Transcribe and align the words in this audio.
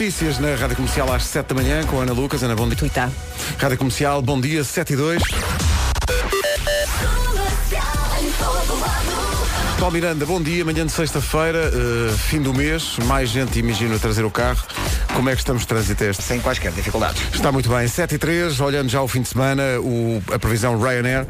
Notícias 0.00 0.38
na 0.38 0.54
Rádio 0.54 0.76
Comercial 0.76 1.12
às 1.12 1.24
7 1.24 1.48
da 1.48 1.54
manhã 1.56 1.82
com 1.82 1.98
a 1.98 2.04
Ana 2.04 2.12
Lucas. 2.12 2.40
Ana, 2.44 2.54
bom 2.54 2.68
dia. 2.68 2.76
Tuita. 2.76 3.10
Rádio 3.58 3.76
Comercial, 3.78 4.22
bom 4.22 4.40
dia, 4.40 4.62
7 4.62 4.92
e 4.92 4.96
2. 4.96 5.20
Paulo 9.80 9.92
Miranda, 9.92 10.24
bom 10.24 10.40
dia, 10.40 10.64
manhã 10.64 10.86
de 10.86 10.92
sexta-feira, 10.92 11.72
eh, 11.74 12.14
fim 12.16 12.40
do 12.40 12.54
mês, 12.54 12.96
mais 13.06 13.30
gente 13.30 13.58
imagino 13.58 13.96
a 13.96 13.98
trazer 13.98 14.24
o 14.24 14.30
carro. 14.30 14.62
Como 15.14 15.28
é 15.30 15.32
que 15.32 15.38
estamos 15.40 15.62
de 15.62 15.68
trânsito 15.68 16.04
este? 16.04 16.22
sem 16.22 16.38
quaisquer 16.40 16.70
dificuldades. 16.70 17.20
Está 17.34 17.50
muito 17.50 17.68
bem, 17.68 17.88
7 17.88 18.14
e 18.14 18.18
3, 18.18 18.60
olhando 18.60 18.88
já 18.88 19.02
o 19.02 19.08
fim 19.08 19.20
de 19.22 19.28
semana, 19.28 19.62
o- 19.80 20.22
a 20.32 20.38
previsão 20.38 20.80
Ryanair, 20.80 21.26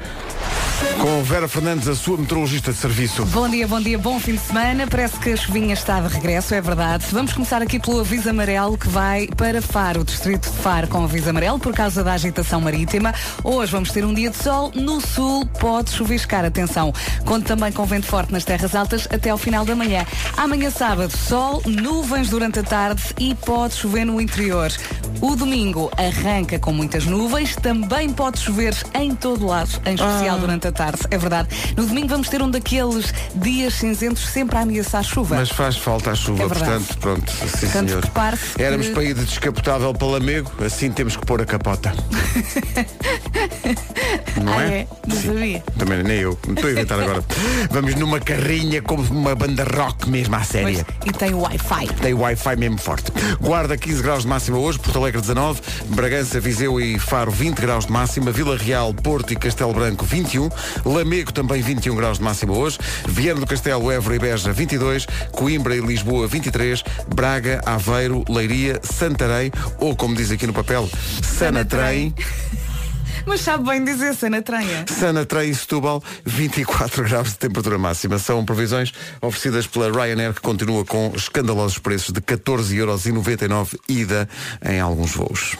com 0.98 1.22
Vera 1.22 1.46
Fernandes, 1.46 1.86
a 1.88 1.94
sua 1.94 2.16
meteorologista 2.16 2.72
de 2.72 2.78
serviço. 2.78 3.24
Bom 3.26 3.48
dia, 3.48 3.66
bom 3.66 3.80
dia, 3.80 3.98
bom 3.98 4.18
fim 4.18 4.32
de 4.32 4.40
semana. 4.40 4.86
Parece 4.86 5.16
que 5.18 5.30
a 5.30 5.36
chuvinha 5.36 5.74
está 5.74 6.00
de 6.00 6.08
regresso, 6.12 6.54
é 6.54 6.60
verdade. 6.60 7.06
Vamos 7.12 7.32
começar 7.32 7.62
aqui 7.62 7.78
pelo 7.78 8.00
aviso 8.00 8.28
amarelo 8.28 8.76
que 8.76 8.88
vai 8.88 9.28
para 9.36 9.62
Faro, 9.62 10.00
o 10.00 10.04
distrito 10.04 10.50
de 10.50 10.56
Faro 10.58 10.88
com 10.88 11.04
aviso 11.04 11.30
amarelo 11.30 11.58
por 11.58 11.72
causa 11.72 12.02
da 12.02 12.12
agitação 12.12 12.60
marítima. 12.60 13.14
Hoje 13.44 13.70
vamos 13.70 13.90
ter 13.90 14.04
um 14.04 14.12
dia 14.12 14.30
de 14.30 14.36
sol, 14.36 14.72
no 14.74 15.00
sul 15.00 15.46
pode 15.60 15.90
chuviscar, 15.90 16.44
atenção. 16.44 16.92
Conto 17.24 17.46
também 17.46 17.70
com 17.72 17.84
vento 17.84 18.06
forte 18.06 18.32
nas 18.32 18.44
terras 18.44 18.74
altas 18.74 19.06
até 19.10 19.30
ao 19.30 19.38
final 19.38 19.64
da 19.64 19.76
manhã. 19.76 20.04
Amanhã 20.36 20.70
sábado, 20.70 21.16
sol, 21.16 21.62
nuvens 21.66 22.28
durante 22.30 22.58
a 22.58 22.62
tarde 22.62 23.02
e 23.18 23.34
pode 23.34 23.74
chover 23.74 24.04
no 24.04 24.20
interior. 24.20 24.70
O 25.20 25.34
domingo 25.34 25.90
arranca 25.96 26.58
com 26.58 26.72
muitas 26.72 27.04
nuvens, 27.04 27.56
também 27.56 28.10
pode 28.10 28.38
chover 28.38 28.74
em 28.94 29.14
todo 29.14 29.46
lado, 29.46 29.70
em 29.84 29.94
especial 29.94 30.38
durante 30.38 30.68
a 30.68 30.72
tarde, 30.72 30.87
é 31.10 31.18
verdade. 31.18 31.48
No 31.76 31.86
domingo 31.86 32.08
vamos 32.08 32.28
ter 32.28 32.40
um 32.42 32.50
daqueles 32.50 33.12
dias 33.34 33.74
cinzentos 33.74 34.26
sempre 34.28 34.56
a 34.56 34.60
ameaçar 34.62 35.02
chuva. 35.04 35.36
Mas 35.36 35.50
faz 35.50 35.76
falta 35.76 36.10
a 36.10 36.14
chuva, 36.14 36.44
É 36.44 36.48
portanto, 36.48 36.98
pronto, 36.98 37.30
sim 37.30 37.38
Portanto, 37.66 37.88
senhor. 37.88 38.00
prepare-se 38.02 38.62
Éramos 38.62 38.86
que- 38.88 38.92
para 38.94 39.04
ir 39.04 39.14
de 39.14 39.24
descapotável 39.24 39.92
para 39.94 40.06
Lamego, 40.06 40.50
assim 40.64 40.90
temos 40.90 41.16
que 41.16 41.24
pôr 41.26 41.40
a 41.42 41.46
capota. 41.46 41.92
Não 44.42 44.52
Ah, 44.52 44.64
é? 44.64 44.66
é? 44.80 44.86
Não 45.06 45.16
Sim. 45.16 45.26
sabia. 45.28 45.62
Também 45.78 46.02
nem 46.02 46.18
eu, 46.18 46.38
não 46.46 46.54
estou 46.54 46.68
a 46.68 46.72
inventar 46.72 47.00
agora. 47.00 47.24
Vamos 47.70 47.94
numa 47.96 48.20
carrinha 48.20 48.80
como 48.82 49.02
uma 49.02 49.34
banda 49.34 49.64
rock 49.64 50.08
mesmo 50.08 50.34
à 50.36 50.42
séria. 50.42 50.84
Pois, 51.00 51.08
e 51.08 51.12
tem 51.18 51.34
Wi-Fi. 51.34 51.86
Tem 52.00 52.14
Wi-Fi 52.14 52.56
mesmo 52.56 52.78
forte. 52.78 53.12
Guarda 53.40 53.76
15 53.76 54.02
graus 54.02 54.22
de 54.22 54.28
máxima 54.28 54.58
hoje, 54.58 54.78
Porto 54.78 54.98
Alegre 54.98 55.20
19, 55.20 55.60
Bragança, 55.88 56.40
Viseu 56.40 56.80
e 56.80 56.98
Faro 56.98 57.30
20 57.30 57.58
graus 57.60 57.86
de 57.86 57.92
máxima, 57.92 58.30
Vila 58.30 58.56
Real, 58.56 58.92
Porto 58.94 59.32
e 59.32 59.36
Castelo 59.36 59.72
Branco 59.74 60.04
21, 60.04 60.48
Lamego 60.84 61.32
também 61.32 61.62
21 61.62 61.96
graus 61.96 62.18
de 62.18 62.24
máxima 62.24 62.56
hoje, 62.56 62.78
Viana 63.06 63.40
do 63.40 63.46
Castelo, 63.46 63.90
Évora 63.90 64.16
e 64.16 64.18
Beja 64.18 64.52
22, 64.52 65.06
Coimbra 65.32 65.76
e 65.76 65.80
Lisboa 65.80 66.26
23, 66.26 66.82
Braga, 67.14 67.60
Aveiro, 67.64 68.24
Leiria, 68.28 68.80
Santarém 68.82 69.52
ou 69.78 69.94
como 69.96 70.14
diz 70.14 70.30
aqui 70.30 70.46
no 70.46 70.52
papel, 70.52 70.88
Sanatrém. 71.22 72.14
Mas 73.28 73.42
sabe 73.42 73.64
bem 73.64 73.84
dizer 73.84 74.14
Sanatranha. 74.14 74.86
Sanatrém 74.88 75.50
e 75.50 75.54
Setúbal, 75.54 76.02
24 76.24 77.04
graus 77.04 77.28
de 77.28 77.38
temperatura 77.38 77.76
máxima. 77.76 78.18
São 78.18 78.42
previsões 78.42 78.90
oferecidas 79.20 79.66
pela 79.66 79.90
Ryanair, 79.90 80.32
que 80.32 80.40
continua 80.40 80.82
com 80.82 81.12
escandalosos 81.14 81.78
preços 81.78 82.12
de 82.12 82.22
14,99€ 82.22 83.78
ida 83.86 84.26
em 84.64 84.80
alguns 84.80 85.12
voos. 85.12 85.56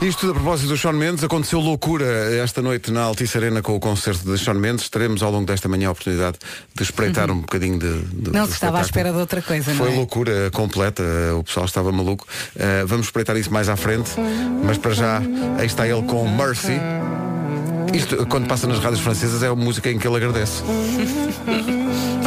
Isto 0.00 0.20
tudo 0.20 0.30
a 0.30 0.34
propósito 0.34 0.68
do 0.68 0.76
Sean 0.76 0.92
Mendes, 0.92 1.24
aconteceu 1.24 1.60
loucura 1.60 2.06
esta 2.42 2.62
noite 2.62 2.92
na 2.92 3.02
Altice 3.02 3.36
Arena 3.36 3.62
com 3.62 3.74
o 3.74 3.80
concerto 3.80 4.24
de 4.24 4.38
Sean 4.38 4.54
Mendes. 4.54 4.88
Teremos 4.88 5.22
ao 5.22 5.32
longo 5.32 5.46
desta 5.46 5.68
manhã 5.68 5.88
a 5.88 5.90
oportunidade 5.90 6.38
de 6.74 6.82
espreitar 6.82 7.30
um 7.30 7.40
bocadinho 7.40 7.78
de, 7.78 8.02
de 8.02 8.30
Não 8.30 8.46
se 8.46 8.52
estava 8.52 8.78
à 8.78 8.82
espera 8.82 9.12
de 9.12 9.18
outra 9.18 9.42
coisa, 9.42 9.72
não 9.72 9.78
Foi 9.78 9.92
é? 9.92 9.96
loucura 9.96 10.50
completa, 10.52 11.02
o 11.38 11.42
pessoal 11.42 11.66
estava 11.66 11.90
maluco. 11.90 12.26
Uh, 12.54 12.86
vamos 12.86 13.06
espreitar 13.06 13.36
isso 13.36 13.52
mais 13.52 13.68
à 13.68 13.76
frente, 13.76 14.10
mas 14.64 14.78
para 14.78 14.92
já, 14.92 15.20
aí 15.58 15.66
está 15.66 15.88
ele 15.88 16.02
com 16.02 16.28
Mercy. 16.28 16.78
Isto, 17.92 18.26
quando 18.26 18.46
passa 18.46 18.66
nas 18.66 18.78
rádios 18.78 19.00
francesas, 19.00 19.42
é 19.42 19.48
a 19.48 19.54
música 19.54 19.90
em 19.90 19.98
que 19.98 20.06
ele 20.06 20.16
agradece. 20.16 20.62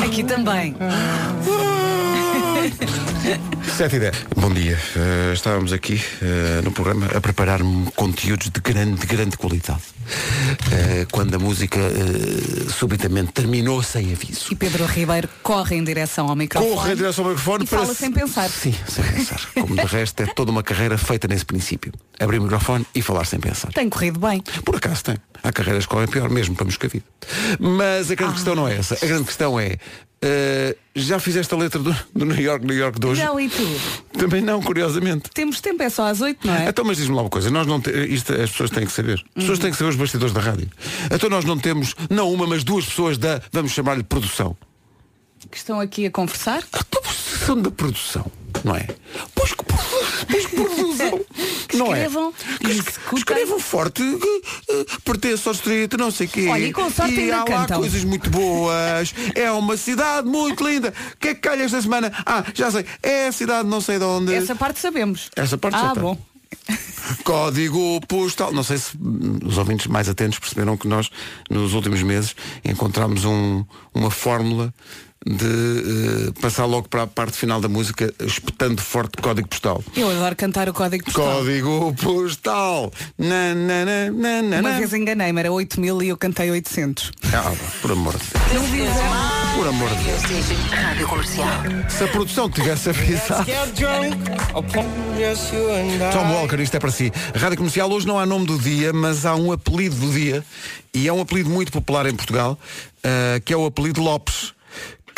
Aqui 0.04 0.24
também. 0.24 0.76
7 3.78 3.96
e 3.96 4.00
10. 4.00 4.26
Bom 4.36 4.54
dia. 4.54 4.78
Uh, 4.96 5.34
estávamos 5.34 5.72
aqui 5.74 6.02
uh, 6.22 6.62
no 6.64 6.72
programa 6.72 7.08
a 7.16 7.22
preparar 7.22 7.60
conteúdos 7.96 8.50
de 8.50 8.60
grande, 8.60 9.06
grande 9.06 9.38
qualidade. 9.38 9.82
Uh, 10.12 11.08
quando 11.12 11.36
a 11.36 11.40
música 11.40 11.80
uh, 11.80 12.72
subitamente 12.72 13.32
terminou 13.32 13.82
sem 13.82 14.12
aviso. 14.12 14.48
E 14.52 14.56
Pedro 14.56 14.86
Ribeiro 14.86 15.30
corre 15.42 15.76
em 15.78 15.84
direção 15.84 16.28
ao 16.30 16.36
microfone. 16.36 16.74
Corre 16.74 16.94
em 16.94 16.96
direção 16.96 17.24
ao 17.26 17.30
microfone 17.32 17.64
E 17.64 17.68
fala 17.68 17.86
para- 17.86 17.96
sem 17.96 18.12
pensar. 18.12 18.50
Sim, 18.50 18.74
sem 18.88 19.04
pensar. 19.04 19.42
Como 19.54 19.76
de 19.76 19.86
resto 19.86 20.22
é 20.24 20.26
toda 20.28 20.52
uma 20.52 20.64
carreira 20.64 20.98
feita 20.98 21.28
nesse 21.28 21.46
princípio. 21.46 21.92
Abrir 22.20 22.40
o 22.40 22.44
microfone 22.44 22.86
e 22.94 23.02
falar 23.02 23.26
sem 23.26 23.40
pensar. 23.40 23.72
Tem 23.74 23.90
corrido 23.90 24.20
bem. 24.20 24.42
Por 24.66 24.76
acaso 24.76 25.04
tem. 25.04 25.18
Há 25.44 25.52
carreiras 25.52 25.86
que 25.86 25.90
correm 25.92 26.08
pior, 26.08 26.30
mesmo 26.30 26.56
para 26.56 26.66
Moscavide. 26.66 27.06
Mas 27.60 28.12
a 28.12 28.16
grande 28.16 28.34
questão 28.34 28.56
não 28.56 28.68
é 28.68 28.78
essa. 28.78 28.96
A 29.02 29.08
grande 29.08 29.24
questão 29.26 29.60
é. 29.60 29.78
eh, 30.22 30.76
já 30.96 31.20
fizeste 31.20 31.52
a 31.54 31.58
letra 31.58 31.80
do, 31.80 31.96
do 32.14 32.26
New 32.26 32.40
York, 32.40 32.64
New 32.64 32.76
York 32.78 33.00
de 33.00 33.08
hoje? 33.08 33.24
Não, 33.24 33.40
e 33.40 33.50
tu? 33.50 33.66
Também 34.20 34.40
não, 34.42 34.62
curiosamente. 34.62 35.32
Temos 35.34 35.60
tempo, 35.62 35.82
é 35.82 35.90
só 35.90 36.06
às 36.06 36.22
oito, 36.22 36.46
não 36.46 36.54
é? 36.54 36.68
Então, 36.70 36.86
mas 36.86 36.98
diz-me 36.98 37.16
lá 37.16 37.22
uma 37.24 37.30
coisa, 37.30 37.50
nós 37.50 37.66
não 37.66 37.82
te- 37.82 37.90
isto 38.14 38.32
as 38.34 38.52
pessoas 38.52 38.70
têm 38.70 38.86
que 38.86 38.92
saber. 38.92 39.14
As 39.36 39.42
pessoas 39.44 39.58
têm 39.58 39.72
que 39.72 39.78
saber 39.78 39.90
os 39.90 39.96
bastidores 40.02 40.34
da 40.34 40.42
rádio. 40.42 40.70
Então 41.10 41.30
nós 41.30 41.46
não 41.46 41.58
temos, 41.58 41.96
não 42.10 42.32
uma, 42.34 42.46
mas 42.46 42.64
duas 42.64 42.86
pessoas 42.86 43.18
da, 43.18 43.42
vamos 43.52 43.72
chamar-lhe 43.72 44.04
produção. 44.04 44.58
Que 45.50 45.58
estão 45.58 45.80
aqui 45.80 46.06
a 46.06 46.12
conversar. 46.12 46.64
A 46.74 46.84
posição 46.84 47.60
da 47.62 47.72
produção, 47.72 48.26
não 48.64 48.76
é? 48.76 48.88
Pois 49.34 49.54
que, 49.54 49.64
pois 49.66 50.46
que 51.68 51.78
não 51.78 51.88
é? 51.96 52.04
Escrevam 52.04 52.32
Que 52.60 52.68
e 52.68 52.72
es- 52.72 52.78
executem. 52.80 53.18
Escrevam 53.18 53.60
forte, 53.60 54.04
que, 54.04 54.42
eh, 54.70 54.86
pertence 55.04 55.48
ao 55.48 55.54
distrito, 55.54 55.98
não 55.98 56.12
sei 56.12 56.28
o 56.28 56.30
quê. 56.30 56.48
Olha, 56.48 56.66
e 56.66 56.72
com 56.74 56.90
sorte 56.92 57.16
e 57.16 57.20
ainda 57.22 57.36
há 57.38 57.40
lá 57.40 57.46
cantam. 57.46 57.80
coisas 57.80 58.04
muito 58.04 58.30
boas. 58.30 59.14
É 59.34 59.52
uma 59.52 59.76
cidade 59.78 60.28
muito 60.28 60.64
linda. 60.68 60.94
O 61.14 61.18
que 61.18 61.30
é 61.30 61.34
que 61.34 61.42
calha 61.42 61.64
esta 61.64 61.82
semana? 61.82 62.12
Ah, 62.26 62.44
já 62.54 62.70
sei. 62.70 62.86
É 63.02 63.28
a 63.28 63.32
cidade 63.32 63.68
não 63.68 63.82
sei 63.82 63.98
de 63.98 64.06
onde. 64.06 64.34
Essa 64.34 64.56
parte 64.56 64.80
sabemos. 64.80 65.30
Essa 65.36 65.58
parte 65.58 65.78
já 65.80 65.90
Ah, 65.90 65.94
tem. 65.94 66.04
bom. 66.04 66.18
Código 67.24 68.00
postal. 68.08 68.52
Não 68.54 68.64
sei 68.64 68.78
se 68.78 68.98
os 69.46 69.58
ouvintes 69.58 69.88
mais 69.88 70.08
atentos 70.10 70.40
perceberam 70.40 70.78
que 70.78 70.88
nós, 70.88 71.10
nos 71.50 71.74
últimos 71.74 72.02
meses, 72.04 72.36
encontramos 72.64 73.26
um- 73.26 73.64
uma 73.94 74.10
fórmula 74.12 74.74
de 75.26 75.46
eh, 75.46 76.42
passar 76.42 76.66
logo 76.66 76.90
para 76.90 77.04
a 77.04 77.08
parte 77.08 77.38
final 77.38 77.62
da 77.62 77.68
música 77.68 78.12
espetando 78.20 78.82
forte 78.82 79.22
código 79.22 79.48
postal. 79.48 79.84
Eu 79.96 80.10
adoro 80.10 80.36
cantar 80.36 80.68
o 80.68 80.74
código 80.74 81.06
postal. 81.06 81.38
Código 81.40 81.96
postal. 82.02 82.92
Na, 83.20 83.54
na, 83.54 83.86
na, 83.86 84.12
na, 84.12 84.42
na, 84.42 84.60
Uma 84.60 84.78
vez 84.78 84.94
enganei-me, 84.94 85.40
era 85.40 85.52
8 85.52 85.80
mil 85.80 86.02
e 86.02 86.10
eu 86.10 86.18
cantei 86.18 86.50
800. 86.50 87.12
Ah, 87.34 87.54
por 87.82 87.92
amor 87.92 88.18
de 88.18 88.24
Deus. 88.26 88.54
Não 88.54 88.64
vi 88.64 88.82
Por 89.56 89.68
amor 89.68 89.90
de 89.90 90.04
Deus. 90.04 90.22
Rádio 90.72 91.08
Comercial. 91.08 91.48
Se 91.88 92.04
a 92.04 92.08
produção 92.08 92.50
tivesse 92.50 92.90
avisado. 92.90 93.46
Tom 96.12 96.34
Walker, 96.34 96.60
isto 96.60 96.78
é 96.78 96.80
para 96.80 96.92
si. 96.92 97.12
Rádio 97.36 97.58
Comercial, 97.58 97.92
hoje 97.92 98.08
não 98.08 98.18
há 98.18 98.26
nome 98.26 98.48
do 98.48 98.58
dia, 98.58 98.92
mas 98.92 99.24
há 99.24 99.36
um 99.36 99.52
apelido 99.52 99.96
do 99.98 100.12
dia, 100.12 100.44
e 100.92 101.08
é 101.08 101.14
um 101.14 101.22
apelido 101.22 101.50
muito 101.52 101.72
popular 101.72 102.08
em 102.08 102.16
Portugal, 102.16 102.58
ah, 103.04 103.40
que 103.46 103.54
é 103.54 103.58
o 103.58 103.68
apelido 103.68 104.02
Lopes, 104.02 104.54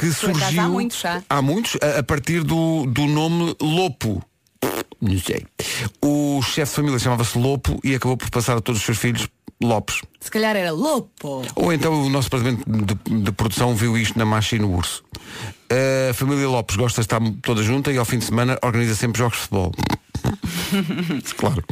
que 0.10 0.14
surgiu... 0.14 0.62
há 0.62 0.70
muitos 0.70 1.00
já. 1.00 1.24
Há 1.30 1.42
muitos, 1.42 1.78
a, 1.82 2.00
a 2.00 2.04
partir 2.04 2.44
do, 2.44 2.86
do 2.86 3.06
nome 3.06 3.56
Lopo. 3.62 4.24
Não 5.02 5.20
sei. 5.20 5.46
O 6.02 6.42
chefe 6.42 6.72
de 6.72 6.76
família 6.76 7.00
chamava-se 7.00 7.38
Lopo 7.38 7.80
e 7.84 7.94
acabou 7.94 8.16
por 8.16 8.30
passar 8.30 8.58
a 8.58 8.62
todos 8.62 8.80
os 8.80 8.86
seus 8.86 8.98
filhos 8.98 9.28
Lopes. 9.62 10.02
Se 10.20 10.32
calhar 10.32 10.56
era 10.56 10.72
Lopo. 10.72 11.44
Ou 11.56 11.74
então 11.74 12.06
o 12.06 12.10
nosso 12.10 12.30
departamento 12.30 12.64
de, 12.70 13.24
de 13.24 13.32
produção 13.32 13.76
viu 13.76 13.98
isto 13.98 14.18
na 14.18 14.26
Macha 14.26 14.56
e 14.56 14.60
no 14.60 14.74
Urso. 14.74 15.04
A 16.10 16.14
família 16.14 16.48
Lopes 16.48 16.76
gosta 16.76 17.02
de 17.02 17.06
estar 17.06 17.20
toda 17.42 17.64
junta 17.64 17.92
e 17.92 17.98
ao 17.98 18.06
fim 18.06 18.20
de 18.20 18.26
semana 18.26 18.60
organiza 18.62 18.96
sempre 18.96 19.18
jogos 19.18 19.38
de 19.38 19.44
futebol. 19.44 19.72
claro. 21.38 21.64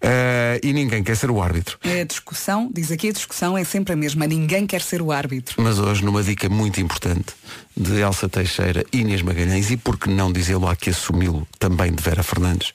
Eh, 0.00 0.60
e 0.62 0.72
ninguém 0.72 1.02
quer 1.02 1.16
ser 1.16 1.30
o 1.30 1.42
árbitro. 1.42 1.78
É 1.82 2.00
a 2.00 2.04
discussão, 2.04 2.70
diz 2.72 2.90
aqui 2.90 3.08
a 3.08 3.12
discussão 3.12 3.56
é 3.56 3.64
sempre 3.64 3.92
a 3.92 3.96
mesma. 3.96 4.26
Ninguém 4.26 4.66
quer 4.66 4.80
ser 4.80 5.02
o 5.02 5.12
árbitro. 5.12 5.62
Mas 5.62 5.78
hoje, 5.78 6.04
numa 6.04 6.22
dica 6.22 6.48
muito 6.48 6.80
importante 6.80 7.34
de 7.76 8.00
Elsa 8.00 8.28
Teixeira 8.28 8.84
e 8.92 9.00
Inês 9.00 9.22
Magalhães, 9.22 9.70
e 9.70 9.76
por 9.76 9.98
que 9.98 10.08
não 10.08 10.32
dizê-lo 10.32 10.66
há 10.66 10.74
que 10.74 10.90
assumi-lo 10.90 11.46
também 11.58 11.92
de 11.92 12.02
Vera 12.02 12.22
Fernandes, 12.22 12.72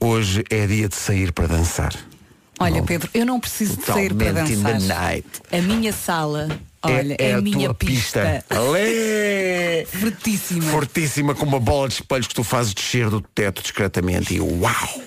hoje 0.00 0.44
é 0.48 0.66
dia 0.66 0.88
de 0.88 0.96
sair 0.96 1.32
para 1.32 1.48
dançar. 1.48 1.94
Olha, 2.58 2.80
Bom, 2.80 2.86
Pedro, 2.86 3.10
eu 3.12 3.26
não 3.26 3.40
preciso 3.40 3.76
de 3.76 3.84
sair 3.84 4.14
para 4.14 4.32
dançar. 4.32 5.20
A 5.50 5.60
minha 5.60 5.92
sala, 5.92 6.48
olha, 6.82 7.16
é, 7.18 7.30
é 7.30 7.34
a, 7.34 7.38
a 7.38 7.40
minha 7.40 7.66
tua 7.66 7.74
pista. 7.74 8.44
Alê! 8.50 9.84
Fortíssima. 10.00 10.62
Fortíssima 10.70 11.34
com 11.34 11.46
uma 11.46 11.60
bola 11.60 11.88
de 11.88 11.94
espelhos 11.94 12.26
que 12.26 12.34
tu 12.34 12.44
fazes 12.44 12.74
descer 12.74 13.08
do 13.10 13.20
teto 13.20 13.62
discretamente 13.62 14.34
e 14.34 14.40
uau! 14.40 15.02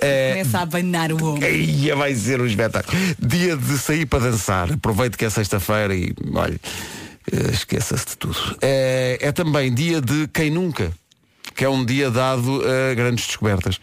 Eh, 0.00 0.30
Começa 0.32 0.58
a 0.58 0.62
abanar 0.62 1.12
o 1.12 1.16
ombro. 1.16 1.44
Eia, 1.46 1.94
vai 1.96 2.14
ser 2.14 2.40
um 2.40 2.46
espetáculo. 2.46 2.96
Dia 3.18 3.56
de 3.56 3.78
sair 3.78 4.06
para 4.06 4.30
dançar. 4.30 4.72
Aproveite 4.72 5.16
que 5.16 5.24
é 5.24 5.30
sexta-feira 5.30 5.94
e 5.94 6.14
olha, 6.34 6.58
eh, 7.32 7.50
esqueça-se 7.52 8.06
de 8.06 8.16
tudo. 8.16 8.56
É, 8.60 9.18
é 9.20 9.32
também 9.32 9.72
dia 9.72 10.00
de 10.00 10.28
quem 10.28 10.50
nunca. 10.50 10.92
Que 11.60 11.64
é 11.66 11.68
um 11.68 11.84
dia 11.84 12.10
dado 12.10 12.62
a 12.64 12.94
grandes 12.94 13.26
descobertas. 13.26 13.76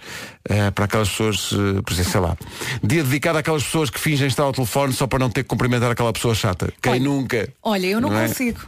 Uh, 0.50 0.71
para 0.74 0.85
aquelas 0.85 1.09
pessoas, 1.09 1.51
uh, 1.51 1.83
por 1.83 1.94
exemplo, 1.94 2.12
sei 2.12 2.21
lá. 2.21 2.35
Dia 2.81 3.03
dedicado 3.03 3.38
àquelas 3.38 3.63
pessoas 3.63 3.91
que 3.91 4.00
fingem 4.00 4.25
estar 4.25 4.41
ao 4.41 4.51
telefone 4.51 4.94
só 4.94 5.06
para 5.06 5.19
não 5.19 5.29
ter 5.29 5.44
que 5.44 5.50
cumprimentar 5.50 5.91
aquela 5.91 6.12
pessoa 6.12 6.33
chata. 6.33 6.74
Quem 6.81 6.94
Olha, 6.94 7.01
nunca? 7.03 7.53
Olha, 7.62 7.85
eu 7.85 8.01
não, 8.01 8.09
Não 8.09 8.18
é? 8.19 8.27
consigo. 8.27 8.62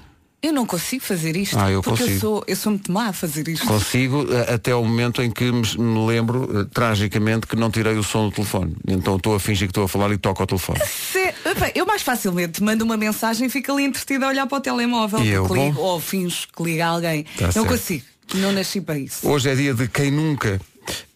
Eu 0.44 0.54
não 0.54 0.64
consigo 0.64 1.04
fazer 1.04 1.36
isto. 1.36 1.58
Ah, 1.58 1.72
eu 1.72 1.82
porque 1.82 2.02
consigo. 2.04 2.16
eu 2.18 2.20
sou, 2.22 2.44
eu 2.48 2.56
sou 2.56 2.72
muito 2.74 2.92
má 2.92 3.08
a 3.08 3.14
fazer 3.14 3.48
isto. 3.48 3.66
Consigo 3.66 4.28
eh, 4.32 4.54
até 4.54 4.76
o 4.76 4.84
momento 4.84 5.24
em 5.24 5.32
que 5.32 5.52
me, 5.52 6.06
lembro, 6.08 6.66
tragicamente, 6.68 7.48
que 7.48 7.56
não 7.56 7.72
tirei 7.72 7.96
o 7.98 8.04
som 8.04 8.30
do 8.30 8.36
telefone. 8.36 8.76
Então 8.88 9.16
estou 9.16 9.34
a 9.34 9.40
fingir 9.40 9.68
que 9.68 9.72
estou 9.72 9.86
a 9.86 9.88
falar 9.88 10.12
e 10.12 10.18
toco 10.20 10.44
ao 10.44 10.48
telefone. 10.48 10.80
Se- 10.86 11.34
eu 11.74 11.86
mais 11.86 12.04
facilmente 12.04 12.62
mando 12.62 12.86
uma 12.86 12.96
mensagem 12.96 13.48
e 13.48 13.50
fico 13.50 13.72
ali 13.72 13.86
entretida 13.86 14.28
a 14.28 14.30
olhar 14.30 14.46
para 14.46 14.60
o 14.60 14.62
telemóvel. 14.62 15.20
E 15.22 15.30
eu, 15.30 15.48
ligo, 15.48 15.82
ou 15.82 16.00
finjo 16.00 16.48
que 16.56 16.64
liga 16.64 16.86
alguém. 16.86 17.24
Tá 17.24 17.46
não 17.48 17.52
certo. 17.52 17.68
consigo. 17.68 18.06
Não 18.36 18.52
nasci 18.52 18.82
para 18.82 18.98
isso. 18.98 19.28
Hoje 19.28 19.50
é 19.50 19.56
dia 19.56 19.74
de 19.74 19.88
quem 19.88 20.12
nunca. 20.12 20.60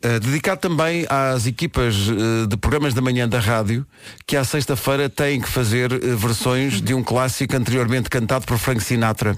Uh, 0.05 0.19
dedicado 0.19 0.61
também 0.61 1.05
às 1.09 1.45
equipas 1.47 1.95
uh, 2.07 2.45
de 2.47 2.55
programas 2.57 2.93
da 2.93 3.01
manhã 3.01 3.27
da 3.27 3.39
rádio 3.39 3.85
que 4.27 4.37
à 4.37 4.43
sexta-feira 4.43 5.09
têm 5.09 5.41
que 5.41 5.49
fazer 5.49 5.91
uh, 5.91 6.17
versões 6.17 6.81
de 6.81 6.93
um 6.93 7.03
clássico 7.03 7.55
anteriormente 7.55 8.09
cantado 8.09 8.45
por 8.45 8.57
Frank 8.57 8.83
Sinatra. 8.83 9.37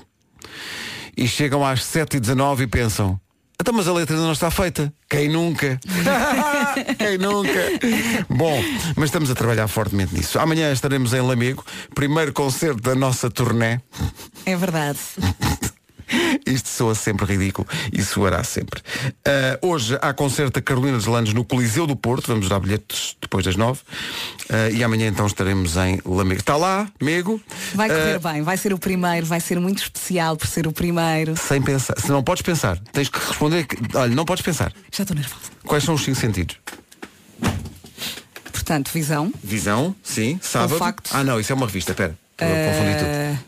E 1.16 1.28
chegam 1.28 1.66
às 1.66 1.82
7h19 1.82 2.62
e 2.62 2.68
pensam, 2.68 3.20
então 3.60 3.74
mas 3.74 3.88
a 3.88 3.94
letra 3.94 4.16
ainda 4.16 4.26
não 4.26 4.34
está 4.34 4.52
feita. 4.52 4.94
Quem 5.10 5.30
nunca? 5.30 5.80
Quem 6.98 7.18
nunca? 7.18 8.26
Bom, 8.30 8.62
mas 8.98 9.06
estamos 9.06 9.32
a 9.32 9.36
trabalhar 9.36 9.68
fortemente 9.70 10.14
nisso. 10.14 10.38
Amanhã 10.38 10.74
estaremos 10.74 11.14
em 11.14 11.22
Lamego, 11.22 11.64
primeiro 11.94 12.34
concerto 12.34 12.82
da 12.82 12.96
nossa 12.96 13.30
turnê. 13.30 13.80
É 14.46 14.58
verdade. 14.58 15.00
Isto 16.46 16.70
soa 16.70 16.96
sempre 16.96 17.26
ridículo 17.26 17.68
e 17.92 18.04
soará 18.04 18.44
sempre. 18.44 18.82
Ah, 19.26 19.58
hoje 19.62 19.98
há 20.02 20.14
concerto 20.14 20.54
da 20.54 20.62
Carolina 20.62 20.98
dos 20.98 21.06
Landes 21.08 21.34
no 21.34 21.44
Coliseu 21.44 21.88
do 21.88 21.96
Porto. 21.96 22.28
Vamos 22.28 22.48
dar 22.50 22.60
bilhetes 22.60 23.16
depois 23.22 23.44
das 23.46 23.56
nove. 23.56 23.80
Ah, 24.50 24.70
e 24.70 24.84
amanhã 24.84 25.08
então 25.08 25.26
estaremos 25.26 25.76
em 25.78 26.00
Lamego. 26.06 26.40
Está 26.42 26.56
lá, 26.56 26.88
Mego? 27.02 27.42
Vai 27.74 27.90
correr 27.90 28.16
Ah, 28.24 28.32
bem. 28.34 28.42
Vai 28.44 28.58
ser 28.58 28.74
o 28.74 28.78
primeiro. 28.78 29.26
Vai 29.26 29.40
ser 29.40 29.60
muito 29.60 29.82
especial 29.82 30.38
por 30.38 30.48
ser 30.48 30.68
o 30.68 30.72
primeiro. 30.72 31.36
sem 31.36 31.62
pensar. 31.62 32.00
Se 32.00 32.10
não 32.10 32.24
podes 32.24 32.42
pensar, 32.44 32.78
tens 32.94 33.10
que 33.10 33.18
responder. 33.20 33.66
que- 33.66 33.78
Olha, 33.98 34.14
não 34.14 34.26
podes 34.26 34.44
pensar. 34.44 34.72
Já 34.92 35.04
estou 35.04 35.16
nervosa. 35.16 35.42
Quais 35.66 35.84
são 35.84 35.96
os 35.96 36.04
cinco 36.04 36.20
sentidos? 36.20 36.58
Portanto, 38.52 38.90
visão. 38.94 39.32
Visão, 39.44 39.96
sim. 40.04 40.40
Sábado. 40.42 40.74
Olfacto. 40.74 41.10
Ah, 41.14 41.24
não, 41.24 41.40
isso 41.40 41.52
é 41.52 41.56
uma 41.56 41.66
revista. 41.68 41.92
Espera. 41.92 42.18
Confundi 42.38 42.98
tudo. 43.00 43.46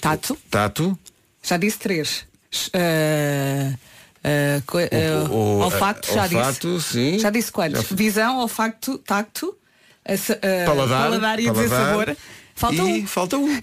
tato. 0.00 0.38
Tato. 0.50 0.98
Já 1.46 1.56
disse 1.56 1.78
três. 1.78 2.26
Eh, 2.72 4.60
co- 4.66 4.80
eh, 4.80 4.88
o- 5.30 5.60
eh, 5.62 5.70
já 5.70 6.24
olfato, 6.24 6.76
disse. 6.76 6.92
sim. 6.92 7.18
Já 7.18 7.30
disse 7.30 7.52
quantos? 7.52 7.88
Já- 7.88 7.94
Visão, 7.94 8.38
olfacto, 8.40 8.98
tacto, 8.98 9.56
eh, 10.04 10.64
Paladar. 10.64 11.02
paladar 11.04 11.38
e 11.40 11.44
paladar. 11.46 11.68
sabor. 11.86 12.16
Falta 12.54 12.74
e 12.76 12.80
um. 13.02 13.06
falta 13.06 13.36
um. 13.38 13.60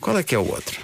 Qual 0.00 0.16
é 0.18 0.22
que 0.22 0.34
é 0.34 0.38
o 0.38 0.48
outro? 0.48 0.80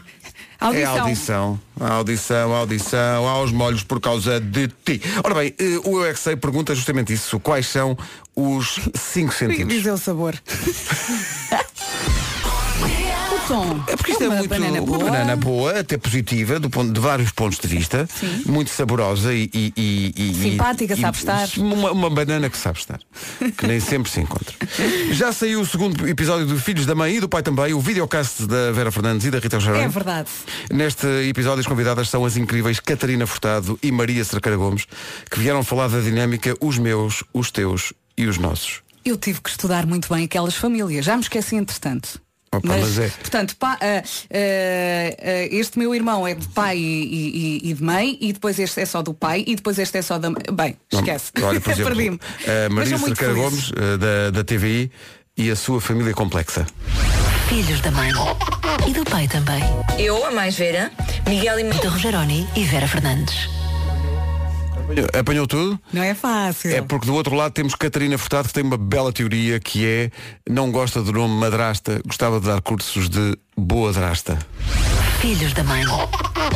Audição. 0.59 0.83
É 0.83 0.99
a 0.99 1.03
audição. 1.03 1.61
A 1.81 1.93
audição, 1.95 2.55
a 2.55 2.59
audição, 2.59 3.27
aos 3.29 3.51
molhos 3.51 3.83
por 3.83 3.99
causa 3.99 4.39
de 4.39 4.69
ti. 4.69 5.01
Ora 5.25 5.35
bem, 5.37 5.55
eh, 5.59 5.79
o 5.85 6.05
Eu 6.05 6.15
é 6.31 6.37
pergunta 6.37 6.75
justamente 6.75 7.15
isso. 7.15 7.41
Quais 7.41 7.67
são 7.67 7.97
os 8.37 8.79
cinco 8.95 9.33
sentidos? 9.33 9.73
Dizer 9.75 9.93
o 9.93 9.97
sabor. 9.97 10.35
É 13.87 13.97
porque 13.97 14.13
isto 14.13 14.25
é, 14.25 14.29
uma 14.29 14.37
muito 14.37 14.49
banana 14.51 14.81
boa. 14.83 14.99
banana 14.99 15.37
boa, 15.37 15.79
até 15.81 15.97
positiva, 15.99 16.59
do 16.61 16.71
ponto, 16.71 16.93
de 16.93 17.01
vários 17.01 17.31
pontos 17.33 17.59
de 17.59 17.67
vista, 17.67 18.09
Sim. 18.19 18.43
muito 18.47 18.71
saborosa 18.71 19.35
e, 19.35 19.51
e- 19.55 20.13
e- 20.17 20.35
Simpática, 20.35 20.95
e- 20.95 21.01
sabe 21.01 21.17
estar. 21.19 21.49
Uma, 21.59 21.91
uma 21.93 22.11
banana 22.11 22.49
que 22.49 22.57
sabe 22.57 22.79
estar, 22.79 23.01
que 23.57 23.67
nem 23.67 23.81
sempre 23.81 24.11
se 24.11 24.21
encontra. 24.21 24.55
Já 25.13 25.33
saiu 25.33 25.61
o 25.61 25.67
segundo 25.67 26.07
episódio 26.09 26.47
do 26.47 26.59
Filhos 26.59 26.87
da 26.87 26.95
Mãe 26.95 27.17
e 27.17 27.21
do 27.21 27.29
Pai 27.29 27.43
também, 27.43 27.75
o 27.75 27.81
videocast 27.81 28.47
da 28.47 28.73
Vera 28.73 28.91
Fernandes 28.93 29.27
e 29.27 29.31
da 29.31 29.39
Rita 29.39 29.57
Rogeroni. 29.57 29.85
É 29.85 29.89
verdade. 29.89 30.29
Neste 30.73 31.07
episódio 31.29 31.61
as 31.61 31.67
convidadas 31.67 32.09
são 32.09 32.25
as 32.25 32.37
incríveis 32.37 32.79
Catarina 32.81 33.27
Furtado 33.27 33.79
e 33.83 33.91
Maria 33.91 34.25
Cerqueira 34.25 34.57
Gomes, 34.57 34.87
que 35.31 35.39
vieram 35.41 35.63
falar 35.65 35.89
da 35.89 36.01
dinâmica 36.01 36.55
os 36.61 36.79
meus, 36.79 37.25
os 37.33 37.51
teus 37.51 37.93
e 38.17 38.27
os 38.27 38.39
nossos. 38.39 38.81
Eu 39.05 39.17
tive 39.17 39.41
que 39.41 39.49
estudar 39.51 39.87
muito 39.87 40.13
bem 40.13 40.25
aquelas 40.27 40.55
famílias. 40.55 41.05
Já 41.05 41.17
me 41.17 41.23
esqueci 41.23 41.57
entretanto. 41.57 42.21
Opa, 42.53 42.67
mas 42.67 42.99
é. 42.99 43.09
Portanto, 43.11 43.55
pá, 43.57 43.79
ah, 43.81 44.03
ah, 44.03 44.03
ah, 44.33 45.47
este 45.53 45.79
meu 45.79 45.95
irmão 45.95 46.27
é 46.27 46.35
de 46.35 46.49
pai 46.49 46.77
e, 46.79 47.61
e- 47.63 47.71
e 47.71 47.75
de 47.75 47.83
mãe, 47.83 48.19
e 48.21 48.33
depois 48.33 48.59
este 48.59 48.81
é 48.81 48.87
só 48.87 49.03
do 49.03 49.15
pai, 49.15 49.45
e 49.47 49.55
depois 49.55 49.79
este 49.79 49.99
é 49.99 50.03
só 50.03 50.19
da 50.19 50.31
mãe. 50.31 50.43
Bem, 50.53 50.77
esquece. 50.93 51.31
Olha, 51.43 51.61
por 51.61 51.71
exemplo, 51.73 51.95
Perdi-me. 51.95 52.19
a 52.47 52.69
Mas 52.69 52.91
Maria 52.91 52.99
Cerqueira 52.99 53.35
feliz. 53.35 53.71
Gomes, 53.71 53.71
da, 54.01 54.31
da 54.31 54.43
TVI, 54.45 54.91
e 55.37 55.49
a 55.51 55.55
sua 55.57 55.81
família 55.81 56.13
complexa. 56.13 56.67
Filhos 57.49 57.81
da 57.83 57.91
mãe. 57.93 58.11
E 58.89 58.93
do 58.93 59.05
pai 59.05 59.29
também. 59.29 59.63
Eu, 59.99 60.25
a 60.27 60.31
mais 60.33 60.57
velha, 60.57 60.91
Miguel 61.29 61.61
e 61.61 61.71
Rita 61.71 61.89
Rogeroni 61.89 62.49
e 62.57 62.65
Vera 62.65 62.87
Fernandes. 62.89 63.49
Apanhou 65.19 65.47
tudo? 65.47 65.79
Não 65.93 66.03
é 66.03 66.15
fácil. 66.15 66.71
É 66.71 66.83
porque 66.83 67.07
do 67.07 67.15
outro 67.15 67.35
lado 67.35 67.53
temos 67.53 67.75
Catarina 67.75 68.17
Furtado 68.19 68.49
que 68.49 68.55
tem 68.55 68.63
uma 68.63 68.77
bela 68.77 69.13
teoria 69.13 69.61
que 69.61 69.87
é 69.87 70.11
não 70.49 70.71
gosta 70.71 71.03
do 71.03 71.13
nome 71.13 71.35
madrasta, 71.35 72.01
gostava 72.07 72.41
de 72.41 72.47
dar 72.47 72.61
cursos 72.61 73.09
de 73.09 73.37
boa 73.57 73.93
drasta. 73.93 74.39
Filhos 75.21 75.53
da 75.53 75.63
mãe. 75.65 75.83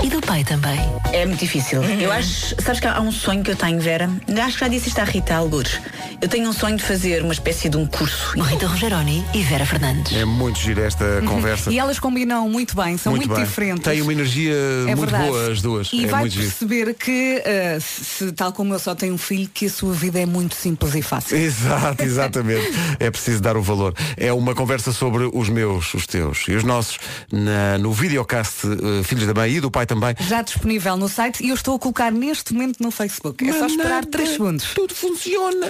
E 0.02 0.08
do 0.08 0.20
pai 0.22 0.42
também. 0.42 0.80
É 1.12 1.26
muito 1.26 1.40
difícil. 1.40 1.82
Eu 1.82 2.10
acho, 2.10 2.54
sabes 2.62 2.80
que 2.80 2.86
há 2.86 2.98
um 3.00 3.12
sonho 3.12 3.42
que 3.44 3.50
eu 3.50 3.56
tenho, 3.56 3.78
Vera? 3.78 4.10
Acho 4.42 4.54
que 4.54 4.60
já 4.60 4.68
disse 4.68 4.88
isto 4.88 4.98
à 5.00 5.04
Rita 5.04 5.34
Algures. 5.34 5.78
Eu 6.20 6.28
tenho 6.28 6.48
um 6.48 6.52
sonho 6.52 6.76
de 6.76 6.82
fazer 6.82 7.22
uma 7.22 7.32
espécie 7.34 7.68
de 7.68 7.76
um 7.76 7.86
curso. 7.86 8.32
Rita 8.40 8.66
Rogeroni 8.66 9.22
e 9.34 9.42
Vera 9.42 9.66
Fernandes. 9.66 10.16
É 10.16 10.24
muito 10.24 10.58
gira 10.58 10.82
esta 10.86 11.20
conversa. 11.28 11.70
E 11.70 11.78
elas 11.78 11.98
combinam 11.98 12.48
muito 12.48 12.74
bem, 12.74 12.96
são 12.96 13.12
muito, 13.14 13.28
bem. 13.28 13.44
diferentes. 13.44 13.84
Tem 13.84 14.00
uma 14.00 14.12
energia 14.12 14.54
É 14.88 14.94
muito 14.94 15.10
verdade. 15.10 15.26
boa 15.28 15.50
as 15.52 15.60
duas. 15.60 15.90
E 15.92 16.04
é 16.04 16.08
vai 16.08 16.20
muito 16.22 16.32
giro. 16.32 16.46
perceber 16.46 16.94
que, 16.94 17.42
ah, 17.44 17.78
se, 17.80 18.32
tal 18.32 18.50
como 18.52 18.72
eu 18.72 18.78
só 18.78 18.94
tenho 18.94 19.12
um 19.12 19.18
filho, 19.18 19.48
que 19.52 19.66
a 19.66 19.70
sua 19.70 19.92
vida 19.92 20.18
é 20.18 20.24
muito 20.26 20.54
simples 20.54 20.94
e 20.94 21.02
fácil. 21.02 21.36
Exato, 21.36 22.02
exatamente. 22.02 22.66
é 22.98 23.10
preciso 23.10 23.42
dar 23.42 23.58
o 23.58 23.62
valor. 23.62 23.94
É 24.16 24.32
uma 24.32 24.54
conversa 24.54 24.90
sobre 24.90 25.28
os 25.32 25.50
meus, 25.50 25.92
os 25.92 26.06
teus 26.06 26.44
e 26.48 26.54
os 26.54 26.64
nossos 26.64 26.93
na- 27.32 27.78
no 27.78 27.92
videocast 27.92 28.64
eh, 28.64 29.02
Filhos 29.04 29.26
da 29.26 29.34
Mãe 29.34 29.52
e 29.52 29.60
do 29.60 29.70
Pai 29.70 29.86
também. 29.86 30.14
Já 30.20 30.42
disponível 30.42 30.96
no 30.96 31.08
site 31.08 31.44
e 31.44 31.48
eu 31.50 31.54
estou 31.54 31.76
a 31.76 31.78
colocar 31.78 32.10
neste 32.12 32.52
momento 32.52 32.80
no 32.82 32.90
Facebook. 32.90 33.46
É 33.48 33.52
só 33.52 33.66
esperar 33.66 34.04
3 34.04 34.28
segundos. 34.30 34.72
Tudo 34.74 34.94
funciona. 34.94 35.68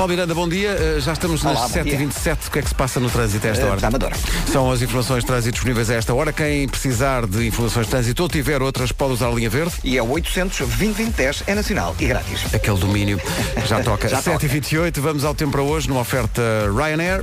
Paulo 0.00 0.14
Miranda, 0.14 0.34
bom 0.34 0.48
dia. 0.48 0.78
Uh, 0.96 0.98
já 0.98 1.12
estamos 1.12 1.42
nas 1.42 1.58
Olá, 1.58 1.68
bom 1.68 1.82
dia. 1.82 1.98
7h27. 1.98 2.46
O 2.46 2.50
que 2.52 2.58
é 2.58 2.62
que 2.62 2.68
se 2.68 2.74
passa 2.74 2.98
no 2.98 3.10
trânsito 3.10 3.46
a 3.46 3.50
esta 3.50 3.66
Eh, 3.66 3.68
hora? 3.70 3.80
da 3.82 3.88
Amadora. 3.88 4.16
São 4.50 4.70
as 4.70 4.80
informações 4.80 5.20
de 5.22 5.26
trânsito 5.26 5.52
disponíveis 5.52 5.90
a 5.90 5.94
esta 5.94 6.14
hora. 6.14 6.32
Quem 6.32 6.66
precisar 6.66 7.26
de 7.26 7.46
informações 7.46 7.84
de 7.84 7.90
trânsito 7.90 8.22
ou 8.22 8.28
tiver 8.30 8.62
outras, 8.62 8.92
pode 8.92 9.12
usar 9.12 9.26
a 9.28 9.32
linha 9.32 9.50
verde. 9.50 9.74
E 9.84 9.98
é 9.98 10.02
o 10.02 10.08
800 10.08 10.56
2010 10.58 11.42
é 11.46 11.54
nacional 11.54 11.94
e 12.00 12.06
grátis. 12.06 12.46
Aquele 12.54 12.78
domínio 12.78 13.20
já 13.66 13.82
toca. 13.82 14.08
Já 14.08 14.22
toca. 14.22 14.38
7h28, 14.38 14.98
vamos 15.00 15.22
ao 15.22 15.34
tempo 15.34 15.52
para 15.52 15.62
hoje, 15.62 15.86
numa 15.86 16.00
oferta 16.00 16.40
Ryanair. 16.74 17.22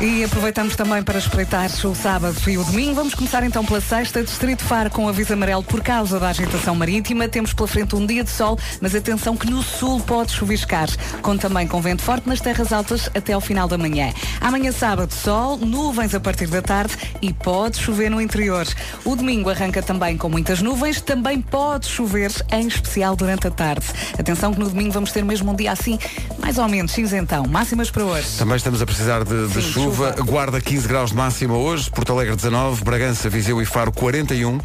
E 0.00 0.22
aproveitamos 0.24 0.76
também 0.76 1.02
para 1.02 1.18
espreitar 1.18 1.70
o 1.84 1.94
sábado 1.94 2.36
e 2.46 2.58
o 2.58 2.64
domingo. 2.64 2.94
Vamos 2.96 3.14
começar 3.14 3.42
então 3.44 3.64
pela 3.64 3.80
sexta, 3.80 4.22
Distrito 4.22 4.62
Faro 4.62 4.90
com 4.90 5.08
aviso 5.08 5.32
amarelo 5.32 5.62
por 5.62 5.80
causa 5.80 6.20
da 6.20 6.28
agitação 6.28 6.74
marítima. 6.74 7.28
Temos 7.28 7.54
pela 7.54 7.66
frente 7.68 7.96
um 7.96 8.04
dia 8.04 8.22
de 8.22 8.28
sol, 8.30 8.58
mas 8.80 8.94
atenção 8.94 9.36
que 9.36 9.48
no 9.48 9.62
sul 9.62 10.00
pode 10.00 10.32
chuviscar. 10.32 10.88
Com 11.22 11.38
também 11.38 11.66
com 11.66 11.80
vento 11.80 12.02
forte 12.02 12.15
nas 12.24 12.40
terras 12.40 12.72
altas 12.72 13.10
até 13.14 13.32
ao 13.32 13.40
final 13.40 13.68
da 13.68 13.76
manhã. 13.76 14.12
Amanhã 14.40 14.72
sábado 14.72 15.12
sol, 15.12 15.56
nuvens 15.58 16.14
a 16.14 16.20
partir 16.20 16.46
da 16.46 16.62
tarde 16.62 16.96
e 17.20 17.32
pode 17.32 17.78
chover 17.78 18.10
no 18.10 18.20
interior. 18.20 18.66
O 19.04 19.14
domingo 19.16 19.50
arranca 19.50 19.82
também 19.82 20.16
com 20.16 20.28
muitas 20.28 20.62
nuvens, 20.62 21.00
também 21.00 21.40
pode 21.40 21.86
chover, 21.86 22.30
em 22.52 22.66
especial 22.66 23.16
durante 23.16 23.46
a 23.46 23.50
tarde. 23.50 23.86
Atenção 24.18 24.52
que 24.52 24.60
no 24.60 24.68
domingo 24.68 24.92
vamos 24.92 25.12
ter 25.12 25.24
mesmo 25.24 25.52
um 25.52 25.54
dia 25.54 25.72
assim, 25.72 25.98
mais 26.38 26.58
ou 26.58 26.68
menos 26.68 26.92
cinzentão. 26.92 27.44
Máximas 27.46 27.90
para 27.90 28.04
hoje. 28.04 28.28
Também 28.38 28.56
estamos 28.56 28.80
a 28.80 28.86
precisar 28.86 29.24
de, 29.24 29.48
de 29.48 29.54
Sim, 29.54 29.72
chuva. 29.72 30.12
chuva. 30.12 30.22
Guarda 30.24 30.60
15 30.60 30.88
graus 30.88 31.10
de 31.10 31.16
máxima 31.16 31.56
hoje. 31.56 31.90
Porto 31.90 32.12
Alegre 32.12 32.36
19, 32.36 32.84
Bragança, 32.84 33.28
Viseu 33.28 33.60
e 33.60 33.66
Faro 33.66 33.92
41. 33.92 34.58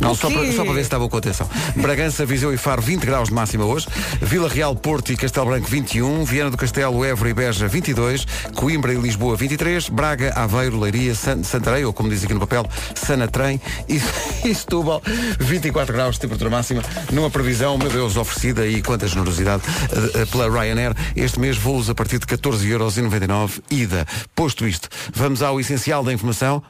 Não, 0.00 0.14
só 0.14 0.30
para, 0.30 0.50
só 0.52 0.64
para 0.64 0.72
ver 0.72 0.80
se 0.80 0.86
estava 0.86 1.08
com 1.08 1.16
atenção. 1.16 1.48
Bragança, 1.76 2.24
Viseu 2.24 2.52
e 2.52 2.56
Faro 2.56 2.80
20 2.80 3.04
graus 3.04 3.28
de 3.28 3.34
máxima 3.34 3.64
hoje. 3.64 3.86
Vila 4.20 4.48
Real, 4.48 4.74
Porto 4.74 5.12
e 5.12 5.16
Castelo 5.16 5.46
Branco 5.46 5.68
21. 5.68 6.24
Viana 6.24 6.50
do 6.50 6.56
Castelo, 6.56 7.04
Évora 7.04 7.30
e 7.30 7.34
Beja 7.34 7.68
22. 7.68 8.26
Coimbra 8.54 8.94
e 8.94 8.96
Lisboa 8.96 9.36
23. 9.36 9.90
Braga, 9.90 10.32
Aveiro, 10.34 10.80
Leiria, 10.80 11.14
San, 11.14 11.42
Santarém, 11.44 11.84
ou 11.84 11.92
como 11.92 12.08
diz 12.08 12.24
aqui 12.24 12.32
no 12.32 12.40
papel, 12.40 12.66
Sanatrem 12.94 13.60
e, 13.88 14.00
e 14.48 14.54
Setúbal 14.54 15.02
24 15.38 15.92
graus 15.92 16.14
de 16.14 16.22
temperatura 16.22 16.50
máxima. 16.50 16.82
Numa 17.12 17.30
previsão, 17.30 17.76
meu 17.76 17.90
Deus, 17.90 18.16
oferecida 18.16 18.66
e 18.66 18.82
quanta 18.82 19.06
generosidade 19.06 19.62
eh, 19.92 20.20
eh, 20.20 20.26
pela 20.26 20.48
Ryanair. 20.48 20.94
Este 21.14 21.38
mês 21.38 21.56
voos 21.56 21.90
a 21.90 21.94
partir 21.94 22.18
de 22.18 22.26
14,99€ 22.26 23.60
ida. 23.70 24.06
Posto 24.34 24.66
isto, 24.66 24.88
vamos 25.12 25.42
ao 25.42 25.60
essencial 25.60 26.02
da 26.02 26.12
informação. 26.12 26.62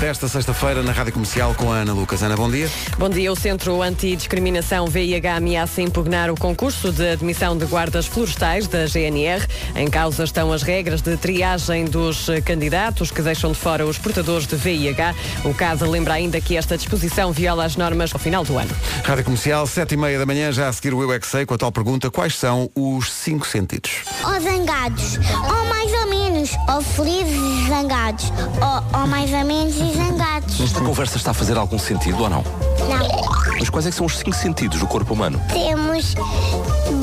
Desta 0.00 0.26
sexta-feira 0.26 0.82
na 0.82 0.90
Rádio 0.90 1.12
Comercial 1.12 1.54
com 1.54 1.72
a 1.72 1.76
Ana 1.76 1.92
Lucas. 1.92 2.22
Ana, 2.22 2.36
bom 2.36 2.50
dia. 2.50 2.68
Bom 2.98 3.08
dia. 3.08 3.30
O 3.30 3.36
Centro 3.36 3.80
Antidiscriminação 3.82 4.86
VIH 4.86 5.36
ameaça 5.36 5.80
impugnar 5.80 6.30
o 6.30 6.34
concurso 6.34 6.90
de 6.90 7.10
admissão 7.10 7.56
de 7.56 7.64
guardas 7.66 8.06
florestais 8.06 8.66
da 8.66 8.86
GNR. 8.86 9.46
Em 9.76 9.88
causa 9.88 10.24
estão 10.24 10.52
as 10.52 10.62
regras 10.62 11.02
de 11.02 11.16
triagem 11.16 11.84
dos 11.84 12.26
candidatos 12.44 13.10
que 13.10 13.22
deixam 13.22 13.52
de 13.52 13.58
fora 13.58 13.86
os 13.86 13.96
portadores 13.96 14.46
de 14.46 14.56
VIH. 14.56 15.14
O 15.44 15.54
caso 15.54 15.88
lembra 15.88 16.14
ainda 16.14 16.40
que 16.40 16.56
esta 16.56 16.76
disposição 16.76 17.32
viola 17.32 17.64
as 17.64 17.76
normas 17.76 18.12
ao 18.12 18.18
final 18.18 18.44
do 18.44 18.58
ano. 18.58 18.70
Rádio 19.04 19.24
Comercial, 19.24 19.66
sete 19.66 19.94
e 19.94 19.96
meia 19.96 20.18
da 20.18 20.26
manhã, 20.26 20.50
já 20.50 20.68
a 20.68 20.72
seguir 20.72 20.94
o 20.94 21.02
Eu 21.02 21.12
é 21.12 21.20
Que 21.20 21.26
Sei, 21.26 21.46
com 21.46 21.54
a 21.54 21.58
tal 21.58 21.70
pergunta, 21.70 22.10
quais 22.10 22.36
são 22.36 22.70
os 22.74 23.10
cinco 23.12 23.46
sentidos? 23.46 24.02
Ou 24.24 24.40
zangados, 24.40 25.18
ou 25.44 25.64
mais 25.66 25.92
ou 25.92 26.06
menos, 26.08 26.50
ou 26.68 26.82
felizes 26.82 27.34
e 27.34 27.68
zangados, 27.68 28.32
ou, 28.60 29.00
ou 29.00 29.06
mais 29.06 29.32
ou 29.32 29.44
menos 29.44 29.81
e 29.82 29.94
zangados. 29.94 30.60
Esta 30.60 30.80
conversa 30.80 31.16
está 31.16 31.30
a 31.32 31.34
fazer 31.34 31.56
algum 31.56 31.78
sentido 31.78 32.22
ou 32.22 32.30
não? 32.30 32.42
Não. 32.42 33.22
Mas 33.58 33.68
quais 33.70 33.86
é 33.86 33.90
que 33.90 33.96
são 33.96 34.06
os 34.06 34.16
cinco 34.18 34.32
sentidos 34.34 34.80
do 34.80 34.86
corpo 34.86 35.14
humano? 35.14 35.40
Temos 35.52 36.14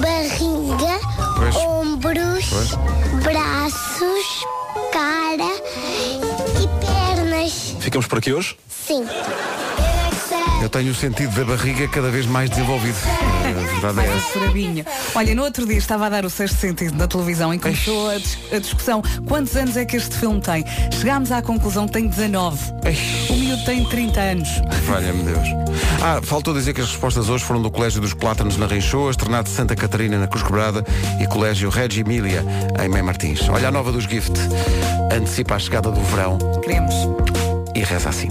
barriga, 0.02 1.00
Pois. 1.38 1.56
ombros, 1.56 2.50
braços, 3.24 4.46
cara 4.92 5.52
e 6.62 6.68
pernas. 6.86 7.76
Ficamos 7.80 8.08
por 8.08 8.18
aqui 8.18 8.34
hoje? 8.34 8.58
Sim. 8.70 9.06
Eu 10.62 10.70
tenho 10.70 10.92
o 10.92 10.96
sentido 10.96 11.34
da 11.36 11.46
barriga 11.46 11.88
cada 11.88 12.10
vez 12.12 12.26
mais 12.26 12.50
desenvolvido. 12.50 12.98
A 13.06 13.52
verdade 13.52 13.88
é 13.88 13.92
Mais 13.94 14.10
essa. 14.10 14.90
Olha, 15.16 15.34
no 15.36 15.44
outro 15.44 15.66
dia 15.66 15.78
estava 15.78 16.06
a 16.06 16.10
dar 16.10 16.26
o 16.26 16.30
sexto 16.30 16.58
sentido 16.58 16.96
na 16.98 17.08
televisão 17.08 17.54
e 17.54 17.58
começou 17.60 18.10
a, 18.10 18.18
dis- 18.18 18.38
a 18.52 18.60
discussão. 18.60 19.02
Quantos 19.26 19.56
anos 19.56 19.78
é 19.78 19.86
que 19.86 19.96
este 19.96 20.16
filme 20.18 20.42
tem? 20.42 20.66
Chegámos 21.00 21.32
à 21.32 21.42
conclusão 21.42 21.86
que 21.88 21.94
tem 21.94 22.08
19. 22.08 22.60
O 23.30 23.34
miúdo 23.38 23.64
tem 23.64 23.86
30 23.86 24.20
anos. 24.20 24.50
Valha-me 24.86 25.24
Deus. 25.24 25.48
Ah, 26.02 26.20
faltou 26.22 26.54
dizer 26.54 26.74
que 26.74 26.82
as 26.82 26.90
respostas 26.90 27.30
hoje 27.30 27.44
foram 27.44 27.62
do 27.62 27.72
Colégio 27.72 28.02
dos 28.02 28.14
Plátanos 28.14 28.58
na 28.58 28.68
Reixoa, 28.68 29.12
Estrenado 29.12 29.50
de 29.50 29.56
Santa 29.56 29.76
Catarina 29.76 30.18
na 30.20 30.28
Cruz 30.28 30.44
Quebrada 30.44 30.84
e 31.22 31.26
Colégio 31.28 31.70
Regi 31.70 32.02
Emília 32.02 32.44
em 32.84 32.90
Mem 32.90 33.02
Martins. 33.02 33.48
Olha 33.50 33.70
a 33.70 33.72
nova 33.72 33.92
dos 33.94 34.04
Gift. 34.04 34.34
Antecipa 35.12 35.56
a 35.56 35.60
chegada 35.60 35.90
do 35.90 36.02
verão 36.04 36.38
Queremos. 36.62 36.94
e 37.74 37.80
reza 37.84 38.10
assim. 38.10 38.28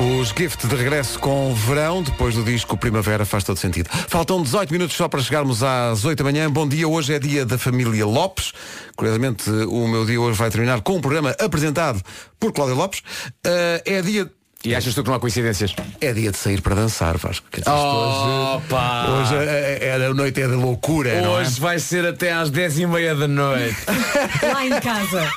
Os 0.00 0.28
Gift 0.28 0.64
de 0.68 0.76
regresso 0.76 1.18
com 1.18 1.52
verão, 1.52 2.04
depois 2.04 2.36
do 2.36 2.44
disco 2.44 2.76
Primavera 2.76 3.24
faz 3.24 3.42
todo 3.42 3.56
sentido. 3.58 3.90
Faltam 3.90 4.40
18 4.40 4.72
minutos 4.72 4.96
só 4.96 5.08
para 5.08 5.20
chegarmos 5.20 5.64
às 5.64 6.04
8 6.04 6.18
da 6.18 6.24
manhã. 6.30 6.48
Bom 6.48 6.68
dia, 6.68 6.86
hoje 6.86 7.14
é 7.14 7.18
dia 7.18 7.44
da 7.44 7.58
família 7.58 8.06
Lopes. 8.06 8.52
Curiosamente, 8.94 9.50
o 9.50 9.88
meu 9.88 10.06
dia 10.06 10.20
hoje 10.20 10.38
vai 10.38 10.50
terminar 10.50 10.82
com 10.82 10.96
um 10.96 11.00
programa 11.00 11.34
apresentado 11.40 12.00
por 12.38 12.52
Cláudio 12.52 12.76
Lopes. 12.76 13.02
Ah, 13.44 13.82
é 13.84 14.00
dia 14.00 14.30
E 14.64 14.74
achas 14.74 14.92
tu 14.92 15.04
que 15.04 15.08
não 15.08 15.14
há 15.16 15.20
coincidências? 15.20 15.72
é 16.00 16.12
dia 16.12 16.32
de 16.32 16.36
sair 16.36 16.60
para 16.60 16.74
dançar, 16.74 17.16
Vasco. 17.16 17.46
Quer 17.48 17.60
dizer, 17.60 17.70
isto 17.70 18.56
Opa! 18.56 19.06
hoje, 19.08 19.34
hoje 19.36 19.48
é, 19.48 19.78
é- 19.86 20.04
a 20.06 20.12
noite 20.12 20.42
é 20.42 20.48
de 20.48 20.54
loucura, 20.54 21.20
não 21.22 21.38
é? 21.38 21.42
Hoje 21.42 21.60
vai 21.60 21.78
ser 21.78 22.04
até 22.04 22.32
às 22.32 22.50
10 22.50 22.80
e 22.80 22.86
meia 22.86 23.14
da 23.14 23.28
noite. 23.28 23.76
Lá 24.52 24.66
em 24.66 24.80
casa. 24.80 25.30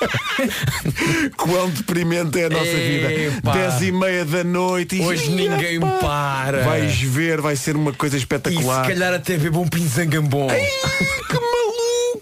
Quão 1.38 1.70
deprimente 1.70 2.40
é 2.42 2.46
a 2.46 2.50
nossa 2.50 2.64
vida. 2.66 3.14
Epá. 3.14 3.52
Dez 3.54 3.82
e 3.84 3.92
meia 3.92 4.26
da 4.26 4.44
noite 4.44 4.96
e 4.96 5.02
Hoje 5.02 5.30
ninguém 5.30 5.80
para. 5.80 6.64
Vais 6.64 7.00
ver, 7.02 7.42
vai 7.42 7.56
ser 7.56 7.76
uma 7.76 7.94
coisa 7.94 8.16
E 8.16 8.20
se 8.20 8.24
espetacular. 8.24 8.88
calhar 8.88 9.14
até 9.14 9.38
bebo 9.38 9.62
um 9.62 9.68
pinzangambom. 9.68 10.48
Que 10.48 11.40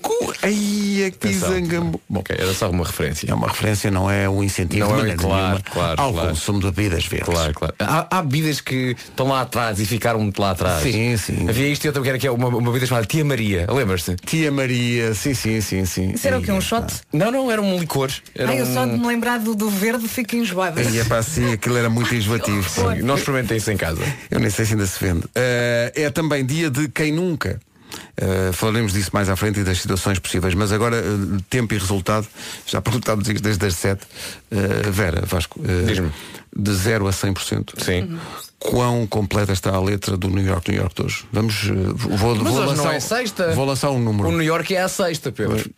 maluco! 0.02 0.34
Ai, 0.42 1.04
é 1.04 1.12
que 1.12 1.18
pisangambo. 1.18 2.02
Bom, 2.10 2.20
Ok, 2.20 2.36
era 2.38 2.54
só 2.54 2.70
uma 2.70 2.86
referência. 2.86 3.30
é 3.32 3.34
uma 3.34 3.48
referência, 3.48 3.90
não 3.90 4.10
é 4.12 4.28
um 4.30 4.44
incentivo 4.44 4.90
Não 4.90 5.04
de 5.04 5.12
é, 5.12 5.16
claro, 5.16 5.42
nenhuma 5.44 5.62
claro, 5.72 6.02
ao 6.02 6.14
claro. 6.14 6.30
consumo 6.30 6.60
de 6.60 6.66
bebidas 6.72 7.06
verdes. 7.06 7.30
Claro, 7.34 7.54
claro. 7.54 7.76
Há, 7.80 8.18
há 8.18 8.22
bebidas 8.22 8.60
que 8.62 8.96
estão 8.98 9.28
lá 9.30 9.42
atrás 9.42 9.80
e 9.80 9.86
ficaram 9.86 10.20
muito 10.20 10.42
lá 10.42 10.52
atrás. 10.52 10.84
Sim, 10.84 11.16
sim. 11.18 11.48
Havia 11.50 11.68
isto 11.70 11.86
e 11.86 11.88
outra 11.88 12.02
que 12.04 12.10
era 12.10 12.18
que 12.20 12.28
é 12.28 12.32
uma, 12.32 12.48
uma 12.50 12.62
bebida 12.72 12.86
chamada 12.86 13.06
Tia 13.08 13.24
Maria. 13.24 13.66
Lembras-te? 13.72 14.16
Tia 14.18 14.52
Maria, 14.52 15.14
sim, 15.14 15.34
sim, 15.34 15.62
sim, 15.62 15.86
sim. 15.86 16.12
Isso 16.12 16.28
era 16.28 16.38
o 16.38 16.42
quê? 16.42 16.52
Um 16.52 16.62
shot? 16.62 16.86
Não, 17.14 17.32
não, 17.32 17.50
era 17.52 17.62
um 17.62 17.78
licor. 17.80 18.12
Era 18.36 18.50
Ai, 18.52 18.60
eu 18.60 18.66
um... 18.66 18.74
só 18.74 18.86
de 18.86 18.98
me 18.98 19.08
lembrar 19.08 19.40
do, 19.40 19.56
do 19.56 19.70
verde 19.70 20.08
fico 20.08 20.36
enjoada. 20.36 20.82
E 20.82 21.00
é 21.00 21.04
para 21.06 21.18
assim, 21.18 21.54
aquilo 21.54 21.78
era 21.78 21.90
muito 21.90 22.14
enjoativo. 22.16 22.68
sim. 22.70 23.02
Não 23.04 23.16
experimentei 23.16 23.58
isso 23.58 23.72
em 23.72 23.78
casa. 23.78 24.02
Eu 24.30 24.40
nem 24.40 24.50
sei 24.50 24.66
se 24.66 24.74
ainda 24.74 24.86
se 24.86 25.04
vende. 25.04 25.24
Eh, 25.36 25.92
é 25.96 26.10
também 26.10 26.46
dia 26.46 26.70
de 26.70 26.88
quem 26.90 27.12
nunca. 27.12 27.60
Eh, 28.18 28.52
falaremos 28.54 28.94
disso 28.94 29.12
mais 29.14 29.30
à 29.30 29.36
frente 29.36 29.60
e 29.60 29.64
das 29.64 29.80
situações 29.82 30.20
possíveis. 30.20 30.54
Mas 30.54 30.72
agora, 30.72 30.98
eh, 30.98 31.42
tempo 31.50 31.74
e 31.74 31.78
resultado, 31.78 32.28
já 32.66 32.82
perguntámos 32.82 33.28
isto 33.28 33.42
desde 33.42 33.66
as 33.66 33.76
7. 33.76 34.06
Eh, 34.52 34.90
Vera, 34.90 35.24
Vasco, 35.26 35.60
Diz-me. 35.88 36.12
de 36.56 36.74
0 36.74 37.08
a 37.08 37.12
100%. 37.12 37.74
Sim. 37.84 38.20
Quão 38.58 39.08
completa 39.08 39.54
está 39.54 39.72
a 39.74 39.80
letra 39.80 40.18
do 40.18 40.30
New 40.30 40.46
York, 40.46 40.70
New 40.70 40.80
York 40.80 40.96
de 40.96 41.04
hoje? 41.04 41.26
Vamos, 41.32 41.68
vou, 41.96 42.10
Mas 42.10 42.20
vou 42.20 42.32
hoje 42.32 42.70
lançar, 42.70 42.84
não 42.84 42.92
é 42.92 43.00
sexta. 43.00 43.54
Vou 43.54 43.66
lançar 43.66 43.90
um 43.92 44.00
número. 44.00 44.28
O 44.28 44.32
New 44.32 44.42
York 44.42 44.76
é 44.76 44.82
a 44.82 44.90
sexta, 44.90 45.32
Pedro. 45.32 45.70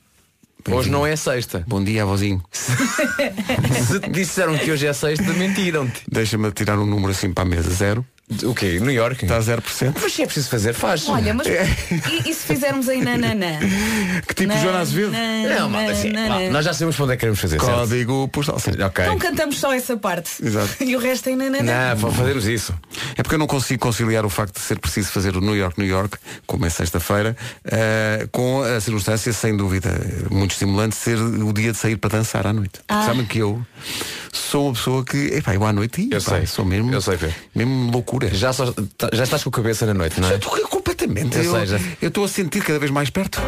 Hoje 0.69 0.89
não 0.89 1.05
é 1.05 1.15
sexta. 1.15 1.63
Bom 1.67 1.83
dia, 1.83 2.03
avózinho. 2.03 2.41
Se 2.51 3.99
te 3.99 4.09
disseram 4.09 4.57
que 4.57 4.71
hoje 4.71 4.85
é 4.85 4.93
sexta, 4.93 5.31
mentiram-te. 5.33 6.03
Deixa-me 6.07 6.51
tirar 6.51 6.77
um 6.77 6.85
número 6.85 7.11
assim 7.11 7.31
para 7.33 7.43
a 7.43 7.47
mesa. 7.47 7.69
Zero. 7.69 8.05
O 8.43 8.55
quê? 8.55 8.79
New 8.79 8.91
York? 8.91 9.23
Está 9.25 9.37
a 9.37 9.41
0%. 9.41 9.93
Mas 10.01 10.13
se 10.13 10.21
é 10.21 10.25
preciso 10.25 10.49
fazer, 10.49 10.73
faz. 10.73 11.07
Olha, 11.09 11.33
mas 11.33 11.47
É. 11.47 11.65
e, 12.25 12.29
e 12.29 12.33
se 12.33 12.45
fizermos 12.45 12.87
aí 12.87 13.01
nananã? 13.01 13.59
Que 14.27 14.33
tipo 14.33 14.53
Joana 14.57 14.79
Azevedo? 14.79 15.11
Não, 15.11 15.69
malta, 15.69 15.91
assim, 15.91 16.11
vá, 16.13 16.39
nós 16.51 16.65
já 16.65 16.73
sabemos 16.73 16.95
para 16.95 17.03
onde 17.05 17.13
é 17.13 17.15
que 17.17 17.19
queremos 17.21 17.39
fazer, 17.39 17.59
certo? 17.59 17.75
Código 17.75 18.27
postal. 18.29 18.59
Sim. 18.59 18.71
Ok. 18.81 19.03
Então 19.05 19.17
cantamos 19.17 19.59
só 19.59 19.73
essa 19.73 19.97
parte. 19.97 20.31
Exato. 20.43 20.83
E 20.83 20.95
o 20.95 20.99
resto 20.99 21.29
em 21.29 21.35
nananã. 21.35 21.89
Não, 21.95 21.97
fa- 21.97 22.11
fazemos 22.11 22.45
isso. 22.47 22.73
É 23.17 23.23
porque 23.23 23.35
eu 23.35 23.39
não 23.39 23.47
consigo 23.47 23.81
conciliar 23.81 24.25
o 24.25 24.29
facto 24.29 24.55
de 24.55 24.61
ser 24.61 24.79
preciso 24.79 25.09
fazer 25.11 25.35
o 25.35 25.41
New 25.41 25.55
York, 25.55 25.79
New 25.79 25.87
York, 25.89 26.17
como 26.47 26.65
é 26.65 26.69
sexta-feira, 26.69 27.35
eh, 27.65 28.27
com 28.31 28.61
a 28.63 28.79
circunstância, 28.79 29.31
sem 29.33 29.55
dúvida, 29.57 29.89
muito 30.29 30.51
estimulante, 30.51 30.95
ser 30.95 31.17
o 31.17 31.51
dia 31.53 31.71
de 31.71 31.77
sair 31.77 31.97
para 31.97 32.17
dançar 32.17 32.47
à 32.47 32.53
noite. 32.53 32.79
Ah. 32.87 33.05
Sabem 33.05 33.25
que 33.25 33.39
eu 33.39 33.61
sou 34.31 34.67
uma 34.67 34.73
pessoa 34.73 35.03
que, 35.03 35.17
epá, 35.35 35.53
eu 35.55 35.65
à 35.65 35.73
noite, 35.73 36.07
Eu 36.11 36.17
epá, 36.19 36.37
sei. 36.37 36.45
sou 36.45 36.63
mesmo, 36.65 36.93
Eu 36.93 37.01
sei, 37.01 37.17
Pedro. 37.17 37.35
mesmo 37.55 37.91
loucura. 37.91 38.20
Já, 38.33 38.53
só- 38.53 38.73
já 39.13 39.23
estás 39.23 39.43
com 39.43 39.49
a 39.49 39.53
cabeça 39.53 39.85
na 39.85 39.93
noite, 39.93 40.19
não 40.19 40.27
Já 40.27 40.35
é? 40.35 40.37
estou 40.37 40.51
completamente. 40.69 41.37
Eu 42.01 42.07
estou 42.09 42.23
a 42.25 42.27
sentir 42.27 42.61
cada 42.63 42.79
vez 42.79 42.91
mais 42.91 43.09
perto. 43.09 43.39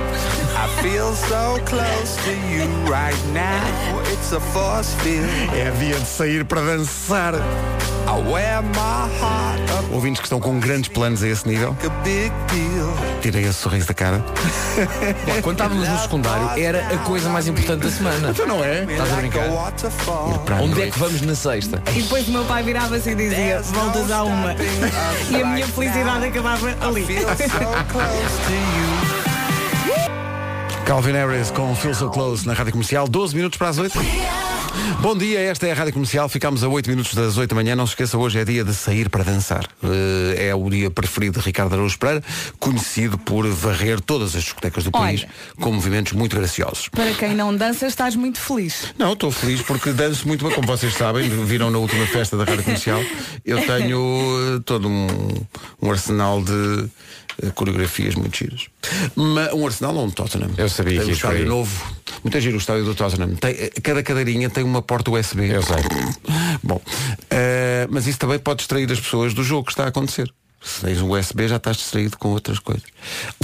É 5.54 5.72
dia 5.72 6.00
de 6.00 6.08
sair 6.08 6.46
para 6.46 6.62
dançar. 6.62 7.34
Ouvintes 9.92 10.22
que 10.22 10.26
estão 10.28 10.40
com 10.40 10.60
grandes 10.60 10.90
planos 10.90 11.22
a 11.22 11.28
esse 11.28 11.46
nível. 11.48 11.76
Tirei 13.22 13.44
esse 13.44 13.54
sorriso 13.54 13.88
da 13.88 13.94
cara. 13.94 14.18
Bom, 15.26 15.42
quando 15.42 15.56
estávamos 15.58 15.88
no 15.88 16.00
secundário, 16.00 16.64
era 16.64 16.88
a 16.94 16.98
coisa 17.00 17.28
mais 17.30 17.48
importante 17.48 17.84
da 17.84 17.92
semana. 17.92 18.30
Então 18.30 18.48
não 18.48 18.64
é? 18.64 18.84
Estás 18.84 19.12
a 19.12 19.16
brincar? 19.18 19.46
A 19.46 20.62
Onde 20.62 20.82
é 20.82 20.90
que 20.90 21.00
vamos 21.00 21.22
na 21.22 21.36
sexta? 21.36 21.82
E 21.94 22.02
depois 22.02 22.28
o 22.28 22.32
meu 22.32 22.46
pai 22.46 22.64
virava-se 22.64 23.10
e 23.10 23.16
dizia, 23.16 23.62
voltas 23.62 24.10
à 24.12 24.24
uma. 24.24 24.56
E 25.30 25.42
a 25.42 25.46
minha 25.46 25.68
felicidade 25.68 26.26
acabava 26.26 26.68
ali. 26.82 27.06
Calvin 30.86 31.14
Harris 31.14 31.50
com 31.50 31.74
Feel 31.76 31.96
So 31.96 32.10
Close 32.10 32.46
na 32.46 32.54
Rádio 32.54 32.74
Comercial, 32.74 33.08
12 33.08 33.36
minutos 33.36 33.58
para 33.58 33.70
as 33.70 33.78
8. 33.78 33.98
Bom 35.02 35.16
dia, 35.16 35.40
esta 35.40 35.68
é 35.68 35.72
a 35.72 35.76
Rádio 35.76 35.94
Comercial, 35.94 36.28
ficamos 36.28 36.64
a 36.64 36.68
8 36.68 36.90
minutos 36.90 37.14
das 37.14 37.38
8 37.38 37.50
da 37.50 37.56
manhã, 37.56 37.76
não 37.76 37.86
se 37.86 37.92
esqueça, 37.92 38.18
hoje 38.18 38.40
é 38.40 38.46
dia 38.46 38.64
de 38.64 38.74
sair 38.74 39.10
para 39.10 39.24
dançar. 39.24 39.66
Eh, 39.84 40.48
é 40.50 40.56
o 40.56 40.70
dia 40.70 40.90
preferido 40.90 41.40
de 41.40 41.46
Ricardo 41.46 41.74
Araújo 41.74 41.98
Pereira, 41.98 42.24
conhecido 42.60 43.18
por 43.18 43.48
varrer 43.48 44.02
todas 44.02 44.36
as 44.36 44.44
discotecas 44.44 44.84
do 44.84 44.90
Olha. 44.94 45.06
país 45.06 45.26
com 45.60 45.72
movimentos 45.72 46.14
muito 46.14 46.36
graciosos. 46.36 46.90
Para 46.90 47.14
quem 47.14 47.34
não 47.34 47.56
dança, 47.56 47.88
estás 47.88 48.16
muito 48.16 48.40
feliz. 48.40 48.94
Não, 48.98 49.14
estou 49.14 49.32
feliz 49.32 49.62
porque 49.62 49.92
danço 49.92 50.28
muito 50.28 50.46
bem, 50.46 50.54
como 50.54 50.68
vocês 50.68 50.94
sabem, 50.96 51.30
viram 51.46 51.70
na 51.70 51.78
última 51.78 52.06
festa 52.08 52.36
da 52.36 52.44
Rádio 52.44 52.64
Comercial. 52.64 53.02
Eu 53.46 53.66
tenho 53.66 54.58
eh, 54.58 54.62
todo 54.66 54.88
um, 54.88 55.08
um 55.82 55.92
arsenal 55.92 56.42
de 56.42 56.90
coreografias 57.56 58.16
muito 58.16 58.38
giras. 58.38 58.68
Ma- 59.16 59.54
um 59.54 59.66
arsenal 59.66 59.96
ou 59.96 60.06
um 60.06 60.10
Tottenham? 60.12 60.52
Eu 60.58 60.70
sabia 60.70 60.98
Tem 60.98 61.06
que 61.06 61.12
um 61.12 61.16
estádio 61.16 61.42
aí. 61.42 61.46
novo. 61.46 61.96
Muito 62.24 62.40
giro 62.40 62.56
o 62.56 62.60
estádio 62.60 62.86
do 62.86 62.96
Tottenham. 62.96 63.36
Tem, 63.36 63.52
eh, 63.52 63.72
cada 63.82 64.02
cadeirinha 64.04 64.50
tem 64.50 64.64
uma 64.64 64.82
porta 64.82 65.12
USB. 65.12 65.50
Eu 65.54 65.62
sei. 65.64 65.76
Bom, 66.64 66.82
eh, 67.30 67.88
mas 67.90 68.08
isso 68.08 68.20
também 68.20 68.40
pode 68.40 68.60
distrair 68.60 68.90
as 68.92 69.00
pessoas 69.00 69.34
do 69.34 69.44
jogo 69.44 69.66
que 69.66 69.72
está 69.72 69.86
a 69.86 69.88
acontecer. 69.88 70.32
Se 70.64 70.82
tens 70.86 71.02
um 71.02 71.10
USB 71.12 71.48
já 71.48 71.58
estás 71.58 71.76
distraído 71.78 72.18
com 72.18 72.30
outras 72.30 72.58
coisas. 72.60 72.84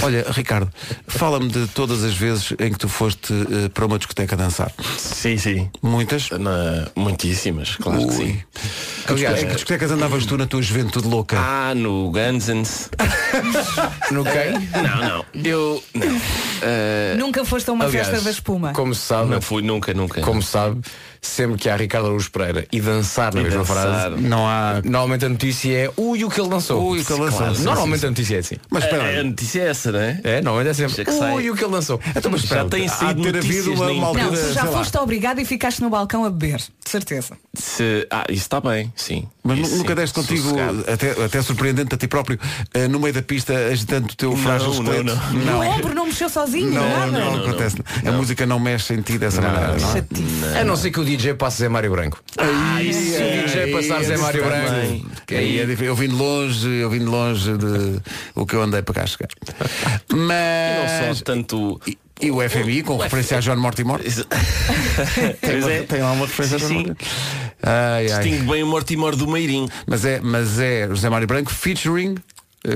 Olha, 0.02 0.24
Ricardo, 0.30 0.72
fala-me 1.06 1.48
de 1.48 1.66
todas 1.68 2.02
as 2.02 2.14
vezes 2.14 2.54
em 2.58 2.72
que 2.72 2.78
tu 2.78 2.88
foste 2.88 3.32
eh, 3.32 3.68
para 3.68 3.84
uma 3.84 3.98
discoteca 3.98 4.34
dançar. 4.36 4.72
Sim, 4.98 5.36
sim. 5.36 5.70
Muitas? 5.82 6.30
Na- 6.30 6.88
muitíssimas, 6.96 7.76
claro 7.76 7.98
que 7.98 8.04
Ui. 8.06 8.12
sim. 8.14 8.42
Aliás, 9.06 9.42
em 9.42 9.46
que 9.48 9.52
discotecas 9.54 9.90
andavas 9.90 10.24
tu 10.24 10.38
na 10.38 10.46
tua 10.46 10.62
juventude 10.62 11.06
louca? 11.06 11.36
Ah, 11.38 11.74
no 11.74 12.10
Gunsens. 12.10 12.88
No 14.10 14.24
quem? 14.24 14.52
Não, 14.82 15.08
não. 15.08 15.24
Eu. 15.44 15.82
Não. 15.94 16.20
Eh, 16.62 17.14
Nunca 17.16 17.44
foste 17.44 17.70
a 17.70 17.72
uma 17.72 17.84
Aliás, 17.84 18.08
festa 18.08 18.24
da 18.24 18.30
espuma. 18.30 18.72
Como 18.72 18.94
se 18.94 19.02
sabe, 19.02 19.30
não 19.30 19.40
fui 19.40 19.62
nunca, 19.62 19.94
nunca. 19.94 20.20
como 20.22 20.42
se 20.42 20.48
sabe, 20.50 20.80
sempre 21.22 21.56
que 21.58 21.68
há 21.68 21.76
Ricardo 21.76 22.06
Araújo 22.06 22.30
Pereira 22.30 22.66
e 22.72 22.80
dançar 22.80 23.32
na 23.32 23.40
E 23.40 23.44
mesma 23.44 23.60
dançar. 23.60 23.76
frase, 24.10 24.16
Não 24.22 24.46
há. 24.48 24.80
normalmente 24.84 25.24
a 25.24 25.28
notícia 25.28 25.72
é 25.86 25.90
ui 25.96 26.24
o 26.24 26.28
que 26.30 26.40
ele 26.40 26.48
lançou. 26.50 26.90
Ui, 26.90 27.04
que 27.16 27.20
ele 27.20 27.24
lançou. 27.24 27.38
Claro, 27.38 27.54
Sim, 27.56 27.62
Normalmente 27.64 28.00
sim, 28.00 28.06
a 28.06 28.10
notícia 28.10 28.36
é 28.36 28.38
assim. 28.38 28.56
Mas 28.70 28.84
espera 28.84 29.02
a, 29.02 29.06
aí. 29.06 29.18
a 29.18 29.24
notícia 29.24 29.60
é 29.62 29.68
essa, 29.68 29.92
não 29.92 29.98
é? 30.00 30.20
É, 30.24 30.40
normalmente 30.42 30.70
é 30.70 30.74
sempre 30.88 31.04
que 31.04 31.12
sai. 31.12 31.34
ui 31.34 31.50
o 31.50 31.56
que 31.56 31.64
ele 31.64 31.72
lançou. 31.72 32.00
Então, 32.14 32.30
mas 32.30 32.42
espera, 32.42 32.62
Já 32.62 32.68
tem 32.68 32.86
de 32.86 33.22
ter 33.32 33.36
havido 33.38 33.72
uma, 33.74 33.86
uma 33.90 34.12
Não, 34.12 34.24
altura, 34.24 34.52
já 34.52 34.64
lá. 34.64 34.72
foste 34.78 34.98
obrigado 34.98 35.40
e 35.40 35.44
ficaste 35.44 35.80
no 35.80 35.90
balcão 35.90 36.24
a 36.24 36.30
beber. 36.30 36.58
De 36.58 36.90
certeza. 36.90 37.36
Se, 37.54 38.06
ah, 38.10 38.24
isso 38.28 38.42
está 38.42 38.60
bem, 38.60 38.92
sim. 38.96 39.26
Mas 39.42 39.58
Isso, 39.58 39.76
nunca 39.76 39.90
sim, 39.90 39.94
deste 39.96 40.14
contigo, 40.14 40.42
sossegado. 40.42 40.84
até, 40.86 41.10
até 41.24 41.42
surpreendente 41.42 41.94
a 41.94 41.98
ti 41.98 42.06
próprio, 42.06 42.38
eh, 42.74 42.86
no 42.88 43.00
meio 43.00 43.14
da 43.14 43.22
pista, 43.22 43.54
agitando 43.54 44.06
o 44.12 44.14
teu 44.16 44.36
frágil 44.36 44.74
não, 44.74 44.82
esqueleto? 44.82 45.04
não. 45.44 45.60
O 45.60 45.62
ombro 45.64 45.94
não 45.94 46.06
mexeu 46.06 46.28
sozinho, 46.28 46.70
Não, 46.72 46.82
nada. 46.88 47.06
não, 47.12 47.36
não, 47.36 47.44
acontece. 47.46 47.76
não. 48.04 48.12
A 48.12 48.16
música 48.16 48.44
não 48.46 48.58
mexe 48.60 48.92
em 48.94 49.00
ti 49.00 49.16
dessa 49.18 49.40
maneira, 49.40 49.76
não 49.78 49.96
é? 50.56 50.60
A 50.60 50.64
não 50.64 50.76
ser 50.76 50.90
que 50.90 51.00
o 51.00 51.04
DJ 51.04 51.34
passe 51.34 51.58
Zé 51.58 51.68
Mário 51.68 51.90
Branco. 51.90 52.22
Ah, 52.36 52.82
isso 52.82 52.98
Se 53.00 53.06
o 53.14 53.18
sim. 53.18 53.42
DJ 53.46 53.72
passar 53.72 54.02
Zé 54.04 54.16
Mário. 54.18 54.44
Branco. 54.44 55.06
Aí 55.30 55.58
é 55.60 55.66
eu 55.80 55.94
vim 55.96 56.08
de 56.08 56.14
longe, 56.14 56.68
eu 56.68 56.90
vim 56.90 56.98
de 57.04 57.10
longe 57.10 57.56
de 57.56 58.00
o 58.34 58.46
que 58.46 58.54
eu 58.54 58.62
andei 58.62 58.82
para 58.82 58.94
cá 58.94 59.06
chegar. 59.06 59.28
E 60.10 60.14
não 60.14 60.26
Mas 60.26 61.18
só 61.18 61.24
tanto. 61.24 61.80
e, 61.86 61.98
e 62.20 62.30
o 62.30 62.48
FMI, 62.48 62.82
com 62.82 62.96
referência 62.96 63.38
a 63.38 63.40
John 63.40 63.56
Mortimer, 63.56 63.98
tem, 65.40 65.72
é. 65.72 65.82
tem 65.82 66.02
lá 66.02 66.12
uma 66.12 66.26
referência 66.26 66.56
a 66.56 66.60
Sim, 66.60 66.66
John 66.66 66.68
sim. 66.68 66.86
Mortimer. 66.88 66.96
Ai, 67.62 68.10
ai. 68.12 68.22
Distingue 68.22 68.50
bem 68.50 68.62
o 68.62 68.66
Mortimer 68.66 69.16
do 69.16 69.26
Meirinho. 69.26 69.68
Mas 69.86 70.04
é, 70.04 70.20
mas 70.20 70.58
é 70.58 70.86
José 70.88 71.08
Mário 71.08 71.26
Branco 71.26 71.50
featuring 71.50 72.16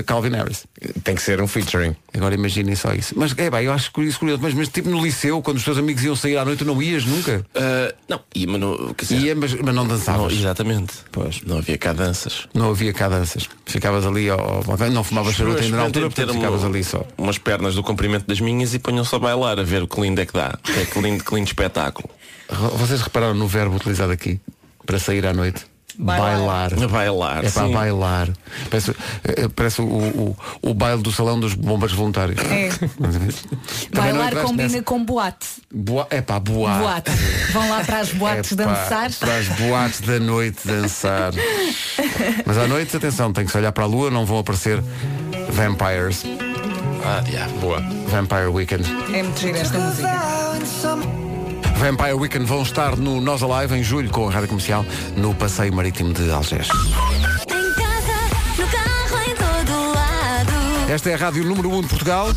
Calvin 0.05 0.31
Harris. 0.31 0.65
Tem 1.03 1.15
que 1.15 1.21
ser 1.21 1.39
um 1.41 1.47
featuring. 1.47 1.95
Agora 2.13 2.33
imaginem 2.33 2.75
só 2.75 2.93
isso. 2.93 3.13
Mas 3.15 3.33
é 3.37 3.49
bem, 3.49 3.65
eu 3.65 3.71
acho 3.73 3.91
isso 4.01 4.19
curioso. 4.19 4.41
Mas, 4.41 4.53
mas 4.53 4.67
tipo 4.69 4.89
no 4.89 5.03
liceu, 5.03 5.41
quando 5.41 5.57
os 5.57 5.63
teus 5.63 5.77
amigos 5.77 6.03
iam 6.03 6.15
sair 6.15 6.37
à 6.37 6.43
noite, 6.45 6.63
não 6.63 6.81
ias 6.81 7.05
nunca? 7.05 7.45
Ah, 7.55 7.93
não, 8.09 8.19
ia, 8.33 8.47
mas 8.47 8.59
não, 8.61 8.95
Ia, 9.11 9.35
mas, 9.35 9.53
mas 9.53 9.75
não 9.75 9.85
não, 9.85 9.87
dançavas. 9.87 10.33
exatamente. 10.33 10.93
Pois. 11.11 11.41
Não 11.45 11.59
havia 11.59 11.77
cá 11.77 11.93
danças. 11.93 12.47
Não 12.53 12.71
havia 12.71 12.93
cá 12.93 13.07
danças. 13.09 13.47
Ficavas 13.65 14.05
ali, 14.05 14.29
ao, 14.29 14.63
não 14.91 15.03
fumavas 15.03 15.35
charuto 15.35 15.61
ainda 15.61 15.77
na 15.77 15.83
altura, 15.83 16.05
portanto 16.09 16.33
ficavas 16.33 16.63
ali 16.63 16.83
só. 16.83 17.05
umas 17.17 17.37
pernas 17.37 17.75
do 17.75 17.83
comprimento 17.83 18.25
das 18.27 18.39
minhas 18.39 18.73
e 18.73 18.79
ponham 18.79 19.03
só 19.03 19.17
a 19.17 19.19
bailar 19.19 19.59
a 19.59 19.63
ver 19.63 19.83
o 19.83 19.87
que 19.87 20.01
lindo 20.01 20.19
é 20.21 20.25
que 20.25 20.33
dá. 20.33 20.57
Que 20.63 20.79
é 20.79 20.85
que 20.85 20.99
lindo, 20.99 21.23
que 21.23 21.35
lindo 21.35 21.47
espetáculo. 21.47 22.09
Vocês 22.77 23.01
repararam 23.01 23.33
no 23.33 23.47
verbo 23.47 23.75
utilizado 23.75 24.11
aqui 24.11 24.39
para 24.85 24.99
sair 24.99 25.25
à 25.25 25.33
noite? 25.33 25.65
Bailar. 25.97 26.71
Bailar. 26.89 27.45
É 27.45 27.49
para 27.49 27.67
bailar. 27.67 28.29
Parece, 28.69 28.95
eh, 29.23 29.47
parece 29.55 29.81
o, 29.81 29.85
o, 29.85 30.37
o 30.61 30.73
baile 30.73 31.01
do 31.01 31.11
salão 31.11 31.39
dos 31.39 31.53
bombeiros 31.53 31.95
voluntários. 31.95 32.39
É. 32.41 32.69
Bailar 33.95 34.35
combina 34.35 34.69
nessa? 34.69 34.83
com 34.83 35.03
boate. 35.03 35.47
Boa, 35.73 36.07
é 36.09 36.21
pá, 36.21 36.39
boate. 36.39 36.79
Boate. 36.79 37.11
Vão 37.53 37.69
lá 37.69 37.83
para 37.83 37.99
as 37.99 38.11
boates 38.11 38.51
Epá, 38.51 38.63
dançar. 38.65 39.11
Para 39.19 39.37
as 39.37 39.47
boates 39.47 40.01
da 40.01 40.19
noite 40.19 40.59
dançar. 40.65 41.33
Mas 42.45 42.57
à 42.57 42.67
noite, 42.67 42.95
atenção, 42.95 43.31
tem 43.31 43.45
que 43.45 43.51
se 43.51 43.57
olhar 43.57 43.71
para 43.71 43.83
a 43.83 43.87
lua, 43.87 44.11
não 44.11 44.25
vão 44.25 44.39
aparecer 44.39 44.81
vampires. 45.49 46.23
Ah, 47.03 47.21
diabo. 47.21 47.59
Boa. 47.59 47.81
Vampire 48.07 48.47
Weekend. 48.47 48.83
É 49.13 49.23
muito 49.23 49.39
gira 49.39 49.59
esta 49.59 49.77
música. 49.77 51.24
Vampire 51.75 52.13
Weekend 52.13 52.45
vão 52.45 52.61
estar 52.61 52.95
no 52.95 53.19
Nós 53.19 53.43
Alive 53.43 53.75
em 53.75 53.83
julho 53.83 54.09
com 54.09 54.27
a 54.27 54.31
Rádio 54.31 54.47
Comercial 54.49 54.85
no 55.15 55.35
Passeio 55.35 55.73
Marítimo 55.73 56.13
de 56.13 56.31
Algés. 56.31 56.67
Esta 60.89 61.09
é 61.09 61.13
a 61.13 61.17
Rádio 61.17 61.43
número 61.43 61.69
1 61.69 61.81
de 61.81 61.87
Portugal. 61.87 62.27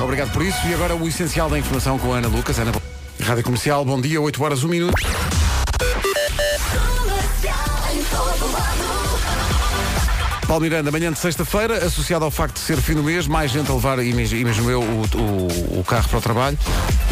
Obrigado 0.00 0.32
por 0.32 0.42
isso. 0.42 0.58
E 0.66 0.74
agora 0.74 0.96
o 0.96 1.06
essencial 1.06 1.50
da 1.50 1.58
informação 1.58 1.98
com 1.98 2.14
a 2.14 2.18
Ana 2.18 2.28
Lucas. 2.28 2.58
Ana... 2.58 2.72
Rádio 3.20 3.44
Comercial, 3.44 3.84
bom 3.84 4.00
dia, 4.00 4.20
8 4.20 4.42
horas, 4.42 4.64
1 4.64 4.68
minuto. 4.68 5.27
Paulo 10.48 10.62
Miranda, 10.62 10.90
manhã 10.90 11.12
de 11.12 11.18
sexta-feira, 11.18 11.84
associado 11.84 12.24
ao 12.24 12.30
facto 12.30 12.54
de 12.54 12.60
ser 12.60 12.78
fim 12.78 12.94
do 12.94 13.02
mês, 13.02 13.26
mais 13.26 13.50
gente 13.50 13.70
a 13.70 13.74
levar, 13.74 13.98
imag- 14.02 14.32
imagino 14.32 14.70
eu, 14.70 14.80
o, 14.80 15.02
o- 15.14 15.80
o 15.80 15.84
carro 15.84 16.08
para 16.08 16.18
o 16.18 16.22
trabalho. 16.22 16.58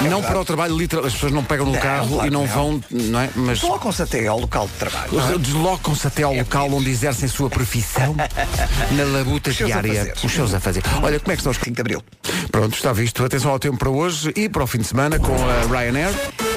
não 0.09 0.22
para 0.22 0.40
o 0.40 0.44
trabalho, 0.44 0.75
literal, 0.75 1.05
as 1.05 1.12
pessoas 1.12 1.33
não 1.33 1.44
pegam 1.44 1.66
no 1.66 1.72
Não, 1.72 1.79
carro 1.79 2.09
claro 2.09 2.27
e 2.27 2.31
não 2.31 2.40
não. 2.40 2.46
vão, 2.49 2.81
não 2.90 3.20
é? 3.20 3.29
Mas 3.37 3.61
Colocam-se 3.61 4.01
até 4.03 4.27
ao 4.27 4.40
local 4.40 4.66
de 4.66 4.72
trabalho. 4.79 5.38
deslocam-se 5.38 6.07
até 6.07 6.22
ao 6.22 6.33
local 6.35 6.72
onde 6.72 6.88
exercem 6.88 7.29
sua 7.29 7.51
profissão 7.51 8.16
na 8.92 9.05
labuta 9.05 9.51
Os 9.51 9.57
diária. 9.57 10.14
Os 10.25 10.33
seus 10.33 10.55
a 10.55 10.59
fazer. 10.61 10.83
Olha, 11.03 11.20
como 11.20 11.33
é 11.33 11.37
que 11.37 11.40
estão 11.40 11.51
os 11.53 11.59
5 11.59 11.72
de 11.72 11.81
Abril. 11.83 12.03
Pronto, 12.57 12.75
está 12.75 12.90
visto. 12.90 13.23
Atenção 13.23 13.51
ao 13.51 13.59
tempo 13.59 13.77
para 13.77 13.90
hoje 13.90 14.33
e 14.35 14.49
para 14.49 14.64
o 14.64 14.66
fim 14.66 14.79
de 14.79 14.87
semana 14.87 15.19
com 15.19 15.35
a 15.35 15.79
Ryanair. 15.79 16.09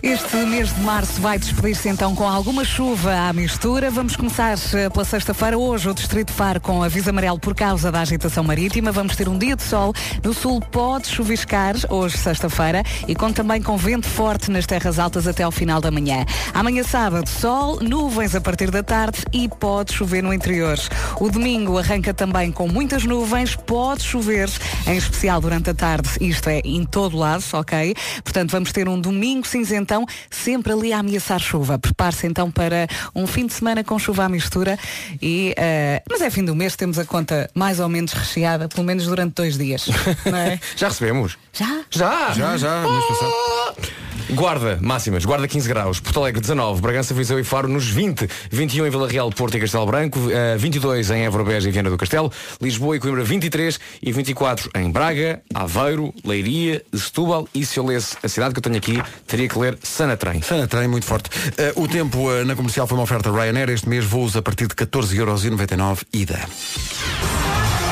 Este 0.01 0.37
mês 0.45 0.73
de 0.73 0.79
março 0.79 1.19
vai 1.19 1.37
despedir-se 1.37 1.89
então 1.89 2.15
com 2.15 2.25
alguma 2.25 2.63
chuva 2.63 3.27
à 3.27 3.33
mistura. 3.33 3.91
Vamos 3.91 4.15
começar 4.15 4.57
eh, 4.73 4.89
pela 4.89 5.03
sexta-feira. 5.03 5.57
Hoje 5.57 5.89
o 5.89 5.93
Distrito 5.93 6.31
Faro 6.31 6.61
com 6.61 6.81
aviso 6.81 7.09
amarelo 7.09 7.37
por 7.37 7.53
causa 7.53 7.91
da 7.91 7.99
agitação 7.99 8.41
marítima. 8.41 8.93
Vamos 8.93 9.17
ter 9.17 9.27
um 9.27 9.37
dia 9.37 9.57
de 9.57 9.63
sol. 9.63 9.93
No 10.23 10.33
sul 10.33 10.61
pode 10.61 11.09
chuviscar 11.09 11.75
hoje, 11.89 12.17
sexta-feira, 12.17 12.81
e 13.05 13.13
com 13.13 13.33
também 13.33 13.61
com 13.61 13.75
vento 13.75 14.07
forte 14.07 14.49
nas 14.49 14.65
terras 14.65 14.99
altas 14.99 15.27
até 15.27 15.43
ao 15.43 15.51
final 15.51 15.81
da 15.81 15.91
manhã. 15.91 16.25
Amanhã 16.53 16.81
sábado, 16.81 17.27
sol, 17.27 17.77
nuvens 17.81 18.35
a 18.35 18.39
partir 18.39 18.71
da 18.71 18.81
tarde 18.81 19.19
e 19.33 19.49
pode 19.49 19.91
chover 19.91 20.23
no 20.23 20.33
interior. 20.33 20.79
O 21.19 21.29
domingo 21.29 21.77
arranca 21.77 22.13
também 22.13 22.53
com 22.53 22.69
muitas 22.69 23.03
nuvens, 23.03 23.53
pode 23.53 24.01
chover, 24.01 24.49
em 24.87 24.95
especial 24.95 25.41
durante 25.41 25.71
a 25.71 25.73
tarde. 25.73 25.88
Isto 26.21 26.49
é 26.49 26.61
em 26.63 26.85
todo 26.85 27.17
lado, 27.17 27.43
ok? 27.53 27.95
Portanto, 28.23 28.51
vamos 28.51 28.71
ter 28.71 28.87
um 28.87 28.99
domingo 28.99 29.47
cinzentão, 29.47 30.05
sempre 30.29 30.71
ali 30.73 30.93
a 30.93 30.99
ameaçar 30.99 31.39
chuva. 31.39 31.79
Prepare-se 31.79 32.27
então 32.27 32.51
para 32.51 32.87
um 33.15 33.25
fim 33.25 33.45
de 33.47 33.53
semana 33.53 33.83
com 33.83 33.97
chuva 33.97 34.25
à 34.25 34.29
mistura. 34.29 34.77
E, 35.21 35.53
eh, 35.57 36.03
mas 36.09 36.21
é 36.21 36.29
fim 36.29 36.45
do 36.45 36.55
mês, 36.55 36.75
temos 36.75 36.99
a 36.99 37.05
conta 37.05 37.49
mais 37.55 37.79
ou 37.79 37.89
menos 37.89 38.13
recheada, 38.13 38.67
pelo 38.67 38.85
menos 38.85 39.05
durante 39.05 39.33
dois 39.33 39.57
dias. 39.57 39.87
É? 40.29 40.59
Já 40.75 40.89
recebemos? 40.89 41.37
Já? 41.51 41.81
Já? 41.89 42.33
Já, 42.33 42.57
já, 42.57 42.83
passar. 43.07 44.08
Guarda, 44.31 44.77
máximas, 44.79 45.25
Guarda 45.25 45.47
15 45.47 45.67
graus, 45.67 45.99
Porto 45.99 46.19
Alegre 46.19 46.39
19, 46.39 46.81
Bragança, 46.81 47.13
Viseu 47.13 47.39
e 47.39 47.43
Faro 47.43 47.67
nos 47.67 47.89
20, 47.89 48.29
21 48.51 48.85
em 48.85 48.89
Vila 48.89 49.07
Real, 49.07 49.29
Porto 49.31 49.57
e 49.57 49.59
Castelo 49.59 49.85
Branco, 49.87 50.19
eh, 50.29 50.55
22 50.55 51.09
em 51.09 51.25
Évora, 51.25 51.43
Beja 51.43 51.67
e 51.67 51.71
Viana 51.71 51.89
do 51.89 51.97
Castelo, 51.97 52.31
Lisboa 52.61 52.95
e 52.95 52.99
Coimbra 52.99 53.23
23 53.23 53.79
e 54.01 54.11
24 54.11 54.69
em 54.75 54.91
Braga, 54.91 55.41
Aveiro, 55.53 56.13
Leiria, 56.23 56.83
Setúbal 56.93 57.47
e 57.55 57.65
se 57.65 57.79
eu 57.79 57.85
lesse 57.85 58.17
a 58.21 58.27
cidade 58.27 58.53
que 58.53 58.59
eu 58.59 58.63
tenho 58.63 58.77
aqui, 58.77 59.01
teria 59.25 59.47
que 59.47 59.57
ler 59.57 59.77
Sanatrem. 59.81 60.41
Sanatrem, 60.41 60.87
muito 60.87 61.05
forte. 61.05 61.29
Eh, 61.57 61.73
o 61.75 61.87
tempo 61.87 62.31
eh, 62.31 62.43
na 62.43 62.55
comercial 62.55 62.85
foi 62.85 62.97
uma 62.97 63.03
oferta 63.03 63.31
Ryanair. 63.31 63.69
Este 63.69 63.89
mês 63.89 64.05
voos 64.05 64.35
a 64.35 64.41
partir 64.41 64.67
de 64.67 64.75
14,99€ 64.75 66.03
ida. 66.13 66.39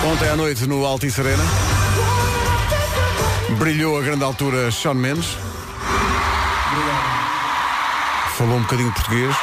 Ontem 0.05 0.29
à 0.29 0.35
noite 0.35 0.65
no 0.67 0.85
Altice 0.85 1.19
Arena 1.19 1.43
brilhou 3.57 3.97
a 3.97 4.01
grande 4.03 4.23
altura 4.23 4.71
Sean 4.71 4.93
Mendes. 4.93 5.35
Falou 8.37 8.57
um 8.57 8.61
bocadinho 8.61 8.91
português. 8.91 9.35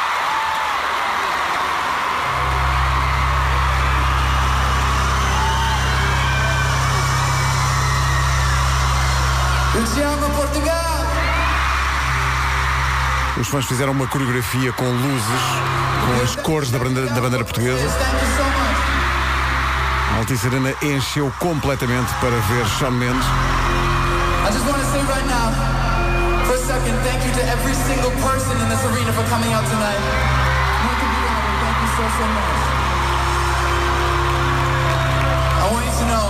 Os 13.37 13.49
fãs 13.49 13.65
fizeram 13.65 13.91
uma 13.91 14.07
coreografia 14.07 14.73
com 14.75 14.85
luzes, 14.85 15.43
com 16.07 16.23
as 16.23 16.37
cores 16.37 16.71
da 16.71 16.79
bandeira, 16.79 17.11
da 17.11 17.21
bandeira 17.21 17.45
portuguesa. 17.45 17.83
A 20.13 20.19
Altice 20.19 20.47
Arena 20.47 20.73
encheu 20.81 21.33
completamente 21.41 22.15
para 22.21 22.31
ver 22.31 22.65
Sean 22.79 22.93
Mendes. 22.93 23.27
I 23.27 24.53
just 24.53 24.65
want 24.65 24.79
to 24.79 24.87
say 24.93 25.01
right 25.01 25.27
now, 25.27 25.51
for 26.47 26.55
a 26.55 26.59
second, 26.59 26.97
thank 27.03 27.25
you 27.27 27.33
to 27.33 27.43
every 27.51 27.75
single 27.75 28.13
person 28.23 28.44
arena 28.85 29.13
for 29.17 29.25
coming 29.33 29.53
out 29.57 29.65
tonight. 29.65 29.97
Thank 29.97 31.79
you 31.81 31.91
so, 31.97 32.05
so 32.05 32.25
much. 32.37 32.61
I 35.57 35.67
want 35.73 35.85
you 35.89 35.95
to 36.05 36.07
know, 36.13 36.27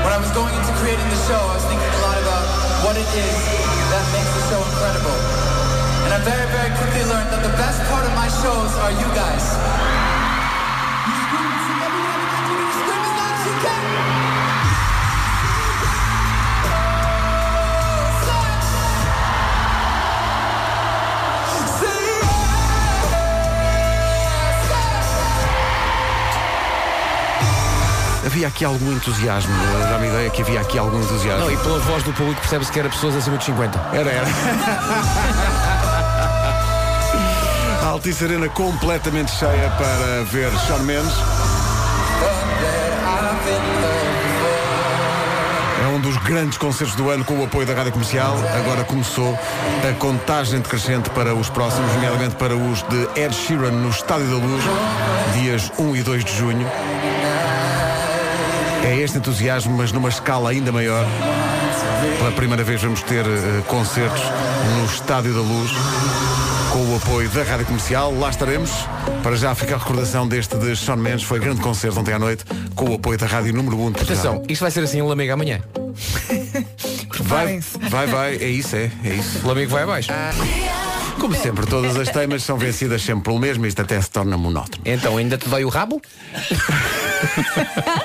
when 0.00 0.12
I 0.16 0.18
was 0.20 0.32
going 0.32 0.54
into 0.56 0.72
creating 0.80 1.04
the 1.12 1.20
show, 1.28 1.36
I 1.36 1.60
was 1.60 1.66
thinking 1.68 1.92
a 1.92 2.00
lot 2.00 2.16
about 2.16 2.44
what 2.88 2.96
it 2.96 3.04
is 3.04 3.36
that 3.92 4.04
makes 4.16 4.32
the 4.32 4.44
show 4.48 4.60
incredible. 4.64 5.18
And 6.08 6.16
I 6.16 6.20
very, 6.24 6.48
very 6.56 6.72
quickly 6.72 7.04
learned 7.04 7.28
that 7.28 7.42
the 7.44 7.54
best 7.60 7.84
part 7.92 8.08
of 8.08 8.12
my 8.16 8.32
shows 8.32 8.72
are 8.80 8.92
you 8.96 9.08
guys. 9.12 9.44
You 11.04 11.14
scream, 11.20 11.52
you 11.52 11.60
scream 12.80 13.02
as 13.04 13.12
loud 13.12 13.34
as 13.36 13.44
you 13.44 13.56
can. 13.60 14.25
Havia 28.36 28.48
aqui 28.48 28.66
algum 28.66 28.92
entusiasmo, 28.92 29.50
dá-me 29.90 30.08
ideia 30.08 30.28
que 30.28 30.42
havia 30.42 30.60
aqui 30.60 30.76
algum 30.76 31.02
entusiasmo. 31.02 31.40
Não, 31.40 31.50
e 31.50 31.56
pela 31.56 31.78
voz 31.78 32.02
do 32.02 32.12
público 32.12 32.38
percebe-se 32.38 32.70
que 32.70 32.78
era 32.78 32.90
pessoas 32.90 33.16
acima 33.16 33.38
de 33.38 33.44
50. 33.44 33.80
Era, 33.94 34.10
era. 34.10 34.26
A 37.82 37.86
Altice 37.86 38.24
Arena 38.24 38.46
completamente 38.50 39.32
cheia 39.32 39.72
para 39.78 40.24
ver 40.24 40.50
Shawn 40.66 40.80
Mendes. 40.80 41.14
É 45.82 45.86
um 45.86 46.00
dos 46.02 46.18
grandes 46.18 46.58
concertos 46.58 46.94
do 46.94 47.08
ano 47.08 47.24
com 47.24 47.38
o 47.38 47.44
apoio 47.44 47.66
da 47.66 47.72
Rádio 47.72 47.92
Comercial. 47.92 48.36
Agora 48.54 48.84
começou 48.84 49.32
a 49.32 49.92
contagem 49.94 50.60
decrescente 50.60 51.08
para 51.08 51.34
os 51.34 51.48
próximos, 51.48 51.90
nomeadamente 51.94 52.34
para 52.34 52.54
os 52.54 52.82
de 52.82 53.08
Ed 53.18 53.34
Sheeran 53.34 53.70
no 53.70 53.88
Estádio 53.88 54.26
da 54.26 54.36
Luz, 54.36 54.62
dias 55.40 55.72
1 55.78 55.96
e 55.96 56.02
2 56.02 56.22
de 56.22 56.36
junho. 56.36 56.70
É 58.86 59.00
este 59.00 59.18
entusiasmo, 59.18 59.76
mas 59.76 59.90
numa 59.90 60.08
escala 60.08 60.50
ainda 60.50 60.70
maior. 60.70 61.04
Pela 62.18 62.30
primeira 62.30 62.62
vez 62.62 62.80
vamos 62.80 63.02
ter 63.02 63.26
eh, 63.26 63.62
concertos 63.66 64.22
no 64.78 64.84
Estádio 64.86 65.34
da 65.34 65.40
Luz 65.40 65.72
com 66.72 66.92
o 66.92 66.96
apoio 66.96 67.28
da 67.30 67.42
Rádio 67.42 67.66
Comercial. 67.66 68.16
Lá 68.16 68.30
estaremos. 68.30 68.70
Para 69.24 69.34
já 69.34 69.52
fica 69.56 69.74
a 69.74 69.78
recordação 69.78 70.28
deste 70.28 70.56
de 70.56 70.76
Sean 70.76 70.94
Mendes. 70.96 71.24
Foi 71.24 71.40
grande 71.40 71.60
concerto 71.60 71.98
ontem 71.98 72.14
à 72.14 72.18
noite 72.18 72.44
com 72.76 72.90
o 72.90 72.94
apoio 72.94 73.18
da 73.18 73.26
Rádio 73.26 73.52
Número 73.54 73.76
1 73.76 73.86
de 73.86 73.98
Portugal. 73.98 74.34
Atenção, 74.34 74.42
isto 74.48 74.60
vai 74.60 74.70
ser 74.70 74.84
assim 74.84 74.98
em 74.98 75.02
Lamega 75.02 75.34
amanhã. 75.34 75.60
Vai, 77.18 77.60
vai, 77.90 78.06
vai. 78.06 78.36
É 78.36 78.46
isso, 78.46 78.76
é. 78.76 78.90
É 79.02 79.14
isso. 79.14 79.40
O 79.42 79.48
Lamego 79.48 79.70
vai 79.70 79.82
abaixo. 79.82 80.10
Como 81.18 81.34
sempre, 81.34 81.66
todas 81.66 81.96
as 81.96 82.08
temas 82.10 82.42
são 82.42 82.58
vencidas 82.58 83.02
sempre 83.02 83.24
pelo 83.24 83.38
mesmo. 83.38 83.66
Isto 83.66 83.82
até 83.82 84.00
se 84.00 84.10
torna 84.10 84.36
monótono. 84.36 84.82
Então, 84.84 85.16
ainda 85.16 85.36
te 85.38 85.48
dói 85.48 85.64
o 85.64 85.68
rabo? 85.68 86.00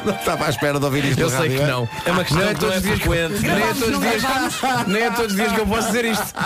Não 0.05 0.15
estava 0.15 0.45
à 0.45 0.49
espera 0.49 0.79
de 0.79 0.85
ouvir 0.85 1.03
isto 1.05 1.19
Eu 1.19 1.29
sei 1.29 1.39
rádio, 1.39 1.57
que 1.57 1.63
é? 1.63 1.67
não. 1.67 1.89
É 2.05 2.11
uma 2.11 2.23
questão 2.23 2.43
não 2.43 2.49
é 2.49 2.53
que 2.53 2.61
não 2.61 2.69
todos 2.69 2.75
é 2.75 2.77
os 2.77 2.83
dias 2.83 2.99
que, 2.99 3.09
frequente. 3.09 3.41
nem 3.41 3.51
é 3.61 3.73
todos 3.73 3.89
os 3.89 3.99
dias 3.99 4.23
que, 4.23 4.89
nem 4.91 5.01
é 5.03 5.11
todos 5.11 5.31
os 5.31 5.35
dias 5.37 5.51
que 5.51 5.59
eu 5.59 5.67
posso 5.67 5.87
dizer 5.87 6.05
isto. 6.05 6.33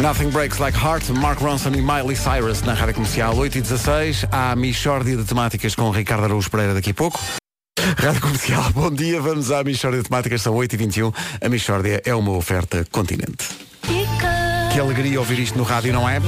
Nothing 0.00 0.30
Breaks 0.30 0.58
Like 0.58 0.78
Heart, 0.78 1.10
Mark 1.10 1.40
Ronson 1.40 1.70
e 1.70 1.82
Miley 1.82 2.16
Cyrus 2.16 2.62
na 2.62 2.72
Rádio 2.72 2.94
Comercial 2.94 3.36
8 3.36 3.58
e 3.58 3.60
16. 3.60 4.24
Há 4.32 4.52
a 4.52 4.56
Michórdia 4.56 5.16
de 5.16 5.24
Temáticas 5.24 5.74
com 5.74 5.82
o 5.84 5.90
Ricardo 5.90 6.24
Araújo 6.24 6.50
Pereira 6.50 6.72
daqui 6.74 6.90
a 6.90 6.94
pouco. 6.94 7.20
Rádio 7.98 8.20
Comercial, 8.22 8.64
bom 8.72 8.90
dia, 8.90 9.20
vamos 9.20 9.50
à 9.50 9.62
Michórdia 9.62 10.02
de 10.02 10.08
Temáticas, 10.08 10.40
são 10.42 10.54
8 10.54 10.72
e 10.72 10.76
21. 10.76 11.12
A 11.42 11.48
Michórdia 11.50 12.00
é 12.04 12.14
uma 12.14 12.32
oferta 12.32 12.86
continente. 12.90 13.48
Que 14.72 14.80
alegria 14.80 15.18
ouvir 15.18 15.38
isto 15.40 15.58
no 15.58 15.64
rádio, 15.64 15.92
não 15.92 16.08
é? 16.08 16.18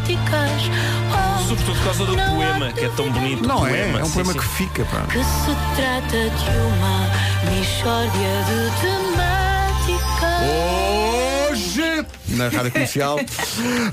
Temáticas. 0.00 0.70
Oh, 1.12 1.48
Sobretudo 1.48 1.76
por 1.76 1.84
causa 1.84 2.04
do 2.06 2.14
poema, 2.14 2.72
que 2.72 2.84
é 2.84 2.88
tão 2.90 3.10
bonito. 3.10 3.46
Não 3.46 3.60
o 3.60 3.66
é? 3.66 3.70
poema. 3.70 4.00
É 4.00 4.02
um 4.02 4.06
sim, 4.06 4.12
poema 4.14 4.32
sim. 4.32 4.38
que 4.38 4.44
fica, 4.44 4.84
pá. 4.86 5.02
Que 5.10 5.22
se 5.24 5.54
trata 5.76 6.30
de 6.30 6.50
uma 6.58 7.10
mixória 7.50 8.44
de 8.48 8.70
temáticas. 8.80 10.02
Hoje, 10.42 10.81
na 12.28 12.48
Rádio 12.48 12.72
Comercial, 12.72 13.18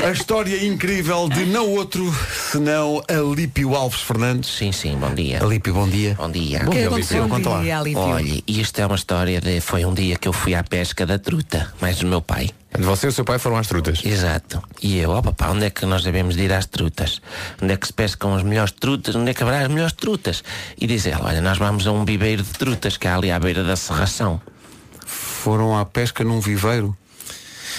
a 0.05 0.11
história 0.11 0.65
incrível 0.65 1.27
de 1.29 1.45
não 1.45 1.69
outro 1.69 2.13
senão 2.51 3.03
Alípio 3.07 3.75
Alves 3.75 4.01
Fernandes. 4.01 4.49
Sim, 4.49 4.71
sim, 4.71 4.97
bom 4.97 5.13
dia. 5.13 5.41
Alípio, 5.41 5.73
bom 5.73 5.87
dia. 5.87 6.15
Bom 6.15 6.31
dia. 6.31 6.63
Bom 6.63 6.71
dia, 6.71 6.87
Alípio. 6.87 7.27
Conta 7.27 7.49
lá. 7.49 7.61
Olha, 7.95 8.43
isto 8.47 8.79
é 8.79 8.85
uma 8.85 8.95
história 8.95 9.41
de. 9.41 9.59
Foi 9.61 9.85
um 9.85 9.93
dia 9.93 10.15
que 10.15 10.27
eu 10.27 10.33
fui 10.33 10.55
à 10.55 10.63
pesca 10.63 11.05
da 11.05 11.19
truta, 11.19 11.73
mais 11.81 11.97
do 11.97 12.07
meu 12.07 12.21
pai. 12.21 12.49
Você 12.77 13.07
e 13.07 13.09
o 13.09 13.11
seu 13.11 13.25
pai 13.25 13.39
foram 13.39 13.57
às 13.57 13.67
trutas. 13.67 14.05
Exato. 14.05 14.61
E 14.81 14.99
eu, 14.99 15.09
ó 15.09 15.21
papá, 15.21 15.49
onde 15.49 15.65
é 15.65 15.69
que 15.69 15.85
nós 15.85 16.03
devemos 16.03 16.35
de 16.35 16.43
ir 16.43 16.53
às 16.53 16.67
trutas? 16.67 17.19
Onde 17.61 17.73
é 17.73 17.77
que 17.77 17.87
se 17.87 17.93
pescam 17.93 18.35
as 18.35 18.43
melhores 18.43 18.71
trutas? 18.71 19.15
Onde 19.15 19.31
é 19.31 19.33
que 19.33 19.41
haverá 19.41 19.61
as 19.61 19.67
melhores 19.67 19.93
trutas? 19.93 20.43
E 20.79 20.85
diz 20.85 21.05
ela, 21.07 21.27
olha, 21.27 21.41
nós 21.41 21.57
vamos 21.57 21.87
a 21.87 21.91
um 21.91 22.05
viveiro 22.05 22.43
de 22.43 22.51
trutas 22.51 22.95
que 22.95 23.07
há 23.07 23.15
ali 23.15 23.31
à 23.31 23.39
beira 23.39 23.63
da 23.63 23.75
serração. 23.75 24.39
Foram 25.05 25.77
à 25.77 25.83
pesca 25.83 26.23
num 26.23 26.39
viveiro. 26.39 26.95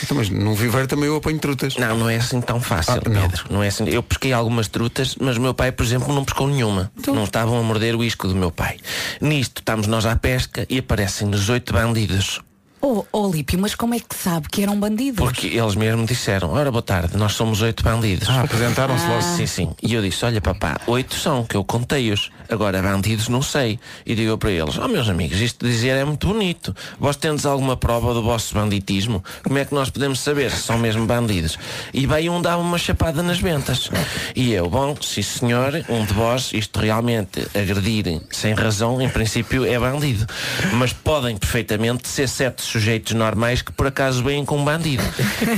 Então, 0.03 0.17
mas 0.17 0.29
num 0.31 0.55
viveiro 0.55 0.87
também 0.87 1.07
eu 1.07 1.17
apanho 1.17 1.39
trutas. 1.39 1.77
Não, 1.77 1.97
não 1.97 2.09
é 2.11 2.17
assim 2.17 2.41
tão 2.41 2.61
fácil, 2.61 2.95
Ah, 3.05 3.09
não. 3.09 3.21
Pedro. 3.23 3.45
Não 3.51 3.63
é 3.63 3.69
assim. 3.69 3.89
Eu 3.89 4.03
pesquei 4.03 4.33
algumas 4.33 4.69
trutas, 4.69 5.17
mas 5.21 5.37
o 5.37 5.41
meu 5.41 5.55
pai, 5.55 5.73
por 5.73 5.85
exemplo, 5.85 6.15
não 6.15 6.25
pescou 6.25 6.49
nenhuma. 6.49 6.91
Então- 6.99 7.15
Não 7.15 7.25
estavam 7.25 7.59
a 7.59 7.63
morder 7.63 7.95
o 7.95 8.03
isco 8.05 8.27
do 8.29 8.35
meu 8.35 8.51
pai. 8.51 8.79
Nisto, 9.21 9.59
estamos 9.61 9.87
nós 9.87 10.07
à 10.07 10.17
pesca 10.17 10.67
e 10.69 10.79
aparecem-nos 10.79 11.49
oito 11.49 11.73
bandidos. 11.73 12.41
Oh, 12.83 13.05
oh 13.13 13.29
Lípio, 13.31 13.59
mas 13.59 13.75
como 13.75 13.95
é 13.95 14.01
que 14.01 14.17
sabe 14.17 14.49
que 14.49 14.63
eram 14.63 14.79
bandidos? 14.81 15.19
Porque 15.19 15.49
eles 15.49 15.75
mesmo 15.75 16.07
disseram, 16.07 16.53
ora 16.53 16.71
boa 16.71 16.81
tarde, 16.81 17.15
nós 17.15 17.35
somos 17.35 17.61
oito 17.61 17.85
bandidos. 17.85 18.27
Ah, 18.31 18.41
apresentaram-se 18.41 19.07
logo. 19.07 19.21
Sim, 19.21 19.47
sim. 19.47 19.75
E 19.83 19.93
eu 19.93 20.01
disse, 20.01 20.25
olha 20.25 20.41
papá, 20.41 20.81
oito 20.87 21.15
são, 21.15 21.45
que 21.45 21.55
eu 21.55 21.63
contei-os. 21.63 22.31
Agora 22.49 22.81
bandidos 22.81 23.29
não 23.29 23.43
sei. 23.43 23.79
E 24.07 24.15
digo 24.15 24.31
eu 24.31 24.39
para 24.39 24.51
eles, 24.51 24.79
oh 24.79 24.89
meus 24.89 25.09
amigos, 25.11 25.39
isto 25.41 25.65
de 25.65 25.71
dizer 25.71 25.91
é 25.91 26.05
muito 26.05 26.27
bonito. 26.27 26.75
Vós 26.99 27.17
tendes 27.17 27.45
alguma 27.45 27.77
prova 27.77 28.15
do 28.15 28.23
vosso 28.23 28.55
banditismo? 28.55 29.23
Como 29.45 29.59
é 29.59 29.65
que 29.65 29.75
nós 29.75 29.91
podemos 29.91 30.19
saber 30.19 30.51
se 30.51 30.63
são 30.63 30.79
mesmo 30.79 31.05
bandidos? 31.07 31.59
E 31.93 32.07
bem 32.07 32.31
um 32.31 32.41
dava 32.41 32.63
uma 32.63 32.79
chapada 32.79 33.23
nas 33.23 33.39
ventas. 33.39 33.91
E 34.35 34.53
eu, 34.53 34.71
bom, 34.71 34.97
sim 35.03 35.23
senhor, 35.23 35.85
um 35.89 36.05
de 36.05 36.15
vós, 36.15 36.51
isto 36.55 36.81
realmente 36.81 37.47
agredir 37.55 38.21
sem 38.31 38.55
razão, 38.55 39.03
em 39.03 39.09
princípio 39.09 39.67
é 39.67 39.79
bandido. 39.79 40.27
Mas 40.73 40.95
podem 40.95 41.37
perfeitamente 41.37 42.09
ser 42.09 42.27
sete 42.27 42.70
sujeitos 42.71 43.13
normais 43.15 43.63
que 43.63 43.73
por 43.73 43.87
acaso 43.87 44.23
vêm 44.23 44.45
com 44.45 44.59
um 44.59 44.65
bandido. 44.65 45.03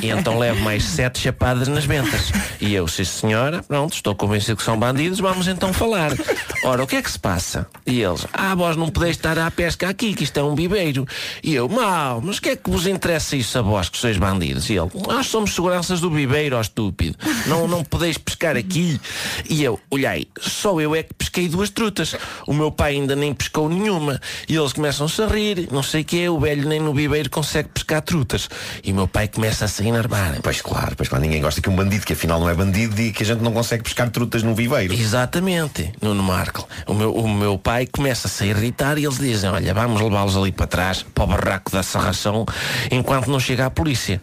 E 0.02 0.08
então 0.08 0.38
levo 0.38 0.60
mais 0.60 0.84
sete 0.84 1.18
chapadas 1.18 1.68
nas 1.68 1.84
ventas. 1.84 2.32
E 2.60 2.74
eu, 2.74 2.88
sim 2.88 3.04
senhora, 3.04 3.62
pronto, 3.62 3.94
estou 3.94 4.14
convencido 4.14 4.56
que 4.56 4.62
são 4.62 4.78
bandidos, 4.78 5.20
vamos 5.20 5.46
então 5.48 5.72
falar. 5.72 6.12
Ora, 6.64 6.82
o 6.82 6.86
que 6.86 6.96
é 6.96 7.02
que 7.02 7.10
se 7.10 7.18
passa? 7.18 7.66
E 7.86 8.00
eles, 8.00 8.26
ah, 8.32 8.54
vós 8.54 8.76
não 8.76 8.88
podeis 8.88 9.16
estar 9.16 9.38
à 9.38 9.50
pesca 9.50 9.88
aqui, 9.88 10.14
que 10.14 10.24
isto 10.24 10.38
é 10.38 10.42
um 10.42 10.54
viveiro. 10.54 11.06
E 11.42 11.54
eu, 11.54 11.68
mal, 11.68 12.20
mas 12.20 12.38
o 12.38 12.42
que 12.42 12.50
é 12.50 12.56
que 12.56 12.70
vos 12.70 12.86
interessa 12.86 13.36
isso 13.36 13.58
a 13.58 13.62
vós, 13.62 13.88
que 13.88 13.98
sois 13.98 14.16
bandidos? 14.16 14.70
E 14.70 14.74
ele, 14.74 14.90
nós 15.06 15.26
somos 15.26 15.54
seguranças 15.54 16.00
do 16.00 16.10
viveiro, 16.10 16.56
ó 16.56 16.60
estúpido. 16.60 17.16
Não, 17.46 17.66
não 17.68 17.84
podeis 17.84 18.16
pescar 18.16 18.56
aqui. 18.56 19.00
E 19.48 19.62
eu, 19.62 19.78
olhei, 19.90 20.28
só 20.40 20.80
eu 20.80 20.94
é 20.94 21.02
que 21.02 21.14
pesquei 21.14 21.48
duas 21.48 21.70
trutas. 21.70 22.16
O 22.46 22.52
meu 22.52 22.70
pai 22.70 22.92
ainda 22.92 23.14
nem 23.16 23.34
pescou 23.34 23.68
nenhuma. 23.68 24.20
E 24.48 24.56
eles 24.56 24.72
começam-se 24.72 25.20
a 25.22 25.26
rir, 25.26 25.68
não 25.70 25.82
sei 25.82 26.02
o 26.02 26.04
que 26.04 26.22
é, 26.22 26.30
o 26.30 26.38
velho 26.38 26.68
nem 26.68 26.80
no 26.80 26.94
viveiro 27.02 27.30
consegue 27.30 27.68
pescar 27.68 28.02
trutas. 28.02 28.48
E 28.82 28.92
o 28.92 28.94
meu 28.94 29.08
pai 29.08 29.28
começa 29.28 29.64
a 29.64 29.68
se 29.68 29.86
enervar. 29.86 30.38
Pois 30.42 30.60
claro, 30.60 30.94
pois 30.96 31.08
claro, 31.08 31.24
ninguém 31.24 31.40
gosta 31.40 31.60
que 31.60 31.68
um 31.68 31.76
bandido, 31.76 32.04
que 32.04 32.12
afinal 32.12 32.40
não 32.40 32.48
é 32.48 32.54
bandido, 32.54 32.94
diga 32.94 33.12
que 33.16 33.22
a 33.22 33.26
gente 33.26 33.42
não 33.42 33.52
consegue 33.52 33.82
pescar 33.82 34.10
trutas 34.10 34.42
num 34.42 34.54
viveiro. 34.54 34.94
Exatamente, 34.94 35.92
Nuno 36.00 36.22
Marco. 36.22 36.68
O 36.86 36.94
meu, 36.94 37.14
o 37.14 37.28
meu 37.28 37.58
pai 37.58 37.86
começa 37.86 38.28
a 38.28 38.30
se 38.30 38.44
irritar 38.46 38.98
e 38.98 39.04
eles 39.04 39.18
dizem, 39.18 39.50
olha, 39.50 39.74
vamos 39.74 40.00
levá-los 40.00 40.36
ali 40.36 40.52
para 40.52 40.66
trás, 40.66 41.02
para 41.02 41.24
o 41.24 41.26
barraco 41.26 41.70
da 41.70 41.82
serração, 41.82 42.46
enquanto 42.90 43.28
não 43.28 43.40
chega 43.40 43.66
a 43.66 43.70
polícia. 43.70 44.20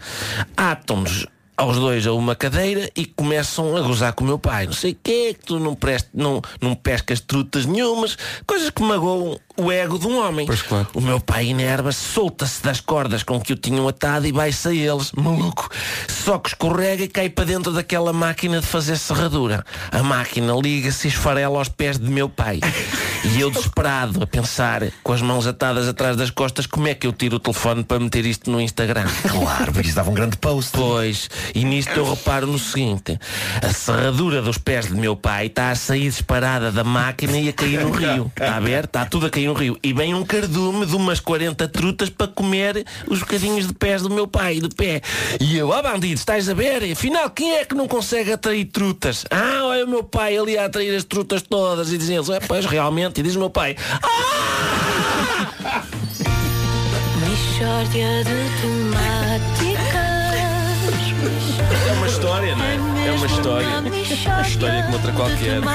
Atam-nos 0.56 1.28
aos 1.60 1.76
dois 1.76 2.08
a 2.08 2.14
uma 2.14 2.38
cadeira 2.38 2.90
e 2.96 3.06
começam 3.06 3.76
a 3.76 3.82
gozar 3.82 4.14
com 4.14 4.24
o 4.24 4.28
meu 4.28 4.40
pai. 4.40 4.66
Não 4.66 4.72
sei 4.72 4.94
o 4.94 4.98
que 5.04 5.34
que 5.34 5.46
tu 5.46 5.60
não, 5.60 5.76
preste, 5.76 6.10
não, 6.14 6.42
não 6.62 6.74
pescas 6.74 7.20
trutas 7.20 7.66
nenhumas, 7.66 8.18
coisas 8.48 8.70
que 8.70 8.82
magoam 8.82 9.38
o 9.58 9.70
ego 9.70 10.00
de 10.00 10.08
um 10.08 10.26
homem. 10.26 10.46
Pois 10.46 10.62
claro. 10.62 10.88
O 10.94 11.02
meu 11.02 11.20
pai 11.20 11.50
enerva-se, 11.50 12.00
solta-se 12.00 12.64
das 12.64 12.80
cordas 12.80 13.24
com 13.24 13.42
que 13.42 13.52
o 13.52 13.58
tinham 13.58 13.86
atado 13.90 14.26
e 14.26 14.32
vai-se 14.32 14.70
a 14.70 14.74
eles, 14.74 15.12
maluco. 15.12 15.70
Só 16.08 16.40
que 16.40 16.50
escorrega 16.50 17.04
e 17.04 17.10
cai 17.10 17.30
para 17.30 17.44
dentro 17.44 17.74
daquela 17.74 18.14
máquina 18.14 18.62
de 18.62 18.66
fazer 18.66 18.98
serradura. 18.98 19.66
A 19.92 20.02
máquina 20.02 20.54
liga-se 20.54 21.08
e 21.08 21.12
esfarela 21.12 21.58
aos 21.58 21.68
pés 21.68 22.00
de 22.00 22.10
meu 22.10 22.30
pai. 22.30 22.62
E 23.26 23.42
eu 23.42 23.52
desesperado 23.52 24.24
a 24.24 24.28
pensar, 24.28 24.84
com 25.04 25.12
as 25.12 25.22
mãos 25.22 25.46
atadas 25.46 25.90
atrás 25.90 26.16
das 26.16 26.30
costas, 26.30 26.66
como 26.66 26.88
é 26.88 26.94
que 26.94 27.06
eu 27.06 27.12
tiro 27.12 27.36
o 27.36 27.40
telefone 27.40 27.84
para 27.84 28.00
meter 28.00 28.26
isto 28.26 28.50
no 28.50 28.62
Instagram? 28.62 29.08
Claro, 29.28 29.74
porque 29.74 29.88
isso 29.88 29.96
dava 29.96 30.10
um 30.10 30.14
grande 30.14 30.38
post. 30.38 30.72
Pois, 30.72 31.30
E 31.54 31.64
nisto 31.64 31.92
eu 31.92 32.10
reparo 32.10 32.48
no 32.48 32.60
seguinte, 32.60 33.20
a 33.62 33.74
serradura 33.74 34.42
dos 34.42 34.58
pés 34.58 34.88
de 34.88 34.94
meu 34.94 35.16
pai 35.16 35.48
está 35.48 35.72
a 35.72 35.76
sair 35.76 36.10
disparada 36.10 36.72
da 36.72 36.84
máquina 36.84 37.38
e 37.38 37.50
a 37.50 37.54
cair 37.54 37.80
no 37.80 37.92
rio. 37.92 38.32
Está 38.36 38.56
a 38.56 38.60
ver? 38.60 38.86
Está 38.86 39.06
tudo 39.06 39.26
a 39.26 39.30
cair 39.30 39.48
no 39.48 39.54
rio. 39.54 39.78
E 39.84 39.94
vem 39.94 40.14
um 40.14 40.24
cardume 40.24 40.86
de 40.86 40.96
umas 40.96 41.20
40 41.20 41.68
trutas 41.68 42.10
para 42.10 42.28
comer 42.28 42.86
os 43.08 43.20
bocadinhos 43.20 43.68
de 43.68 43.74
pés 43.74 44.02
do 44.02 44.10
meu 44.10 44.28
pai, 44.28 44.60
de 44.60 44.70
pé. 44.70 45.02
E 45.40 45.58
eu, 45.58 45.70
ó 45.70 45.82
bandido, 45.82 46.16
estás 46.16 46.50
a 46.50 46.54
ver? 46.54 46.92
Afinal, 46.92 47.30
quem 47.30 47.56
é 47.56 47.66
que 47.66 47.76
não 47.76 47.88
consegue 47.88 48.32
atrair 48.32 48.66
trutas? 48.66 49.26
Ah, 49.30 49.64
olha 49.64 49.86
o 49.86 49.90
meu 49.90 50.04
pai 50.04 50.38
ali 50.38 50.58
a 50.58 50.66
atrair 50.66 50.96
as 50.96 51.04
trutas 51.04 51.42
todas. 51.42 51.92
E 51.92 51.98
dizem 51.98 52.16
eles, 52.16 52.30
é, 52.30 52.40
pois 52.40 52.66
realmente. 52.66 53.20
E 53.20 53.24
diz 53.24 53.36
o 53.36 53.40
meu 53.40 53.50
pai, 53.50 53.76
Mixórdia 57.22 58.24
de. 58.24 58.40
É 61.88 61.92
uma 61.94 62.08
história, 62.08 62.56
não 62.56 62.64
é? 62.66 62.76
É 63.08 63.12
uma 63.12 63.26
história. 63.26 63.68
Uma 63.68 64.42
história 64.42 64.84
como 64.84 64.96
outra 64.96 65.12
qualquer. 65.14 65.60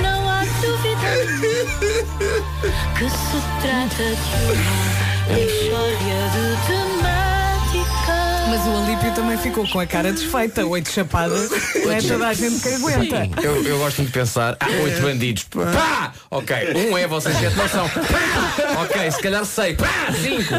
Não 0.00 0.28
há 0.28 0.44
dúvida 0.60 1.10
que 2.96 3.10
se 3.10 3.40
trata 3.62 4.04
de 4.04 4.20
uma 4.44 5.36
mixórdia 5.36 6.20
de 6.32 6.44
temáticas. 6.66 8.26
Mas 8.48 8.62
o 8.64 8.70
Alípio 8.84 9.12
também 9.14 9.36
ficou 9.38 9.66
com 9.68 9.80
a 9.80 9.86
cara 9.86 10.12
desfeita, 10.12 10.64
oito 10.64 10.88
chapadas, 10.90 11.50
não 11.84 11.90
é 11.92 12.00
toda 12.00 12.28
a 12.28 12.32
gente 12.32 12.60
que 12.60 12.68
aguenta. 12.68 13.28
Eu, 13.42 13.64
eu 13.64 13.78
gosto 13.78 14.04
de 14.04 14.12
pensar, 14.12 14.56
há 14.60 14.66
oito 14.84 15.02
bandidos. 15.02 15.44
Pá! 15.44 16.12
Ok, 16.30 16.56
um 16.90 16.96
é, 16.96 17.08
vocês 17.08 17.36
sete 17.36 17.56
não 17.56 17.68
são. 17.68 17.88
Pá! 17.88 18.02
Ok, 18.82 19.10
se 19.10 19.20
calhar 19.20 19.44
sei. 19.44 19.74
Pá! 19.74 19.88
Cinco! 20.22 20.54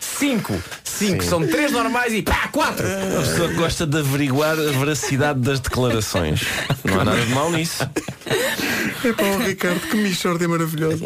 Cinco! 0.00 0.54
Cinco! 0.98 1.22
São 1.22 1.46
três 1.46 1.70
normais 1.70 2.12
e 2.12 2.22
pá! 2.22 2.48
Quatro! 2.50 2.84
A 2.84 3.20
pessoa 3.20 3.52
gosta 3.52 3.86
de 3.86 3.98
averiguar 3.98 4.58
a 4.58 4.72
veracidade 4.72 5.38
das 5.38 5.60
declarações. 5.60 6.42
Não 6.82 7.00
há 7.00 7.04
nada 7.04 7.20
de 7.20 7.32
mal 7.32 7.52
nisso. 7.52 7.88
É 9.04 9.12
para 9.12 9.26
o 9.26 9.38
Ricardo, 9.38 9.80
que 9.80 9.96
Michórdia 9.96 10.48
maravilhosa. 10.48 11.04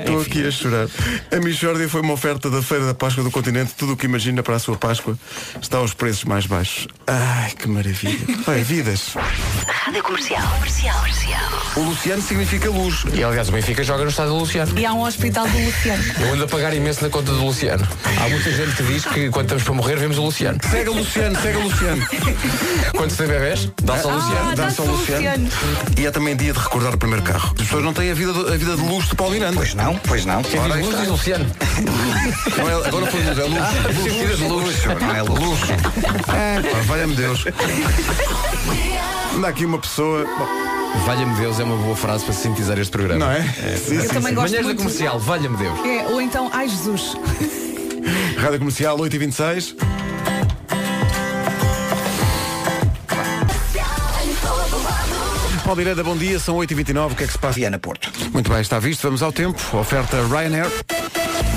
Estou 0.00 0.20
aqui 0.20 0.46
a 0.46 0.50
chorar. 0.50 0.88
A 1.30 1.36
Michórdia 1.36 1.88
foi 1.88 2.00
uma 2.02 2.12
oferta 2.12 2.50
da 2.50 2.60
Feira 2.62 2.84
da 2.86 2.94
Páscoa 2.94 3.24
do 3.24 3.30
Continente. 3.30 3.72
Tudo 3.76 3.94
o 3.94 3.96
que 3.96 4.04
imagina 4.06 4.42
para 4.42 4.56
a 4.56 4.58
sua 4.58 4.76
Páscoa 4.76 5.18
está 5.60 5.78
aos 5.78 5.94
preços 5.94 6.24
mais 6.24 6.46
baixos. 6.46 6.86
Ai, 7.06 7.50
que 7.52 7.66
maravilha. 7.68 8.18
Vai, 8.44 8.62
vidas. 8.62 9.14
Rádio 9.66 10.02
Comercial. 10.02 10.46
Comercial. 10.54 10.98
Comercial. 10.98 11.62
O 11.76 11.80
Luciano 11.80 12.22
significa 12.22 12.68
luz. 12.68 13.04
E 13.14 13.24
aliás, 13.24 13.48
o 13.48 13.52
Benfica 13.52 13.82
joga 13.82 14.04
no 14.04 14.10
estádio 14.10 14.32
do 14.32 14.38
Luciano. 14.40 14.78
E 14.78 14.84
há 14.84 14.92
um 14.92 15.02
hospital 15.04 15.48
do 15.48 15.58
Luciano. 15.58 16.04
Eu 16.20 16.34
ando 16.34 16.44
a 16.44 16.48
pagar 16.48 16.74
imenso 16.74 17.02
na 17.02 17.08
conta 17.08 17.32
do 17.32 17.42
Luciano. 17.44 17.86
Há 18.22 18.28
muita 18.28 18.50
gente 18.52 18.76
que 18.76 18.82
diz 18.82 19.04
que 19.06 19.30
quando 19.30 19.46
estamos 19.46 19.62
para 19.62 19.74
morrer 19.74 19.96
vemos 19.96 20.18
o 20.18 20.22
Luciano. 20.22 20.58
Segue 20.70 20.90
o 20.90 20.94
Luciano, 20.94 21.40
segue 21.40 21.56
o 21.56 21.62
Luciano. 21.62 22.06
Quando 22.94 23.10
se 23.10 23.16
tem 23.16 23.26
bebés, 23.26 23.70
dá-se 23.82 24.04
ao 24.06 24.14
Luciano. 24.14 24.50
Ah, 24.50 24.54
Dá-se 24.54 24.80
ao 24.80 24.86
Luciano. 24.86 25.48
E 25.98 26.06
é 26.06 26.10
também 26.10 26.36
dia 26.36 26.52
de 26.52 26.58
recordar 26.58 26.81
o 26.90 26.98
primeiro 26.98 27.22
carro. 27.24 27.48
As 27.56 27.62
pessoas 27.64 27.84
não 27.84 27.92
têm 27.92 28.10
a 28.10 28.14
vida, 28.14 28.32
do- 28.32 28.48
a 28.52 28.56
vida 28.56 28.76
de 28.76 28.82
luz 28.82 29.06
de 29.08 29.14
Paulo 29.14 29.32
Miranda. 29.32 29.56
Pois 29.56 29.74
não, 29.74 29.94
pois 30.06 30.24
não. 30.26 30.42
Quem 30.42 30.60
Ora, 30.60 30.74
diz 30.74 30.82
luz 30.82 30.88
está. 30.88 31.00
diz 31.02 31.10
Luciano. 31.10 31.46
Não 32.58 32.68
é- 32.68 32.88
agora 32.88 33.06
foi 33.06 33.20
luz, 33.22 33.38
é 33.38 33.44
luz. 33.44 33.68
Vida 34.02 34.36
de 34.36 34.44
luz. 34.44 34.84
Não 35.00 35.14
é 35.16 35.22
luz. 35.22 35.40
Luxo. 35.40 35.72
É, 36.34 36.82
valha-me 36.86 37.14
Deus. 37.14 37.44
Anda 39.36 39.48
aqui 39.48 39.64
uma 39.64 39.78
pessoa. 39.78 40.26
Valha-me 41.06 41.34
Deus 41.36 41.58
é 41.58 41.64
uma 41.64 41.76
boa 41.76 41.96
frase 41.96 42.24
para 42.24 42.34
sintetizar 42.34 42.78
este 42.78 42.90
programa. 42.90 43.24
Não 43.24 43.32
é? 43.32 43.42
Sim, 43.42 43.94
Eu 43.96 44.02
sim, 44.02 44.08
também 44.08 44.28
sim. 44.28 44.34
gosto 44.34 44.50
Manhãs 44.50 44.52
da 44.52 44.62
muito. 44.62 44.78
comercial, 44.78 45.18
valha-me 45.18 45.56
Deus. 45.56 45.78
É, 45.86 46.06
ou 46.10 46.20
então, 46.20 46.50
ai 46.52 46.68
Jesus. 46.68 47.16
Rádio 48.38 48.58
Comercial 48.58 48.98
8h26. 48.98 49.74
Paulo 55.64 55.76
Miranda, 55.78 56.02
bom 56.02 56.16
dia, 56.16 56.38
são 56.38 56.56
8h29, 56.56 57.12
o 57.12 57.14
que 57.14 57.24
é 57.24 57.26
que 57.26 57.32
se 57.32 57.38
passa? 57.38 57.54
Viana 57.54 57.78
Porto. 57.78 58.10
Muito 58.32 58.50
bem, 58.50 58.60
está 58.60 58.78
visto, 58.78 59.02
vamos 59.02 59.22
ao 59.22 59.32
tempo. 59.32 59.58
Oferta 59.76 60.16
Ryanair. 60.26 60.66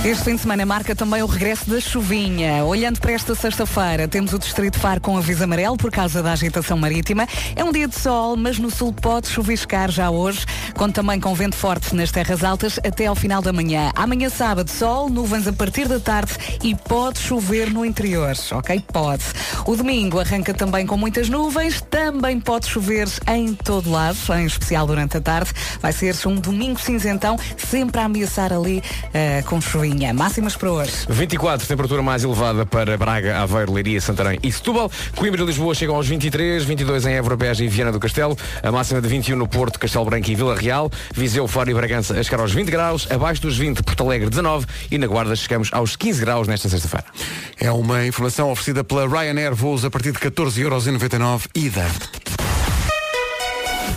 Este 0.06 0.24
fim 0.24 0.36
de 0.36 0.42
semana 0.42 0.68
marca 0.68 0.96
também 0.96 1.24
o 1.24 1.26
regresso 1.26 1.68
da 1.68 1.80
chuvinha. 1.80 2.64
Olhando 2.64 3.00
para 3.00 3.14
esta 3.14 3.34
sexta-feira, 3.34 4.08
temos 4.08 4.34
o 4.34 4.38
Distrito 4.38 4.78
Faro 4.78 5.02
com 5.02 5.18
aviso 5.18 5.44
amarelo 5.44 5.76
por 5.76 5.90
causa 5.90 6.22
da 6.22 6.32
agitação 6.32 6.78
marítima. 6.78 7.28
É 7.56 7.64
um 7.64 7.72
dia 7.72 7.88
de 7.88 7.96
sol, 7.96 8.38
mas 8.38 8.60
no 8.60 8.70
sul 8.70 8.94
pode 8.94 9.28
chuviscar 9.28 9.90
já 9.90 10.12
hoje, 10.12 10.46
conta 10.76 11.02
também 11.02 11.20
com 11.20 11.34
vento 11.34 11.56
forte 11.56 11.96
nas 11.96 12.12
terras 12.12 12.44
altas 12.44 12.80
até 12.86 13.08
ao 13.08 13.16
final 13.16 13.42
da 13.42 13.52
manhã. 13.52 13.92
Amanhã 13.96 14.30
sábado, 14.30 14.70
sol, 14.70 15.10
nuvens 15.10 15.48
a 15.48 15.54
partir 15.54 15.88
da 15.88 16.00
tarde 16.00 16.34
e 16.64 16.76
pode 16.76 17.18
chover 17.18 17.74
no 17.74 17.84
interior, 17.84 18.36
ok? 18.52 18.84
Pode. 18.94 19.24
O 19.66 19.76
domingo 19.76 20.20
arranca 20.20 20.54
também 20.54 20.86
com 20.86 20.96
muitas 20.96 21.30
nuvens, 21.30 21.82
também 21.82 22.40
pode 22.40 22.68
chover 22.68 23.08
em 23.28 23.56
todo 23.56 23.90
lado, 23.90 24.18
em 24.38 24.46
especial 24.46 24.86
durante 24.86 25.18
a 25.18 25.22
tarde. 25.22 25.52
Vai 25.82 25.92
ser 25.92 26.16
um 26.28 26.36
domingo 26.36 26.80
cinzentão, 26.80 27.40
sempre 27.58 28.00
a 28.00 28.06
ameaçar 28.06 28.54
ali 28.54 28.84
eh, 29.12 29.44
com 29.48 29.60
chuvinha. 29.60 29.95
Máximas 30.14 30.56
para 30.56 30.72
hoje. 30.72 30.92
24, 31.10 31.68
temperatura 31.68 32.02
mais 32.02 32.24
elevada 32.24 32.66
para 32.66 32.98
Braga, 32.98 33.40
Aveiro, 33.40 33.74
Leiria, 33.74 34.02
Santarém 34.02 34.40
e 34.44 34.52
Setúbal. 34.52 34.92
Coimbra 35.16 35.42
e 35.42 35.46
Lisboa 35.46 35.74
chegam 35.74 35.96
aos 35.96 36.08
23, 36.08 36.64
22 36.64 37.06
em 37.06 37.14
Évora, 37.14 37.38
Beja 37.38 37.64
e 37.64 37.68
Viana 37.68 37.92
do 37.92 38.00
Castelo. 38.00 38.38
A 38.62 38.72
máxima 38.72 39.02
de 39.02 39.08
21 39.08 39.36
no 39.36 39.48
Porto, 39.48 39.80
Castelo 39.80 40.06
Branco 40.06 40.30
e 40.30 40.36
Vila 40.36 40.56
Real. 40.56 40.92
Viseu, 41.14 41.48
Faro 41.48 41.70
e 41.70 41.74
Bragança 41.74 42.20
a 42.20 42.24
chegar 42.24 42.42
aos 42.42 42.52
20 42.52 42.70
graus. 42.70 43.08
Abaixo 43.10 43.42
dos 43.42 43.58
20, 43.58 43.84
Porto 43.84 44.04
Alegre 44.04 44.30
19 44.30 44.66
e 44.92 44.98
na 44.98 45.08
Guarda 45.08 45.36
chegamos 45.36 45.70
aos 45.72 45.96
15 45.96 46.22
graus 46.22 46.48
nesta 46.48 46.68
sexta-feira. 46.68 47.06
É 47.60 47.72
uma 47.72 48.06
informação 48.06 48.52
oferecida 48.52 48.84
pela 48.84 49.08
Ryanair, 49.08 49.56
voos 49.56 49.86
a 49.86 49.90
partir 49.90 50.12
de 50.12 50.20
14,99€ 50.20 51.48
ida. 51.56 51.86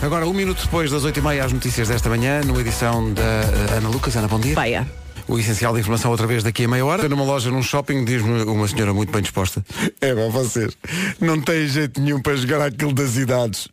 Agora, 0.01 0.25
um 0.25 0.33
minuto 0.33 0.63
depois 0.63 0.89
das 0.89 1.03
8h30 1.03 1.43
às 1.43 1.51
notícias 1.51 1.89
desta 1.89 2.07
manhã, 2.09 2.41
numa 2.45 2.61
edição 2.61 3.13
da 3.13 3.21
eh, 3.21 3.77
Ana 3.77 3.89
Lucas. 3.89 4.15
Ana, 4.15 4.29
bom 4.29 4.39
dia. 4.39 4.55
Baia. 4.55 4.98
O 5.29 5.37
essencial 5.37 5.71
da 5.73 5.79
informação 5.79 6.09
outra 6.09 6.25
vez 6.25 6.41
daqui 6.41 6.65
a 6.65 6.67
meia 6.67 6.83
hora. 6.83 7.07
Numa 7.07 7.23
loja, 7.23 7.51
num 7.51 7.61
shopping, 7.61 8.03
diz-me 8.03 8.41
uma 8.43 8.67
senhora 8.67 8.93
muito 8.93 9.11
bem 9.11 9.21
disposta. 9.21 9.63
É, 10.01 10.13
bom, 10.15 10.31
vocês 10.31 10.75
não 11.21 11.39
têm 11.39 11.67
jeito 11.67 12.01
nenhum 12.01 12.19
para 12.19 12.35
jogar 12.35 12.65
aquilo 12.65 12.91
das 12.91 13.15
idades. 13.15 13.67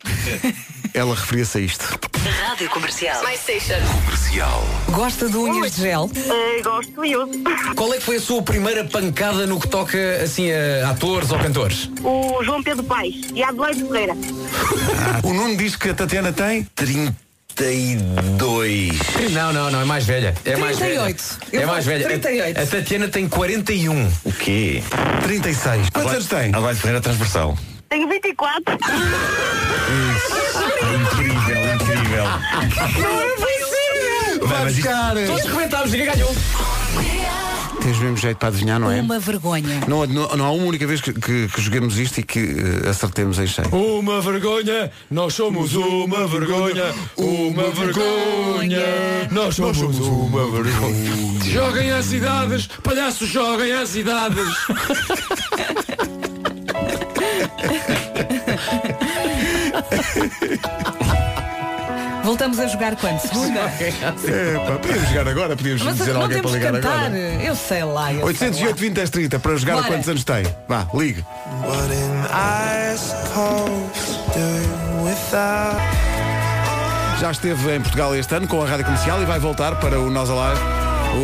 Ela 0.93 1.15
referia-se 1.15 1.59
a 1.59 1.61
isto. 1.61 1.99
Rádio 2.47 2.69
Comercial. 2.71 3.23
My 3.25 3.37
station. 3.37 3.81
Gosta 4.91 5.29
de 5.31 5.37
unhas 5.37 5.77
de 5.77 5.83
gel? 5.83 6.11
gosto 6.63 7.05
e 7.05 7.17
uso. 7.17 7.33
Qual 7.75 7.93
é 7.95 7.97
que 7.97 8.03
foi 8.03 8.17
a 8.17 8.21
sua 8.21 8.43
primeira 8.43 8.85
pancada 8.85 9.47
no 9.47 9.59
que 9.59 9.69
toca 9.69 9.99
assim 10.23 10.51
a 10.53 10.91
atores 10.91 11.31
ou 11.31 11.39
cantores? 11.39 11.91
O 12.03 12.43
João 12.45 12.63
Pedro 12.63 12.85
Paes 12.85 13.31
e 13.35 13.43
a 13.43 13.49
Adelaide 13.49 13.83
Ferreira. 13.83 14.15
O 15.25 15.33
Nuno 15.33 15.57
diz 15.57 15.75
que 15.75 15.89
a 15.89 15.95
Tatiana 15.95 16.33
tem 16.33 16.67
32. 17.57 18.93
Não, 19.33 19.51
não, 19.53 19.71
não, 19.71 19.81
é 19.81 19.85
mais 19.87 20.05
velha. 20.05 20.35
É 20.45 20.57
mais 20.57 20.79
velha. 20.79 21.01
38. 21.01 21.39
Eu 21.53 21.63
É 21.63 21.67
mais 21.67 21.85
velha. 21.87 22.05
A- 22.05 22.09
38. 22.11 22.61
A, 22.61 22.67
Tatiana 22.67 23.09
tem 23.09 23.27
41. 23.29 24.13
O 24.25 24.33
quê? 24.33 24.83
36. 25.23 25.89
Quantos 25.91 26.13
anos 26.13 26.27
tem? 26.27 26.51
Adelaide 26.55 26.81
Ferreira 26.81 27.01
transversal. 27.01 27.57
Tenho 27.89 28.07
24. 28.09 28.75
Incrível, 30.95 31.75
incrível. 31.75 32.25
Vai, 34.47 34.65
mas 34.65 34.77
isto- 34.79 34.89
Todos 35.27 35.45
rebentámos, 35.47 35.91
ninguém 35.93 36.07
ganhou. 36.13 36.37
Tens 37.87 38.01
mesmo 38.01 38.17
jeito 38.17 38.37
para 38.39 38.49
adivinhar, 38.49 38.81
não 38.81 38.91
é? 38.91 39.01
Uma 39.01 39.21
vergonha. 39.21 39.81
Não, 39.87 40.05
não, 40.05 40.37
não 40.37 40.45
há 40.45 40.51
uma 40.51 40.65
única 40.65 40.85
vez 40.89 41.01
que, 41.01 41.13
que, 41.13 41.47
que 41.47 41.61
joguemos 41.61 41.97
isto 42.01 42.19
e 42.19 42.25
que 42.25 42.41
eh, 42.41 42.89
acertemos 42.89 43.39
em 43.39 43.47
cheio. 43.47 43.69
Uma 43.69 44.21
vergonha, 44.21 44.91
nós 45.09 45.35
somos 45.35 45.73
uma 45.77 46.27
vergonha, 46.27 46.93
uma 47.17 47.71
vergonha, 47.71 48.83
nós 49.31 49.55
somos 49.55 49.79
uma 49.79 50.51
vergonha. 50.51 51.45
Joguem 51.45 51.93
as 51.93 52.07
cidades, 52.07 52.67
palhaços, 52.83 53.29
joguem 53.29 53.71
as 53.71 53.89
cidades. 53.89 54.45
Voltamos 62.47 62.61
a 62.61 62.67
jogar 62.69 62.95
quando? 62.97 63.19
Segunda? 63.19 63.59
É, 63.59 64.55
pá, 64.55 64.79
podíamos 64.79 65.09
jogar 65.09 65.29
agora, 65.29 65.57
podíamos 65.57 65.83
Mas 65.83 65.97
dizer 65.97 66.15
não 66.15 66.23
alguém 66.23 66.41
para 66.41 66.51
ligar 66.53 66.73
cantar. 66.75 67.07
agora. 67.07 67.19
Eu 67.19 67.57
sei 67.57 67.83
lá. 67.83 68.13
Eu 68.13 68.25
808 68.25 68.77
20 68.79 68.93
10 68.95 69.11
30 69.11 69.39
para 69.41 69.57
jogar 69.57 69.73
a 69.73 69.77
Bora. 69.79 69.89
quantos 69.89 70.09
anos 70.09 70.23
tem? 70.23 70.45
Vá, 70.69 70.87
ligue. 70.95 71.25
Já 77.21 77.31
esteve 77.33 77.75
em 77.75 77.81
Portugal 77.81 78.15
este 78.15 78.33
ano 78.33 78.47
com 78.47 78.63
a 78.63 78.67
rádio 78.67 78.85
comercial 78.85 79.21
e 79.21 79.25
vai 79.25 79.41
voltar 79.41 79.75
para 79.81 79.99
o 79.99 80.09
Nós 80.09 80.29
Alive, 80.31 80.61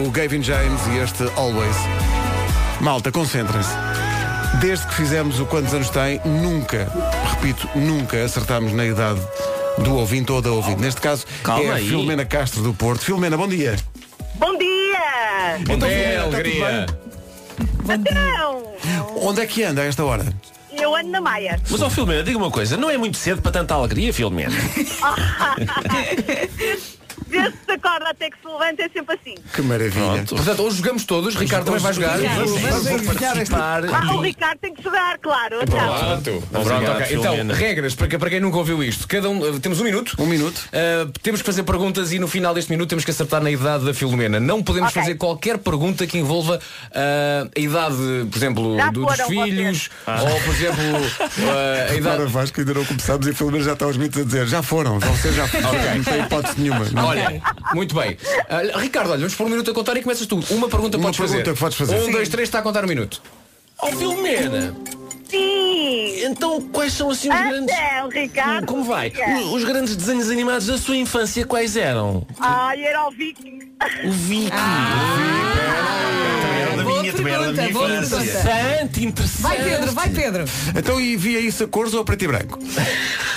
o 0.04 0.10
Gavin 0.10 0.42
James 0.42 0.80
e 0.88 0.98
este 0.98 1.22
Always. 1.36 1.76
Malta, 2.80 3.12
concentrem-se. 3.12 3.70
Desde 4.60 4.86
que 4.88 4.94
fizemos 4.94 5.38
o 5.38 5.46
quantos 5.46 5.72
anos 5.72 5.88
tem, 5.88 6.20
nunca, 6.24 6.90
repito, 7.30 7.68
nunca 7.76 8.24
acertámos 8.24 8.72
na 8.72 8.84
idade 8.84 9.20
do 9.82 9.96
ouvinte 9.96 10.30
ou 10.32 10.40
da 10.40 10.50
ouvinte. 10.50 10.80
Neste 10.80 11.00
caso, 11.00 11.26
Calma 11.42 11.64
é 11.64 11.70
a 11.70 11.74
aí. 11.74 11.88
Filomena 11.88 12.24
Castro 12.24 12.62
do 12.62 12.72
Porto. 12.72 13.04
Filomena, 13.04 13.36
bom 13.36 13.48
dia. 13.48 13.76
Bom 14.36 14.56
dia! 14.56 15.58
Bom 15.66 15.78
dia, 15.78 15.88
Filomena, 15.88 16.14
está 16.14 16.22
tudo 16.22 16.34
alegria. 16.34 16.86
Então, 17.88 18.62
Onde 19.16 19.40
é 19.40 19.46
que 19.46 19.62
anda 19.62 19.82
a 19.82 19.84
esta 19.84 20.04
hora? 20.04 20.24
Eu 20.72 20.96
ando 20.96 21.10
na 21.10 21.20
Maia. 21.20 21.60
Mas, 21.68 21.82
ó 21.82 21.90
Filomena, 21.90 22.22
diga 22.22 22.38
uma 22.38 22.50
coisa, 22.50 22.76
não 22.76 22.90
é 22.90 22.96
muito 22.96 23.16
cedo 23.16 23.42
para 23.42 23.52
tanta 23.52 23.74
alegria, 23.74 24.12
Filomena? 24.12 24.54
Desde 27.32 27.50
que 27.58 27.64
se 27.64 27.70
acorda 27.72 28.10
até 28.10 28.30
que 28.30 28.36
se 28.40 28.46
levanta 28.46 28.82
é 28.82 28.88
sempre 28.88 29.14
assim. 29.14 29.34
Que 29.54 29.62
maravilha. 29.62 30.24
Portanto, 30.28 30.62
hoje 30.62 30.76
jogamos 30.76 31.04
todos, 31.04 31.34
Ricardo 31.34 31.64
também 31.64 31.80
vai 31.80 31.92
jogar. 31.92 32.18
Vamos 32.18 32.86
acompanhar 32.86 33.36
esta... 33.38 33.56
Ah, 33.56 34.14
o 34.14 34.20
Ricardo 34.20 34.58
tem 34.58 34.74
que 34.74 34.82
jogar, 34.82 35.18
claro. 35.18 35.60
Então. 35.62 35.78
Pronto, 35.78 36.48
Pronto, 36.50 36.90
ok. 36.90 37.16
Então, 37.16 37.46
regras, 37.48 37.94
para, 37.94 38.18
para 38.18 38.30
quem 38.30 38.40
nunca 38.40 38.58
ouviu 38.58 38.82
isto. 38.84 39.08
Cada 39.08 39.28
um, 39.30 39.38
uh, 39.38 39.58
temos 39.60 39.80
um 39.80 39.84
minuto. 39.84 40.14
Um 40.18 40.26
minuto. 40.26 40.58
Uh, 40.68 41.10
temos 41.22 41.40
que 41.40 41.46
fazer 41.46 41.62
perguntas 41.62 42.12
e 42.12 42.18
no 42.18 42.28
final 42.28 42.54
deste 42.54 42.70
minuto 42.70 42.88
temos 42.88 43.04
que 43.04 43.10
acertar 43.10 43.42
na 43.42 43.50
idade 43.50 43.84
da 43.84 43.94
Filomena. 43.94 44.38
Não 44.38 44.62
podemos 44.62 44.90
Ok. 44.90 45.00
fazer 45.02 45.14
qualquer 45.16 45.58
pergunta 45.58 46.06
que 46.06 46.18
envolva 46.18 46.56
uh, 46.58 47.50
a 47.56 47.60
idade, 47.60 47.96
por 48.30 48.36
exemplo, 48.36 48.76
Já 48.76 48.90
dos 48.90 49.04
foram 49.04 49.28
filhos, 49.28 49.90
ou 50.06 50.40
por 50.40 50.54
exemplo, 50.54 50.82
uh, 50.84 51.90
a 51.90 51.94
idade. 51.94 52.14
Agora 52.14 52.28
Vasco 52.28 52.60
ainda 52.60 52.74
não 52.74 52.84
começámos 52.84 53.26
e 53.26 53.30
a 53.30 53.34
Filomena 53.34 53.64
já 53.64 53.72
está 53.72 53.84
aos 53.84 53.96
mitos 53.96 54.20
a 54.20 54.24
dizer 54.24 54.46
já 54.46 54.62
foram, 54.62 54.98
vocês 55.00 55.34
já 55.34 55.46
foram. 55.48 55.72
Não 55.96 56.04
tem 56.04 56.20
hipótese 56.22 56.60
nenhuma. 56.60 56.84
Não. 56.92 57.06
Olha, 57.06 57.21
muito 57.74 57.94
bem. 57.94 58.12
Uh, 58.12 58.78
Ricardo, 58.78 59.10
olha, 59.10 59.18
vamos 59.18 59.34
por 59.34 59.46
um 59.46 59.50
minuto 59.50 59.70
a 59.70 59.74
contar 59.74 59.96
e 59.96 60.02
começas 60.02 60.26
tu. 60.26 60.40
Uma 60.50 60.68
pergunta 60.68 60.96
Uma 60.96 61.04
podes 61.04 61.18
fazer. 61.18 61.36
pergunta 61.36 61.54
que 61.54 61.60
podes 61.60 61.78
fazer. 61.78 61.96
Um, 61.96 62.04
Sim. 62.06 62.12
dois, 62.12 62.28
três, 62.28 62.48
está 62.48 62.58
a 62.58 62.62
contar 62.62 62.84
um 62.84 62.88
minuto. 62.88 63.22
Ó 63.78 63.86
Filomena, 63.90 64.74
Sim. 65.28 66.24
então 66.24 66.60
quais 66.70 66.92
são 66.92 67.10
assim 67.10 67.28
os 67.28 67.34
grandes... 67.36 67.74
Então, 67.74 68.08
Ricardo. 68.10 68.66
Como 68.66 68.84
vai? 68.84 69.10
diga. 69.10 69.38
Os, 69.52 69.64
grandes 69.64 69.96
desenhos 69.96 70.30
animados 70.30 70.66
da 70.66 70.78
sua 70.78 70.96
infância 70.96 71.44
quais 71.44 71.76
eram? 71.76 72.26
Ai, 72.38 72.84
era 72.84 73.08
o 73.08 73.10
Viking. 73.10 73.58
O 74.04 74.10
Vicky. 74.12 74.52
Era 76.60 76.76
da 76.76 76.84
minha, 76.84 76.91
também 77.10 77.34
era 77.34 77.52
da 77.52 77.62
minha 77.62 77.72
boa 77.72 77.88
infância. 77.96 78.16
Interessante, 78.16 79.04
interessante. 79.06 79.42
Vai 79.42 79.62
Pedro, 79.64 79.92
vai 79.92 80.08
Pedro. 80.10 80.44
Então 80.76 81.00
e 81.00 81.16
via 81.16 81.40
isso 81.40 81.64
a 81.64 81.68
cores 81.68 81.94
ou 81.94 82.00
a 82.00 82.04
preto 82.04 82.24
e 82.24 82.28
branco? 82.28 82.58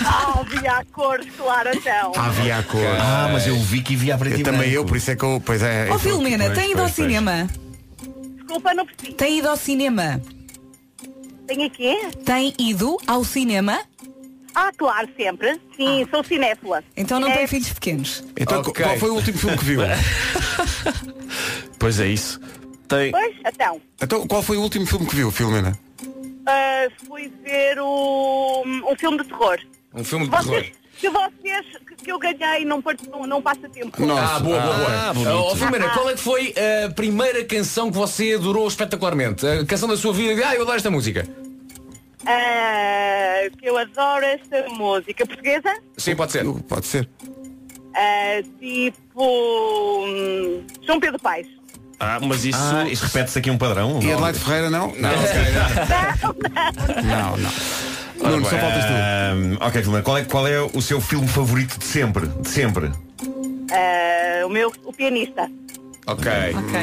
Ah, 0.05 0.39
havia 0.41 0.71
a 0.73 0.85
cores, 0.85 1.27
claro, 1.37 1.69
então. 1.73 2.11
Havia 2.15 2.57
a 2.57 2.63
cor. 2.63 2.85
Ah, 2.99 3.29
mas 3.31 3.47
eu 3.47 3.57
vi 3.59 3.81
que 3.81 3.95
via 3.95 4.15
a 4.15 4.17
preto 4.17 4.37
e 4.37 4.41
Eu 4.41 4.43
também 4.45 4.59
branco. 4.61 4.75
eu, 4.75 4.85
por 4.85 4.97
isso 4.97 5.11
é 5.11 5.15
que 5.15 5.23
eu. 5.23 5.41
Pois 5.45 5.61
é. 5.63 5.87
Ó 5.89 5.93
eu- 5.95 5.99
Filomena, 5.99 6.49
tem 6.51 6.71
ido 6.71 6.81
ao 6.81 6.89
cinema? 6.89 7.47
Desculpa, 8.35 8.73
não 8.73 8.85
percebi. 8.85 9.13
Tem 9.13 9.39
ido 9.39 9.49
ao 9.49 9.57
cinema? 9.57 10.21
Tem 11.47 11.63
aqui? 11.63 11.95
Tem 12.25 12.53
ido 12.59 12.97
ao 13.07 13.23
cinema? 13.23 13.79
Ah, 14.57 14.71
claro, 14.77 15.07
sempre. 15.17 15.59
Sim, 15.75 16.07
sou 16.09 16.23
cinéfila. 16.23 16.81
Então 16.95 17.19
não 17.19 17.27
tem 17.27 17.35
Ciné- 17.39 17.47
filhos 17.47 17.69
pequenos. 17.73 18.23
Então 18.39 18.61
Ok. 18.61 18.83
qual 18.85 18.97
foi 18.97 19.09
o 19.09 19.15
último 19.15 19.37
filme 19.37 19.57
que 19.57 19.65
viu? 19.65 19.81
Pois 21.77 21.99
é 21.99 22.07
isso. 22.07 22.39
Tem... 22.87 23.11
Pois, 23.11 23.35
então. 23.45 23.81
Então 24.01 24.27
qual 24.27 24.41
foi 24.43 24.57
o 24.57 24.61
último 24.61 24.85
filme 24.85 25.05
que 25.05 25.15
viu, 25.15 25.31
Filomena? 25.31 25.77
ah, 26.45 26.87
fui 27.07 27.31
ver 27.43 27.79
o, 27.79 28.63
um 28.65 28.95
filme 28.95 29.17
de 29.17 29.25
terror. 29.25 29.59
Um 29.93 30.03
filme 30.03 30.25
de 30.25 30.31
terror. 30.31 30.45
Vocês, 30.45 30.71
que 30.97 31.09
vocês, 31.09 31.65
que, 31.87 31.95
que 31.95 32.11
eu 32.11 32.19
ganhei 32.19 32.63
não, 32.65 32.83
não, 33.11 33.27
não 33.27 33.41
passa 33.41 33.67
tempo. 33.69 34.05
Nossa. 34.05 34.35
Ah, 34.35 34.39
boa, 34.39 34.59
boa, 34.59 34.75
boa. 34.75 34.87
Ah, 34.89 35.13
bonito. 35.13 35.31
Ó, 35.31 35.55
Filomena, 35.55 35.89
qual 35.89 36.09
é 36.09 36.13
que 36.13 36.21
foi 36.21 36.53
a 36.85 36.89
primeira 36.91 37.43
canção 37.43 37.91
que 37.91 37.97
você 37.97 38.33
adorou 38.33 38.67
espetacularmente? 38.67 39.45
A 39.45 39.65
canção 39.65 39.89
da 39.89 39.97
sua 39.97 40.13
vida? 40.13 40.47
Ah, 40.47 40.55
eu 40.55 40.61
adoro 40.61 40.77
esta 40.77 40.91
música. 40.91 41.27
Ah, 42.25 43.49
que 43.57 43.67
eu 43.67 43.77
adoro 43.77 44.25
esta 44.25 44.67
música 44.69 45.25
portuguesa. 45.25 45.75
Sim, 45.97 46.15
pode 46.15 46.31
ser. 46.31 46.45
Pode 46.67 46.85
ser. 46.85 47.09
Ah, 47.93 48.41
tipo. 48.59 50.05
hum, 50.05 50.63
João 50.81 50.99
Pedro 50.99 51.19
Paes. 51.19 51.47
Ah, 51.99 52.19
mas 52.21 52.43
isso... 52.45 52.57
Ah, 52.61 52.87
isto 52.89 53.03
repete-se 53.05 53.39
aqui 53.39 53.49
um 53.49 53.57
padrão? 53.57 53.99
E 54.01 54.11
Adelaide 54.11 54.39
Ferreira 54.39 54.69
não? 54.71 54.93
Não, 54.95 55.11
não, 57.03 57.37
não. 57.37 57.51
Nuno, 58.31 58.45
só 58.49 58.57
faltas 58.57 58.85
tu. 58.85 58.91
Ahm, 58.93 59.57
ok, 59.61 59.81
Filomena, 59.81 60.03
qual 60.03 60.17
é, 60.17 60.23
qual 60.23 60.47
é 60.47 60.61
o 60.61 60.81
seu 60.81 60.99
filme 61.01 61.27
favorito 61.27 61.77
de 61.77 61.85
sempre? 61.85 62.27
De 62.27 62.49
sempre? 62.49 62.91
Ah, 63.71 64.45
o 64.45 64.49
meu, 64.49 64.71
o 64.83 64.93
pianista. 64.93 65.49
Ok. 66.07 66.31
Ok. 66.31 66.79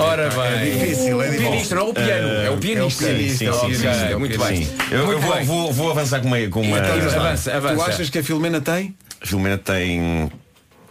Ora 0.00 0.28
bem. 0.30 0.42
É 0.42 0.64
difícil, 0.78 1.22
é 1.22 1.26
O 1.26 1.30
difícil. 1.30 1.48
pianista, 1.50 1.74
não 1.74 1.82
é 1.82 1.90
o 1.90 1.94
piano, 1.94 2.28
é 2.28 2.50
o 2.50 2.56
pianista. 2.58 3.04
Sim, 3.04 3.28
sim, 3.30 3.36
sim, 3.36 3.48
Ok, 3.48 3.74
sim, 3.74 3.82
sim, 4.08 4.14
muito 4.16 4.40
sim. 4.40 4.46
bem. 4.48 4.68
Eu, 4.90 5.06
Muito 5.06 5.12
eu 5.12 5.20
vou, 5.20 5.34
bem. 5.36 5.44
vou- 5.44 5.72
vou 5.72 5.90
avançar 5.90 6.20
com 6.20 6.28
uma. 6.28 6.38
Com 6.48 6.60
uma 6.62 6.78
Então, 6.78 6.94
avança, 7.20 7.50
Tu 7.50 7.56
avança. 7.56 7.84
achas 7.86 8.10
que 8.10 8.18
a 8.18 8.24
Filomena 8.24 8.60
tem? 8.60 8.94
A 9.20 9.26
Filomena 9.26 9.58
tem 9.58 10.30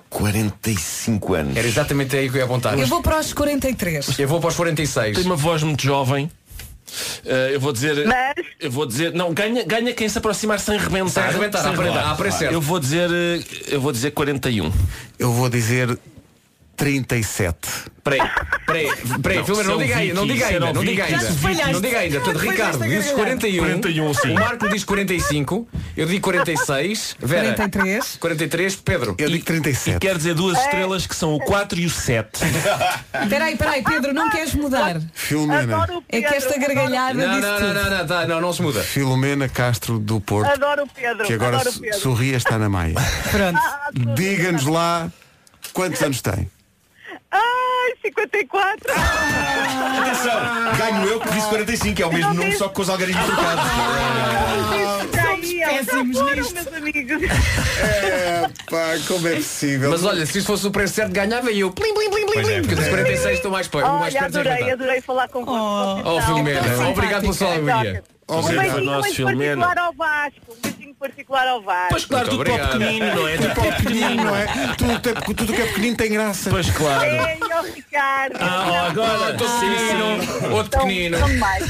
45 0.10 1.34
anos. 1.34 1.56
Era 1.58 1.68
exatamente 1.68 2.16
aí 2.16 2.30
que 2.30 2.36
eu 2.36 2.40
ia 2.40 2.46
apontar. 2.46 2.78
Eu 2.78 2.88
vou 2.88 3.02
para 3.02 3.20
os 3.20 3.34
43. 3.34 4.18
Eu 4.20 4.28
vou 4.28 4.40
para 4.40 4.50
os 4.50 4.56
46. 4.56 5.18
Tem 5.18 5.26
uma 5.26 5.36
voz 5.36 5.64
muito 5.64 5.84
jovem. 5.84 6.30
Eh, 7.26 7.52
eu 7.54 7.60
vou 7.60 7.74
dizer. 7.74 8.06
Mas- 8.08 8.34
Eu 8.60 8.72
vou 8.72 8.86
dizer. 8.86 9.14
Não, 9.14 9.34
ganha, 9.34 9.64
ganha 9.66 9.94
quem 9.94 10.08
se 10.08 10.18
aproximar 10.18 10.60
sem 10.60 10.78
rebentar. 10.78 11.10
Sem 11.12 11.24
arrebentar, 11.24 11.60
Sem 11.60 11.70
a 11.70 11.74
aparelhar, 11.74 11.94
rebentar. 11.96 12.10
a 12.10 12.14
aparecer. 12.14 12.52
Eu 12.54 12.62
vou 12.62 12.80
dizer. 12.80 13.10
eh, 13.12 13.44
Eu 13.68 13.82
vou 13.82 13.92
dizer 13.92 14.12
41. 14.12 14.72
Eu 15.20 15.34
vou 15.34 15.50
dizer 15.50 15.98
37. 16.78 17.58
Peraí, 18.04 18.22
peraí, 18.66 18.90
peraí, 19.22 19.38
Não, 19.40 19.46
Filomena, 19.46 19.70
não 19.70 19.78
diga 19.80 19.98
ainda, 19.98 20.14
não 20.14 20.28
diga 20.28 20.46
ainda, 20.46 20.74
não 20.74 20.84
diga 20.86 21.04
ainda. 21.04 21.72
Não 21.74 21.82
diga 21.82 22.00
ainda. 22.00 22.20
Portanto, 22.22 22.42
Ricardo 22.42 22.78
desta 22.80 22.88
diz 22.88 23.06
gargalhada. 23.08 23.16
41. 23.16 23.60
41, 23.82 24.14
sim. 24.14 24.32
O 24.32 24.34
Marco 24.36 24.70
diz 24.70 24.84
45. 24.86 25.68
Eu 25.98 26.06
digo 26.06 26.22
46. 26.22 27.16
Vera. 27.20 27.54
43. 27.56 28.16
43. 28.18 28.76
Pedro. 28.78 29.16
Eu 29.18 29.30
digo 29.30 29.44
37. 29.44 29.98
E 29.98 30.00
quer 30.00 30.16
dizer 30.16 30.36
duas 30.36 30.58
estrelas 30.58 31.06
que 31.06 31.16
são 31.16 31.34
o 31.34 31.40
4 31.40 31.80
e 31.80 31.86
o 31.86 31.90
7. 31.90 32.40
Peraí, 33.28 33.58
peraí, 33.58 33.84
Pedro, 33.84 34.14
não 34.14 34.30
queres 34.30 34.54
mudar? 34.54 35.02
Filomena. 35.14 35.86
É 36.08 36.22
que 36.22 36.34
esta 36.34 36.58
gargalhada 36.58 37.14
Não, 37.14 37.36
disse 37.36 37.42
não, 37.42 37.60
não, 37.60 37.74
não, 37.74 37.98
não, 37.98 38.08
tá, 38.08 38.28
não, 38.28 38.40
não 38.40 38.54
se 38.54 38.62
muda. 38.62 38.84
Filomena 38.84 39.50
Castro 39.50 40.00
do 40.00 40.22
Porto, 40.22 40.50
Adoro 40.50 40.84
o 40.84 40.88
Pedro. 40.88 41.26
que 41.26 41.34
agora 41.34 41.60
sorria 42.00 42.38
está 42.38 42.58
na 42.58 42.70
maia. 42.70 42.94
Pronto. 43.32 43.58
Ah, 43.58 43.90
Diga-nos 44.16 44.66
lá 44.66 45.12
quantos 45.74 46.02
anos 46.02 46.22
tem. 46.22 46.50
Ai, 48.08 48.14
54. 48.14 48.94
Atenção, 50.02 50.78
ganho 50.78 51.06
eu 51.10 51.20
que 51.20 51.30
disse 51.30 51.48
45, 51.50 51.96
que 51.96 52.04
é 52.04 52.06
o 52.06 52.14
mesmo 52.14 52.34
disse. 52.44 52.58
só 52.58 52.68
que 52.70 52.76
com 52.76 52.82
os 52.82 52.90
algarismos 52.90 53.26
trocados. 53.26 53.64
Somos 55.22 55.54
péssimos 55.54 56.36
nisto. 56.36 56.54
meus 56.54 56.68
amigos. 56.74 57.24
É, 57.82 58.48
pá, 58.70 58.98
como 59.08 59.28
é 59.28 59.36
possível? 59.36 59.90
Mas 59.92 60.04
olha, 60.06 60.26
se 60.26 60.38
isto 60.40 60.48
fosse 60.48 60.68
o 60.68 60.72
preço 60.72 60.94
certo, 60.96 61.12
ganhava 61.12 61.52
e 61.52 61.60
eu. 61.60 61.72
Plim, 61.72 61.94
plim, 61.94 62.10
plim, 62.10 62.26
plim, 62.26 62.40
é, 62.40 62.44
plim. 62.44 62.62
Porque 62.68 62.82
é. 62.82 62.90
46, 62.90 63.36
estou 63.38 63.52
mais, 63.52 63.68
pe- 63.68 63.78
mais 63.82 63.92
Olha, 64.16 64.20
perto 64.20 64.32
de 64.32 64.40
adorei, 64.40 64.72
adorei 64.72 65.02
falar 65.02 65.28
com 65.28 65.46
vocês. 65.46 66.06
Oh, 66.06 66.22
Filomena, 66.22 66.90
obrigado 66.90 67.22
pela 67.22 67.34
sua 67.34 67.48
alegria. 67.54 68.04
Um 68.30 68.40
Obrigado, 68.40 68.62
beijinho 68.64 68.84
nosso 68.86 69.02
muito 69.04 69.16
Filomena. 69.16 69.66
particular 69.66 69.88
ao 69.88 69.94
Vasco. 69.94 70.77
Beijinho 70.88 70.96
particular 70.96 71.48
ao 71.48 71.62
Vasco. 71.62 71.88
Pois 71.92 72.06
claro, 72.06 72.28
Muito 72.28 72.38
tudo 72.38 72.44
para 72.46 72.52
o 72.52 72.56
obrigado. 72.56 72.80
pequenino, 72.80 73.16
não 73.16 73.28
é? 73.28 73.38
Tudo 73.38 73.54
para 73.54 73.64
o 73.64 73.76
pequenino, 73.76 74.16
não 74.24 74.36
é? 74.36 74.46
Tudo, 74.78 75.36
tudo 75.36 75.54
que 75.54 75.62
é 75.62 75.66
pequenino 75.66 75.98
tem 75.98 76.12
graça. 76.12 76.50
Pois 76.50 76.70
claro. 76.72 77.04
Ei, 77.06 77.40
ó 77.54 77.62
Ricardo. 77.64 78.38
Ah, 78.40 78.88
agora 78.90 79.32
Estou 79.32 79.48
pequenino, 79.50 80.54
outro 80.56 80.80
São- 80.80 80.88
pequenino. 80.88 81.18
São 81.18 81.28
demais. 81.30 81.64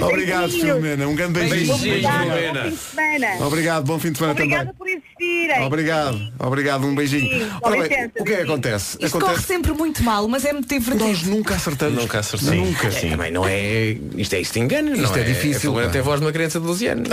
Obrigado. 0.00 0.50
Filomena. 0.50 1.08
Um 1.08 1.14
grande 1.14 1.40
beijinho. 1.40 1.78
Beijinho, 1.78 2.08
Filomena. 2.10 2.62
bom 2.62 2.68
fim 2.68 2.70
de 2.70 2.76
semana. 2.78 3.46
Obrigado, 3.46 3.84
bom 3.84 3.98
fim 3.98 4.12
de 4.12 4.18
semana 4.18 4.32
Obrigada 4.32 4.72
também. 4.72 4.74
por 4.76 4.88
existirem. 4.88 5.62
Obrigado, 5.66 6.32
obrigado, 6.38 6.86
um 6.86 6.94
beijinho. 6.94 7.28
Sim, 7.44 7.50
Ora 7.62 7.72
bem, 7.76 7.82
licença, 7.82 8.10
o 8.20 8.24
que 8.24 8.32
é 8.32 8.36
que 8.36 8.42
acontece? 8.42 8.98
Isto 9.00 9.10
corre 9.18 9.24
acontece 9.32 9.46
sempre 9.46 9.72
muito 9.72 10.02
mal, 10.02 10.26
mas 10.28 10.44
é 10.44 10.52
muito 10.52 10.72
nós 10.74 10.84
divertido. 10.84 11.30
nunca 11.30 11.54
acertamos. 11.54 11.94
Nunca 12.02 12.18
acertamos. 12.18 12.54
Nunca. 12.54 12.86
É, 12.88 13.10
também 13.10 13.30
não 13.32 13.46
é. 13.46 13.96
Isto 14.16 14.34
é 14.34 14.40
isto 14.40 14.58
engana, 14.58 14.90
não 14.96 15.04
Isto 15.04 15.18
é 15.18 15.22
difícil, 15.22 15.56
A 15.56 15.60
Filomena 15.60 15.86
pá. 15.86 15.92
tem 15.92 16.00
a 16.00 16.04
voz 16.04 16.20
de 16.20 16.26
uma 16.26 16.32
criança 16.32 16.60
de 16.60 16.66
12 16.66 16.86
anos. 16.86 17.08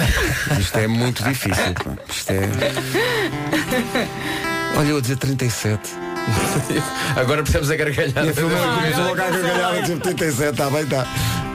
Isto 0.59 0.77
é 0.79 0.87
muito 0.87 1.04
difícil. 1.11 1.73
pá. 1.83 1.91
Isto 2.09 2.31
é. 2.31 2.49
Olha, 4.77 4.87
eu 4.89 4.97
a 4.97 5.01
dizer 5.01 5.17
37. 5.17 5.79
Agora 7.15 7.43
percebes 7.43 7.69
a 7.69 7.75
gargalhada. 7.75 8.25
E 8.25 8.29
a 8.29 8.33
Filomena 8.33 8.75
começou 8.75 9.03
logo 9.03 9.13
a 9.21 9.29
gargalhar 9.29 9.73
a 9.75 9.79
dizer 9.81 9.99
37, 9.99 10.49
está 10.51 10.69
bem, 10.69 10.81
está. 10.83 11.05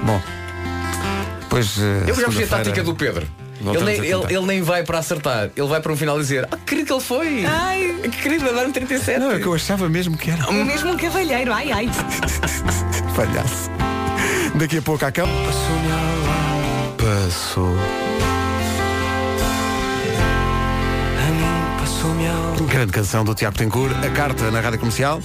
Bom. 0.04 0.20
Pois. 1.48 1.78
eh, 1.78 2.04
Eu 2.08 2.14
já 2.14 2.22
percebi 2.22 2.44
a 2.44 2.46
tática 2.46 2.82
do 2.82 2.94
Pedro. 2.94 3.26
Ele 3.62 3.84
nem, 3.84 3.94
ele, 3.96 4.24
ele 4.34 4.46
nem 4.46 4.62
vai 4.62 4.82
para 4.84 4.98
acertar. 5.00 5.50
Ele 5.54 5.66
vai 5.66 5.80
para 5.82 5.92
um 5.92 5.96
final 5.96 6.16
dizer 6.18 6.48
Ah, 6.50 6.56
que 6.56 6.64
querido 6.64 6.86
que 6.86 6.92
ele 6.94 7.00
foi. 7.02 7.44
Ai, 7.44 7.94
Que 8.04 8.08
querido, 8.22 8.44
dar-me 8.54 8.72
37. 8.72 9.18
Não, 9.20 9.32
é 9.32 9.38
que 9.38 9.44
eu 9.46 9.52
achava 9.52 9.86
mesmo 9.88 10.16
que 10.16 10.30
era 10.30 10.48
o 10.48 10.64
mesmo 10.64 10.92
um 10.92 10.96
cavalheiro. 10.96 11.52
Ai, 11.52 11.70
ai. 11.70 11.90
palhaço. 13.14 13.70
Daqui 14.54 14.78
a 14.78 14.82
pouco 14.82 15.04
acaba. 15.04 15.28
Passou. 16.96 17.76
Grande 22.70 22.92
canção 22.92 23.24
do 23.24 23.34
Tiago 23.34 23.58
Tencourt, 23.58 23.92
a 24.04 24.10
carta 24.10 24.50
na 24.50 24.60
rádio 24.60 24.78
comercial. 24.78 25.20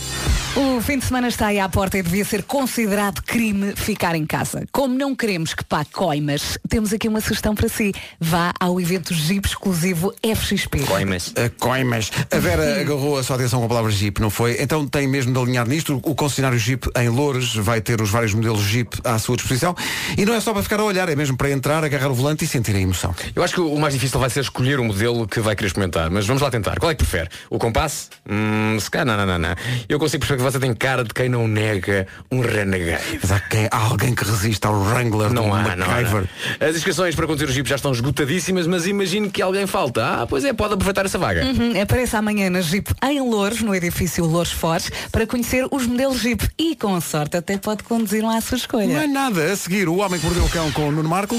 O 0.55 0.81
fim 0.81 0.97
de 0.97 1.05
semana 1.05 1.27
está 1.27 1.47
aí 1.47 1.59
à 1.59 1.67
porta 1.67 1.97
e 1.97 2.01
devia 2.01 2.23
ser 2.23 2.43
considerado 2.43 3.21
crime 3.21 3.73
ficar 3.75 4.15
em 4.15 4.25
casa. 4.25 4.65
Como 4.71 4.97
não 4.97 5.13
queremos 5.13 5.53
que 5.53 5.63
pague 5.63 5.89
coimas, 5.91 6.57
temos 6.69 6.93
aqui 6.93 7.07
uma 7.07 7.19
sugestão 7.21 7.53
para 7.53 7.67
si. 7.67 7.93
Vá 8.19 8.53
ao 8.59 8.79
evento 8.79 9.13
Jeep 9.13 9.47
exclusivo 9.47 10.13
FXP. 10.23 10.79
Coimas. 10.85 11.33
A 11.35 11.49
coimas. 11.49 12.11
A 12.31 12.39
Vera 12.39 12.81
agarrou 12.81 13.17
a 13.17 13.23
sua 13.23 13.35
atenção 13.35 13.59
com 13.59 13.65
a 13.65 13.69
palavra 13.69 13.91
Jeep, 13.91 14.19
não 14.21 14.29
foi? 14.29 14.57
Então 14.61 14.87
tem 14.87 15.07
mesmo 15.07 15.33
de 15.33 15.39
alinhar 15.39 15.67
nisto. 15.67 15.99
O 16.03 16.15
concessionário 16.15 16.57
Jeep 16.57 16.89
em 16.97 17.09
Loures 17.09 17.53
vai 17.55 17.81
ter 17.81 18.01
os 18.01 18.09
vários 18.09 18.33
modelos 18.33 18.61
Jeep 18.61 18.97
à 19.03 19.19
sua 19.19 19.35
disposição. 19.35 19.75
E 20.17 20.25
não 20.25 20.33
é 20.33 20.39
só 20.39 20.53
para 20.53 20.63
ficar 20.63 20.79
a 20.79 20.83
olhar, 20.83 21.09
é 21.09 21.15
mesmo 21.15 21.35
para 21.37 21.51
entrar, 21.51 21.83
agarrar 21.83 22.09
o 22.09 22.15
volante 22.15 22.45
e 22.45 22.47
sentir 22.47 22.75
a 22.75 22.79
emoção. 22.79 23.13
Eu 23.35 23.43
acho 23.43 23.53
que 23.53 23.61
o 23.61 23.77
mais 23.77 23.93
difícil 23.93 24.19
vai 24.19 24.29
ser 24.29 24.39
escolher 24.39 24.79
o 24.79 24.83
modelo 24.83 25.27
que 25.27 25.41
vai 25.41 25.55
querer 25.55 25.67
experimentar, 25.67 26.09
mas 26.09 26.25
vamos 26.25 26.41
lá 26.41 26.49
tentar. 26.49 26.74
Qual 26.79 26.91
é 26.91 26.95
que 26.95 27.03
prefere? 27.03 27.29
O 27.49 27.57
compasso? 27.57 28.09
Hum, 28.29 28.77
se 28.79 28.89
calhar, 28.89 29.05
não, 29.05 29.17
não, 29.17 29.25
não, 29.25 29.39
não. 29.39 29.55
Eu 29.87 29.99
consigo 29.99 30.21
perceber 30.25 30.43
que 30.43 30.51
você 30.51 30.59
tem 30.59 30.73
cara 30.73 31.03
de 31.03 31.13
quem 31.13 31.29
não 31.29 31.47
nega 31.47 32.07
um 32.31 32.39
renegade. 32.41 33.19
Mas 33.21 33.31
há, 33.31 33.39
quem, 33.39 33.67
há 33.71 33.77
alguém 33.77 34.13
que 34.13 34.23
resiste 34.23 34.65
ao 34.65 34.73
Wrangler 34.73 35.31
Não 35.31 35.49
do 35.49 35.53
há, 35.53 35.75
não 35.75 35.85
há. 35.85 35.89
MacGyver. 36.01 36.25
As 36.59 36.75
inscrições 36.75 37.15
para 37.15 37.27
conduzir 37.27 37.47
o 37.47 37.51
Jeep 37.51 37.67
já 37.67 37.75
estão 37.75 37.91
esgotadíssimas, 37.91 38.67
mas 38.67 38.87
imagino 38.87 39.29
que 39.29 39.41
alguém 39.41 39.67
falta. 39.67 40.05
Ah, 40.05 40.27
pois 40.27 40.43
é, 40.45 40.53
pode 40.53 40.73
aproveitar 40.73 41.05
essa 41.05 41.17
vaga. 41.17 41.43
Uhum, 41.45 41.81
apareça 41.81 42.17
amanhã 42.17 42.49
na 42.49 42.61
Jeep 42.61 42.93
em 43.03 43.19
Louros, 43.21 43.61
no 43.61 43.73
edifício 43.73 44.25
Louros 44.25 44.51
Fortes, 44.51 44.91
para 45.11 45.25
conhecer 45.27 45.67
os 45.71 45.85
modelos 45.85 46.19
Jeep 46.19 46.47
e, 46.57 46.75
com 46.75 46.99
sorte, 47.01 47.37
até 47.37 47.57
pode 47.57 47.83
conduzir 47.83 48.23
um 48.23 48.29
à 48.29 48.39
sua 48.41 48.57
escolha. 48.57 48.87
Não 48.87 49.01
é 49.01 49.07
nada. 49.07 49.51
A 49.51 49.55
seguir, 49.55 49.87
o 49.87 49.97
Homem 49.97 50.19
que 50.19 50.25
Mordeu 50.25 50.43
o 50.45 50.49
Cão 50.49 50.71
com 50.71 50.89
o 50.89 50.91
Nuno 50.91 51.09
Marco. 51.09 51.35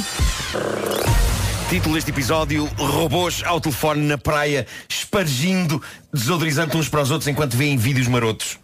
Título 1.69 1.95
deste 1.95 2.11
episódio: 2.11 2.67
Robôs 2.77 3.43
ao 3.45 3.61
telefone 3.61 4.03
na 4.07 4.17
praia, 4.19 4.67
espargindo 4.89 5.83
desodorizante 6.12 6.77
uns 6.77 6.89
para 6.89 7.03
os 7.03 7.11
outros 7.11 7.27
enquanto 7.29 7.57
veem 7.57 7.77
vídeos 7.77 8.07
marotos. 8.09 8.59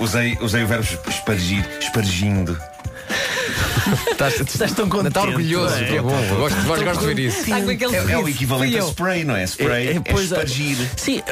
Usei, 0.00 0.36
usei 0.40 0.62
o 0.64 0.66
verbo 0.66 0.86
espargir, 1.08 1.66
espargindo. 1.80 2.58
Estás, 4.10 4.40
Estás 4.40 4.72
tão 4.72 4.88
contente. 4.88 5.08
Está 5.08 5.22
orgulhoso, 5.22 5.74
é? 5.76 5.96
é 5.96 6.02
bom. 6.02 6.10
Eu 6.10 6.36
Gosto, 6.36 6.56
gosto, 6.62 6.84
gosto 6.84 7.00
de 7.00 7.06
ver 7.14 7.18
isso. 7.20 7.40
Está 7.40 7.60
com 7.62 7.70
aquele 7.70 7.96
É, 7.96 8.12
é 8.12 8.18
o 8.18 8.28
equivalente 8.28 8.78
a 8.78 8.82
spray, 8.82 9.24
não 9.24 9.36
é? 9.36 9.44
Spray 9.46 9.88
É, 9.88 9.92
é, 9.92 9.96
é, 9.96 10.00
pois 10.00 10.20
é. 10.32 10.34
espargir. 10.36 10.76
Sim, 10.96 11.22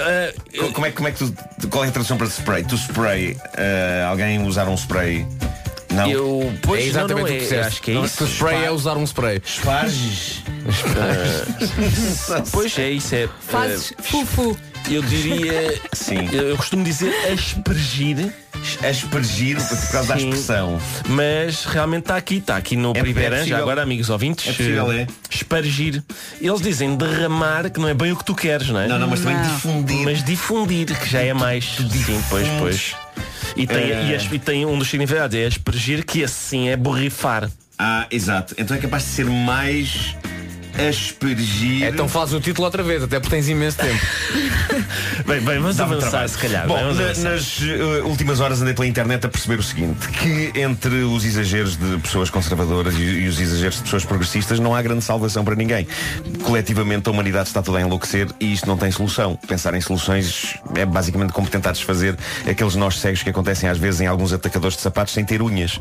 Co- 0.59 0.73
Como 0.73 0.87
é, 0.87 0.91
como 0.91 1.09
é 1.09 1.13
que 1.13 1.19
tu. 1.19 1.69
Qual 1.69 1.85
é 1.85 1.89
a 1.89 1.91
tradução 1.91 2.17
para 2.17 2.27
spray? 2.29 2.65
Tu 2.65 2.75
spray. 2.77 3.37
eh, 3.57 4.07
alguém 4.09 4.43
usar 4.47 4.67
um 4.69 4.75
spray? 4.75 5.27
Não. 5.93 6.11
eu. 6.11 6.53
Pois, 6.63 6.83
é 6.83 6.87
exatamente 6.87 7.15
não, 7.15 7.19
não, 7.19 7.25
o 7.25 7.29
que 7.29 7.35
é, 7.35 7.39
disseste. 7.41 7.67
acho 7.67 7.83
que 7.83 7.91
é 7.91 7.95
Não, 7.95 8.05
isso. 8.05 8.25
spray 8.27 8.65
é 8.65 8.71
usar 8.71 8.97
um 8.97 9.05
spray. 9.05 9.41
Esparges. 9.45 10.43
Pois 12.53 12.79
é, 12.79 12.91
isso 12.91 13.15
é. 13.15 13.29
Fazes 13.49 13.93
eh, 13.99 14.03
fufu. 14.03 14.57
eu 14.91 15.03
diria. 15.03 15.81
Sim. 15.93 16.29
Eu, 16.33 16.51
eu 16.51 16.57
costumo 16.57 16.85
dizer 16.85 17.13
aspergir. 17.33 18.33
Aspergir 18.89 19.57
por 19.57 19.89
causa 19.91 20.09
da 20.15 20.19
Sim. 20.21 20.29
expressão. 20.29 20.81
Mas 21.09 21.65
realmente 21.65 22.03
está 22.03 22.17
aqui, 22.17 22.37
está 22.37 22.57
aqui 22.57 22.77
no 22.77 22.93
É- 22.97 23.01
Primeira, 23.01 23.47
é 23.49 23.53
agora, 23.55 23.83
amigos 23.83 24.09
ouvintes. 24.09 24.47
É 24.49 24.53
possível, 24.53 24.93
eh, 24.93 25.01
é. 25.03 25.07
Espargir. 25.29 26.03
Eles 26.41 26.61
dizem 26.61 26.95
derramar, 26.97 27.71
que 27.71 27.81
não 27.81 27.89
é 27.89 27.95
bem 27.95 28.13
o 28.13 28.17
que 28.17 28.25
tu 28.25 28.35
queres, 28.35 28.69
não 28.69 28.79
é? 28.81 28.87
Não, 28.87 28.99
não, 28.99 29.09
mas 29.09 29.21
também 29.21 29.37
Não. 29.37 29.43
difundir. 29.55 30.05
Mas 30.05 30.23
difundir, 30.25 30.87
que 30.99 31.09
já 31.11 31.21
é 31.21 31.35
mais. 31.35 31.65
Sim, 31.77 32.23
pois, 32.31 32.47
pois. 32.61 32.95
E 33.57 33.67
tem, 33.67 33.91
Eh. 33.91 34.11
e, 34.11 34.15
as- 34.15 34.33
e 34.33 34.39
tem 34.39 34.65
um 34.67 34.79
dos 34.79 34.89
significados, 34.89 35.37
é 35.37 35.47
aspergir, 35.47 36.05
que 36.05 36.25
assim 36.25 36.69
é 36.69 36.77
borrifar. 36.77 37.51
Ah, 37.79 38.07
exato. 38.11 38.55
Então 38.59 38.77
é 38.77 38.81
capaz 38.81 39.03
de 39.05 39.09
ser 39.11 39.27
mais 39.27 40.15
aspergir. 40.89 41.87
Então 41.87 42.09
faz 42.09 42.33
o 42.33 42.41
título 42.41 42.65
outra 42.67 42.83
vez, 42.83 43.03
até 43.03 43.19
porque 43.21 43.35
tens 43.37 43.49
imenso 43.49 43.79
tempo. 43.79 44.01
Bem, 45.27 45.41
bem, 45.41 45.59
vamos 45.61 45.77
Dá-me 45.77 45.93
avançar, 45.93 46.11
trabalho. 46.11 46.29
se 46.29 46.39
calhar. 46.39 46.67
Bom, 46.67 46.77
na- 46.95 47.31
nas 47.31 47.59
eh, 47.63 48.03
últimas 48.05 48.41
horas 48.41 48.61
andei 48.61 48.75
pela 48.75 48.87
internet 48.87 49.25
a 49.25 49.29
perceber 49.29 49.59
o 49.59 49.63
seguinte: 49.63 50.09
que 50.09 50.53
entre 50.59 51.03
os 51.05 51.25
exageros 51.25 51.77
de 51.77 51.99
pessoas 51.99 52.29
conservadoras 52.29 52.95
e, 52.95 53.03
e 53.03 53.29
os 53.29 53.39
exageros 53.39 53.77
de 53.77 53.83
pessoas 53.83 54.05
progressistas 54.05 54.59
não 54.59 54.75
há 54.75 54.83
grande 54.83 55.05
salvação 55.05 55.45
para 55.45 55.55
ninguém. 55.55 55.87
Coletivamente 56.43 57.09
a 57.09 57.13
humanidade 57.13 57.49
está 57.49 57.63
toda 57.63 57.79
a 57.79 57.83
enlouquecer 57.83 58.29
e 58.41 58.53
isto 58.53 58.67
não 58.67 58.77
tem 58.77 58.91
solução. 58.91 59.39
Pensar 59.47 59.75
em 59.75 59.81
soluções 59.81 60.57
é 60.75 60.85
basicamente 60.85 61.33
como 61.33 61.47
tentar 61.49 61.73
desfazer 61.73 62.17
aqueles 62.49 62.75
nós 62.75 62.99
cegos 62.99 63.23
que 63.23 63.31
acontecem 63.31 63.69
às 63.69 63.79
vezes 63.79 64.01
em 64.01 64.07
alguns 64.07 64.33
atacadores 64.33 64.77
de 64.77 64.83
sapatos 64.83 65.15
sem 65.15 65.25
ter 65.25 65.41
unhas. 65.41 65.79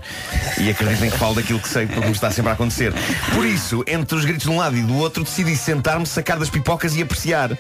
E 0.60 0.70
acreditem 0.70 1.10
que 1.10 1.18
falo 1.18 1.36
daquilo 1.36 1.60
que 1.60 1.70
sei, 1.70 1.88
porque 1.88 2.06
me 2.06 2.12
está 2.12 2.30
sempre 2.32 2.52
a 2.52 2.54
acontecer. 2.54 2.94
Por 3.34 3.46
isso, 3.46 3.84
entre 3.88 4.16
os 4.16 4.24
gritos 4.26 4.44
de 4.44 4.50
um 4.50 4.58
lado 4.58 4.78
e 4.78 4.81
do 4.86 4.96
outro, 4.98 5.24
decidi 5.24 5.56
sentar-me, 5.56 6.06
sacar 6.06 6.40
das 6.40 6.50
pipocas 6.50 6.96
e 6.96 7.02
apreciar. 7.02 7.58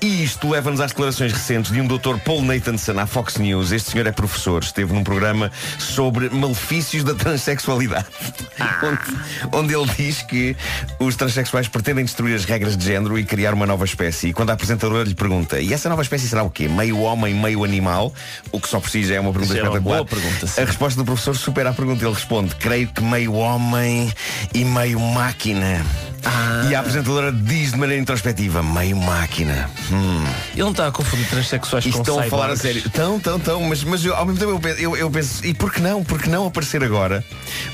E 0.00 0.22
isto 0.22 0.48
leva-nos 0.48 0.80
às 0.80 0.90
declarações 0.90 1.32
recentes 1.32 1.72
de 1.72 1.80
um 1.80 1.86
Dr. 1.86 2.16
Paul 2.24 2.42
Nathanson 2.42 2.98
à 2.98 3.06
Fox 3.06 3.36
News. 3.36 3.72
Este 3.72 3.92
senhor 3.92 4.06
é 4.06 4.12
professor, 4.12 4.62
esteve 4.62 4.92
num 4.92 5.04
programa 5.04 5.50
sobre 5.78 6.28
malefícios 6.30 7.04
da 7.04 7.14
transexualidade. 7.14 8.06
Onde, 8.82 9.56
onde 9.56 9.74
ele 9.74 9.90
diz 9.96 10.22
que 10.22 10.56
os 10.98 11.16
transexuais 11.16 11.68
pretendem 11.68 12.04
destruir 12.04 12.34
as 12.34 12.44
regras 12.44 12.76
de 12.76 12.84
género 12.84 13.18
e 13.18 13.24
criar 13.24 13.54
uma 13.54 13.66
nova 13.66 13.84
espécie. 13.84 14.28
E 14.28 14.32
quando 14.32 14.50
a 14.50 14.52
apresentadora 14.54 15.04
lhe 15.04 15.14
pergunta, 15.14 15.60
e 15.60 15.72
essa 15.72 15.88
nova 15.88 16.02
espécie 16.02 16.28
será 16.28 16.42
o 16.42 16.50
quê? 16.50 16.68
Meio 16.68 16.98
homem, 17.00 17.34
meio 17.34 17.64
animal? 17.64 18.12
O 18.50 18.60
que 18.60 18.68
só 18.68 18.80
já 19.00 19.14
é 19.14 19.20
uma 19.20 19.32
pergunta 19.32 19.54
Já 19.54 19.60
é 19.60 19.62
uma 19.62 19.78
espetacular. 19.78 20.04
boa 20.04 20.06
pergunta. 20.06 20.60
A 20.60 20.64
resposta 20.64 20.98
do 20.98 21.04
professor 21.04 21.36
supera 21.36 21.70
a 21.70 21.72
pergunta. 21.72 22.04
Ele 22.04 22.14
responde, 22.14 22.54
creio 22.56 22.88
que 22.88 23.02
meio 23.02 23.32
homem 23.34 24.12
e 24.54 24.64
meio 24.64 25.00
máquina. 25.00 25.84
Ah. 26.24 26.61
E 26.68 26.74
a 26.74 26.80
apresentadora 26.80 27.32
diz 27.32 27.72
de 27.72 27.78
maneira 27.78 28.00
introspectiva, 28.00 28.62
meio 28.62 28.96
máquina. 28.96 29.68
Hum. 29.90 30.24
Ele 30.52 30.62
não 30.62 30.70
está 30.70 30.86
a 30.86 30.92
confundir 30.92 31.28
transexuais 31.28 31.84
E 31.86 31.90
com 31.90 32.00
estão 32.00 32.18
a 32.18 32.24
falar 32.24 32.50
a 32.50 32.56
sério. 32.56 32.82
Estão, 32.84 33.16
estão, 33.16 33.36
estão, 33.36 33.62
mas, 33.62 33.82
mas 33.84 34.04
eu, 34.04 34.14
ao 34.14 34.24
mesmo 34.24 34.38
tempo 34.38 34.52
eu 34.52 34.60
penso, 34.60 34.80
eu, 34.80 34.96
eu 34.96 35.10
penso, 35.10 35.44
e 35.44 35.54
por 35.54 35.72
que 35.72 35.80
não? 35.80 36.04
Por 36.04 36.20
que 36.20 36.28
não 36.28 36.46
aparecer 36.46 36.82
agora 36.84 37.24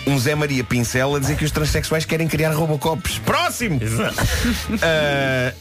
um 0.06 0.18
Zé 0.18 0.34
Maria 0.34 0.64
Pincel 0.64 1.14
a 1.14 1.18
dizer 1.18 1.36
que 1.36 1.44
os 1.44 1.50
transexuais 1.50 2.04
querem 2.04 2.26
criar 2.26 2.50
Robocops? 2.52 3.18
Próximo! 3.18 3.78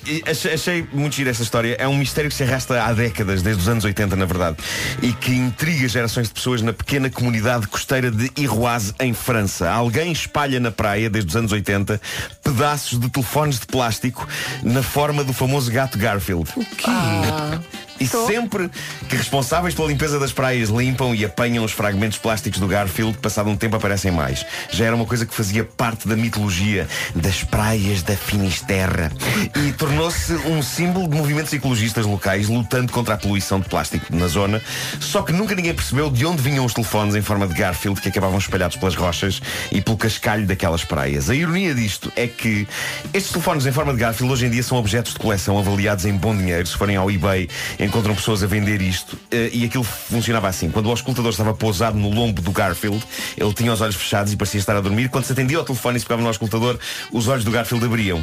E 0.06 0.24
achei, 0.30 0.54
achei 0.54 0.88
muito 0.94 1.16
giro 1.16 1.30
esta 1.30 1.44
história. 1.44 1.76
É 1.80 1.88
um 1.88 1.98
mistério 1.98 2.30
que 2.30 2.36
se 2.36 2.44
arrasta 2.44 2.82
há 2.82 2.94
décadas, 2.94 3.42
desde 3.42 3.62
os 3.62 3.68
anos 3.68 3.84
80, 3.84 4.16
na 4.16 4.26
verdade, 4.26 4.58
e 5.02 5.12
que 5.12 5.34
intriga 5.34 5.88
gerações 5.88 6.28
de 6.28 6.34
pessoas 6.34 6.62
na 6.62 6.72
pequena 6.72 7.10
comunidade 7.10 7.68
costeira 7.68 8.10
de 8.10 8.32
Iroise, 8.38 8.94
em 9.00 9.14
França. 9.14 9.70
Alguém 9.70 10.12
espalha 10.12 10.60
na 10.60 10.72
praia, 10.72 11.10
desde 11.10 11.30
os 11.30 11.36
anos 11.36 11.52
80, 11.52 12.00
pedaços 12.44 13.00
de 13.00 13.10
telefones 13.18 13.60
de 13.60 13.66
plástico 13.66 14.28
na 14.62 14.84
forma 14.84 15.24
do 15.24 15.34
famoso 15.34 15.72
gato 15.72 15.98
Garfield. 15.98 16.52
O 16.56 16.64
quê? 16.64 16.86
E 18.00 18.08
sempre 18.08 18.70
que 19.10 19.16
responsáveis 19.16 19.74
pela 19.74 19.88
limpeza 19.88 20.20
das 20.20 20.32
praias 20.32 20.70
limpam 20.70 21.16
e 21.16 21.26
apanham 21.26 21.64
os 21.64 21.72
fragmentos 21.72 22.18
plásticos 22.18 22.60
do 22.60 22.68
Garfield, 22.68 23.18
passado 23.18 23.50
um 23.50 23.56
tempo 23.56 23.76
aparecem 23.76 24.12
mais. 24.12 24.46
Já 24.72 24.86
era 24.86 24.96
uma 24.96 25.06
coisa 25.06 25.26
que 25.26 25.34
fazia 25.34 25.64
parte 25.64 26.08
da 26.08 26.16
mitologia 26.16 26.88
das 27.16 27.44
praias 27.44 28.04
da 28.04 28.16
Finisterra. 28.16 29.12
E 29.56 29.72
tornou-se 29.74 30.34
um 30.48 30.62
símbolo 30.62 31.08
de 31.08 31.16
movimentos 31.16 31.52
ecologistas 31.54 32.06
locais 32.06 32.48
lutando 32.48 32.92
contra 32.92 33.16
a 33.16 33.18
poluição 33.18 33.60
de 33.60 33.68
plástico 33.70 34.16
na 34.16 34.28
zona. 34.28 34.62
Só 35.00 35.22
que 35.22 35.32
nunca 35.32 35.56
ninguém 35.56 35.74
percebeu 35.74 36.10
de 36.10 36.26
onde 36.26 36.42
vinham 36.42 36.66
os 36.66 36.74
telefones 36.74 37.16
em 37.16 37.22
forma 37.22 37.48
de 37.48 37.54
Garfield 37.54 38.00
que 38.02 38.10
acabavam 38.10 38.38
espalhados 38.38 38.78
pelas 38.78 38.96
rochas 38.96 39.42
e 39.72 39.82
pelo 39.82 39.98
cascalho 39.98 40.46
daquelas 40.46 40.84
praias. 40.84 41.30
A 41.30 41.36
ironia 41.36 41.74
disto 41.74 42.12
é 42.16 42.28
que 42.28 42.68
estes 43.14 43.32
telefones 43.32 43.66
em 43.66 43.72
forma 43.72 43.94
de 43.94 44.00
Garfield 44.00 44.32
hoje 44.34 44.46
em 44.46 44.50
dia 44.50 44.64
são 44.64 44.78
objetos 44.78 45.14
de 45.14 45.20
coleção 45.20 45.58
avaliados 45.58 46.06
em 46.06 46.14
bom 46.14 46.36
dinheiro. 46.36 46.66
Se 46.66 46.76
forem 46.76 46.96
ao 46.96 47.10
eBay, 47.10 47.50
encontram 47.88 48.14
pessoas 48.16 48.44
a 48.44 48.48
vender 48.48 48.82
isto. 48.82 49.18
Eh, 49.32 49.50
E 49.54 49.66
aquilo 49.66 49.84
funcionava 49.84 50.48
assim. 50.48 50.70
Quando 50.70 50.88
o 50.88 50.90
auscultador 50.92 51.32
estava 51.32 51.54
pousado 51.54 51.98
no 51.98 52.10
lombo 52.10 52.42
do 52.42 52.52
Garfield, 52.52 53.04
ele 53.38 53.54
tinha 53.54 53.72
os 53.74 53.82
olhos 53.82 53.96
fechados 53.96 54.32
e 54.34 54.36
parecia 54.36 54.60
estar 54.60 54.76
a 54.76 54.82
dormir. 54.82 55.10
Quando 55.10 55.24
se 55.26 55.32
atendia 55.32 55.58
ao 55.58 55.64
telefone 55.64 55.98
e 55.98 56.00
se 56.00 56.06
pegava 56.06 56.22
no 56.22 56.28
auscultador, 56.28 56.78
os 57.12 57.28
olhos 57.28 57.44
do 57.44 57.52
Garfield 57.52 57.86
abriam. 57.86 58.22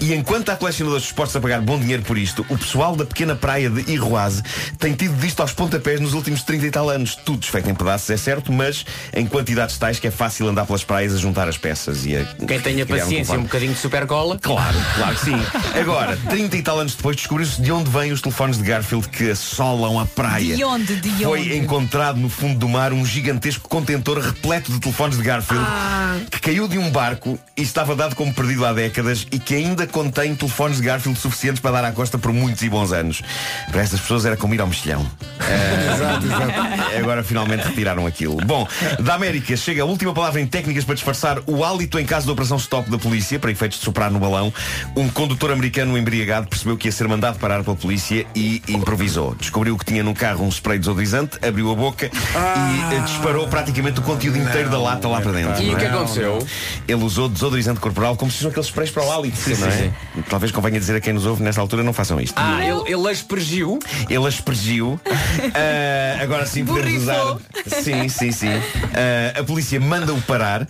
E 0.00 0.14
enquanto 0.14 0.48
há 0.50 0.56
colecionadores 0.56 1.04
dispostos 1.04 1.36
a 1.36 1.40
pagar 1.40 1.60
bom 1.60 1.78
dinheiro 1.78 2.02
por 2.02 2.16
isto, 2.16 2.44
o 2.48 2.56
pessoal 2.56 2.96
da 2.96 3.04
pequena 3.04 3.34
praia 3.34 3.68
de 3.68 3.90
Iroise 3.92 4.42
tem 4.78 4.94
tido 4.94 5.14
disto 5.16 5.40
aos 5.40 5.52
pontapés 5.52 6.00
nos 6.00 6.14
últimos 6.14 6.42
30 6.42 6.66
e 6.66 6.70
tal 6.70 6.88
anos. 6.88 7.14
Tudo 7.16 7.40
desfeito 7.40 7.68
em 7.68 7.74
pedaços, 7.74 8.08
é 8.10 8.16
certo, 8.16 8.52
mas 8.52 8.84
em 9.14 9.26
quantidades 9.26 9.76
tais 9.76 9.98
que 9.98 10.06
é 10.06 10.10
fácil 10.10 10.48
andar 10.48 10.64
pelas 10.66 10.84
praias 10.84 11.14
a 11.14 11.18
juntar 11.18 11.48
as 11.48 11.58
peças 11.58 12.06
e 12.06 12.16
a 12.16 12.24
Quem 12.46 12.60
tenha 12.60 12.84
um 12.84 12.86
paciência, 12.86 13.08
telefone. 13.16 13.38
um 13.38 13.42
bocadinho 13.42 13.72
de 13.74 13.78
super 13.78 14.06
cola. 14.06 14.38
Claro, 14.40 14.76
claro 14.96 15.14
que 15.16 15.24
sim. 15.24 15.36
Agora, 15.78 16.16
30 16.28 16.56
e 16.56 16.62
tal 16.62 16.78
anos 16.80 16.94
depois, 16.94 17.16
descobriu-se 17.16 17.60
de 17.60 17.70
onde 17.72 17.90
vêm 17.90 18.12
os 18.12 18.20
telefones 18.20 18.56
de 18.58 18.64
Garfield 18.64 18.99
Garfield 19.00 19.08
que 19.08 19.30
assolam 19.30 19.98
a 19.98 20.06
praia. 20.06 20.56
De 20.56 20.64
onde? 20.64 20.96
De 20.96 21.10
Foi 21.24 21.40
onde? 21.40 21.56
encontrado 21.56 22.18
no 22.18 22.28
fundo 22.28 22.58
do 22.58 22.68
mar 22.68 22.92
um 22.92 23.04
gigantesco 23.04 23.68
contentor 23.68 24.18
repleto 24.18 24.70
de 24.72 24.78
telefones 24.80 25.16
de 25.16 25.22
Garfield 25.22 25.64
Ah. 25.66 26.18
que 26.30 26.40
caiu 26.40 26.68
de 26.68 26.78
um 26.78 26.90
barco 26.90 27.38
e 27.56 27.62
estava 27.62 27.94
dado 27.96 28.14
como 28.14 28.32
perdido 28.32 28.64
há 28.66 28.72
décadas 28.72 29.26
e 29.30 29.38
que 29.38 29.54
ainda 29.54 29.86
contém 29.86 30.34
telefones 30.34 30.78
de 30.78 30.84
Garfield 30.84 31.18
suficientes 31.18 31.60
para 31.60 31.70
dar 31.72 31.84
à 31.84 31.92
costa 31.92 32.18
por 32.18 32.32
muitos 32.32 32.62
e 32.62 32.68
bons 32.68 32.92
anos. 32.92 33.22
Para 33.70 33.82
estas 33.82 34.00
pessoas 34.00 34.24
era 34.24 34.36
como 34.36 34.54
ir 34.54 34.60
ao 34.60 34.66
mexilhão. 34.66 35.06
Eh, 35.50 36.98
Agora 37.00 37.24
finalmente 37.24 37.62
retiraram 37.66 38.06
aquilo. 38.06 38.36
Bom, 38.44 38.66
da 39.00 39.14
América 39.14 39.56
chega 39.56 39.82
a 39.82 39.84
última 39.84 40.12
palavra 40.12 40.40
em 40.40 40.46
técnicas 40.46 40.84
para 40.84 40.94
disfarçar 40.94 41.38
o 41.46 41.64
hálito 41.64 41.98
em 41.98 42.04
caso 42.06 42.26
de 42.26 42.32
operação 42.32 42.56
stop 42.56 42.88
da 42.90 42.98
polícia, 42.98 43.38
para 43.38 43.50
efeitos 43.50 43.78
de 43.78 43.84
soprar 43.84 44.10
no 44.10 44.18
balão. 44.20 44.52
Um 44.96 45.08
condutor 45.08 45.50
americano 45.50 45.96
embriagado 45.98 46.46
percebeu 46.46 46.76
que 46.76 46.86
ia 46.88 46.92
ser 46.92 47.08
mandado 47.08 47.38
parar 47.38 47.64
pela 47.64 47.74
polícia 47.76 48.24
e 48.34 48.62
improvisou. 48.90 49.34
Descobriu 49.36 49.78
que 49.78 49.84
tinha 49.84 50.02
no 50.02 50.14
carro 50.14 50.44
um 50.44 50.48
spray 50.48 50.78
desodorizante, 50.78 51.38
abriu 51.46 51.70
a 51.70 51.74
boca 51.74 52.06
e 52.06 52.94
eh, 52.94 53.00
disparou 53.00 53.46
praticamente 53.46 54.00
o 54.00 54.02
conteúdo 54.02 54.36
inteiro 54.36 54.68
da 54.68 54.78
lata 54.78 55.06
lá 55.06 55.20
para 55.20 55.32
dentro. 55.32 55.62
E 55.62 55.68
o 55.68 55.72
não 55.72 55.78
que 55.78 55.84
é? 55.84 55.88
aconteceu? 55.88 56.46
Ele 56.88 57.04
usou 57.04 57.28
desodorizante 57.28 57.78
corporal 57.78 58.16
como 58.16 58.30
se 58.30 58.38
fossem 58.38 58.50
aqueles 58.50 58.66
sprays 58.66 58.90
para 58.90 59.04
o 59.04 59.12
hálito. 59.12 59.36
Sim, 59.36 59.50
não 59.50 59.70
sim, 59.70 59.92
é? 60.18 60.22
Talvez 60.28 60.50
convenha 60.50 60.80
dizer 60.80 60.96
a 60.96 61.00
quem 61.00 61.12
nos 61.12 61.24
ouve 61.24 61.42
nesta 61.42 61.60
altura 61.60 61.84
não 61.84 61.92
façam 61.92 62.20
isto. 62.20 62.34
Ah, 62.36 62.64
ele, 62.64 62.92
ele 62.92 63.08
aspergiu. 63.08 63.78
Ele 64.08 64.26
aspergiu. 64.26 65.00
Ah, 65.52 66.22
agora 66.22 66.46
sim 66.46 66.64
podemos 66.64 67.02
usar. 67.02 67.36
Sim, 67.66 68.08
sim, 68.08 68.30
sim. 68.30 68.48
Ah, 68.94 69.40
a 69.40 69.44
polícia 69.44 69.80
manda-o 69.80 70.20
parar 70.22 70.66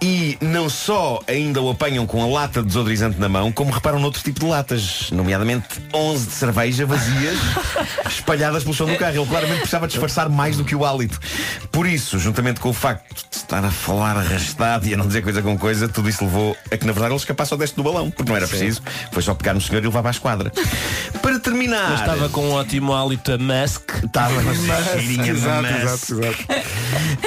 e 0.00 0.36
não 0.40 0.68
só 0.68 1.20
ainda 1.26 1.60
o 1.60 1.70
apanham 1.70 2.06
com 2.06 2.22
a 2.22 2.26
lata 2.26 2.60
de 2.60 2.68
desodorizante 2.68 3.18
na 3.18 3.28
mão, 3.28 3.52
como 3.52 3.70
reparam 3.70 3.98
noutro 3.98 4.22
tipo 4.22 4.40
de 4.40 4.46
latas, 4.46 5.10
nomeadamente 5.10 5.80
11 5.92 6.26
de 6.26 6.32
cerveja 6.32 6.86
vazias 6.86 7.36
espalhadas 8.06 8.62
pelo 8.62 8.74
chão 8.74 8.86
do 8.86 8.96
carro. 8.96 9.16
Ele 9.16 9.26
claramente 9.26 9.58
precisava 9.58 9.86
disfarçar 9.86 10.28
mais 10.28 10.56
do 10.56 10.64
que 10.64 10.74
o 10.74 10.84
hálito. 10.84 11.18
Por 11.70 11.86
isso, 11.86 12.18
juntamente 12.18 12.60
com 12.60 12.70
o 12.70 12.72
facto 12.72 13.14
de 13.30 13.36
estar 13.36 13.64
a 13.64 13.70
falar 13.70 14.16
arrastado 14.16 14.86
e 14.86 14.94
a 14.94 14.96
não 14.96 15.06
dizer 15.06 15.22
coisa 15.22 15.42
com 15.42 15.58
coisa, 15.58 15.88
tudo 15.88 16.08
isso 16.08 16.24
levou 16.24 16.56
a 16.70 16.76
que 16.76 16.86
na 16.86 16.92
verdade 16.92 17.12
ele 17.12 17.18
escapasse 17.18 17.52
ao 17.52 17.58
deste 17.58 17.76
do 17.76 17.82
balão, 17.82 18.10
porque 18.10 18.30
não 18.30 18.36
era 18.36 18.46
preciso. 18.48 18.82
Foi 19.12 19.22
só 19.22 19.34
pegar 19.34 19.54
no 19.54 19.60
senhor 19.60 19.82
e 19.82 19.86
levar 19.86 20.00
para 20.02 20.10
a 20.10 20.12
esquadra. 20.12 20.52
Para 21.22 21.38
terminar. 21.38 21.90
Mas 21.90 22.00
estava 22.00 22.28
com 22.28 22.48
um 22.48 22.52
ótimo 22.52 22.92
hálito 22.94 23.32
a 23.32 23.38
musk. 23.38 23.90
Estava 24.04 24.38
uma 24.40 24.54
cheirinha 24.54 25.24
de 25.24 25.30
Exato, 25.30 25.62
musk. 25.62 25.82
exato, 25.82 26.20
exato. 26.20 26.44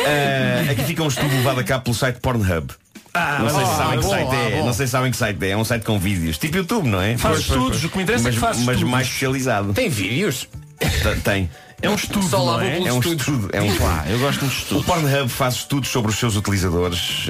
Ah, 0.06 0.72
aqui 0.72 0.84
fica 0.84 1.04
um 1.04 1.08
estudo 1.08 1.36
levado 1.36 1.60
a 1.60 1.64
cabo 1.64 1.84
pelo 1.86 1.96
site 1.96 2.20
Pornhub. 2.20 2.72
Ah, 3.18 3.40
não 3.40 3.50
sei 3.50 3.66
se 3.66 3.76
sabem 3.78 4.00
que 4.00 4.06
site 4.06 4.36
é. 4.36 4.62
Não 4.64 4.74
sei 4.74 4.86
se 4.86 4.92
sabem 4.92 5.12
que 5.12 5.18
site 5.18 5.46
é. 5.46 5.50
É 5.50 5.58
um 5.58 5.66
site 5.66 5.84
com 5.84 6.00
vídeos. 6.00 6.38
Tipo 6.38 6.58
YouTube, 6.58 6.88
não 6.88 7.02
é? 7.02 7.18
Faz 7.18 7.40
estudos, 7.40 7.84
o 7.84 7.90
que 7.90 7.98
me 7.98 8.04
interessa 8.04 8.26
é 8.30 8.32
mas, 8.32 8.36
que 8.36 8.42
faz 8.42 8.58
Mas 8.58 8.68
estudos. 8.76 8.84
mais 8.92 9.08
especializado. 9.08 9.74
Tem 9.74 9.90
vídeos? 9.90 10.48
T- 10.80 11.16
Tem. 11.24 11.50
É 11.80 11.88
um 11.92 11.94
estudo, 11.94 12.28
Só 12.28 12.44
lá 12.44 12.66
é? 12.66 12.78
É 12.88 12.92
um 12.92 12.98
estudos. 12.98 13.20
estudo. 13.28 13.50
É 13.54 13.62
um 13.62 13.76
Pá, 13.78 14.04
eu 14.10 14.18
gosto 14.18 14.40
de 14.40 14.46
O 14.46 14.48
estudos. 14.48 14.86
Pornhub 14.86 15.30
faz 15.30 15.54
estudos 15.56 15.90
sobre 15.90 16.10
os 16.10 16.18
seus 16.18 16.36
utilizadores, 16.36 17.28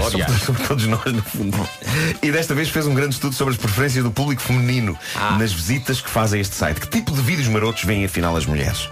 Oh, 0.00 0.10
sobre, 0.10 0.32
sobre 0.38 0.62
todos 0.64 0.86
nós, 0.86 1.04
no 1.06 1.22
fundo. 1.22 1.68
E 2.22 2.30
desta 2.30 2.54
vez 2.54 2.68
fez 2.68 2.86
um 2.86 2.94
grande 2.94 3.14
estudo 3.14 3.34
sobre 3.34 3.54
as 3.54 3.58
preferências 3.60 4.04
do 4.04 4.10
público 4.10 4.42
feminino 4.42 4.98
Ah. 5.14 5.36
nas 5.38 5.50
visitas 5.52 5.98
que 6.02 6.10
faz 6.10 6.34
a 6.34 6.38
este 6.38 6.54
site. 6.56 6.78
Que 6.78 6.88
tipo 6.88 7.10
de 7.12 7.22
vídeos 7.22 7.48
marotos 7.48 7.84
veem 7.84 8.04
afinal 8.04 8.36
as 8.36 8.44
mulheres? 8.44 8.86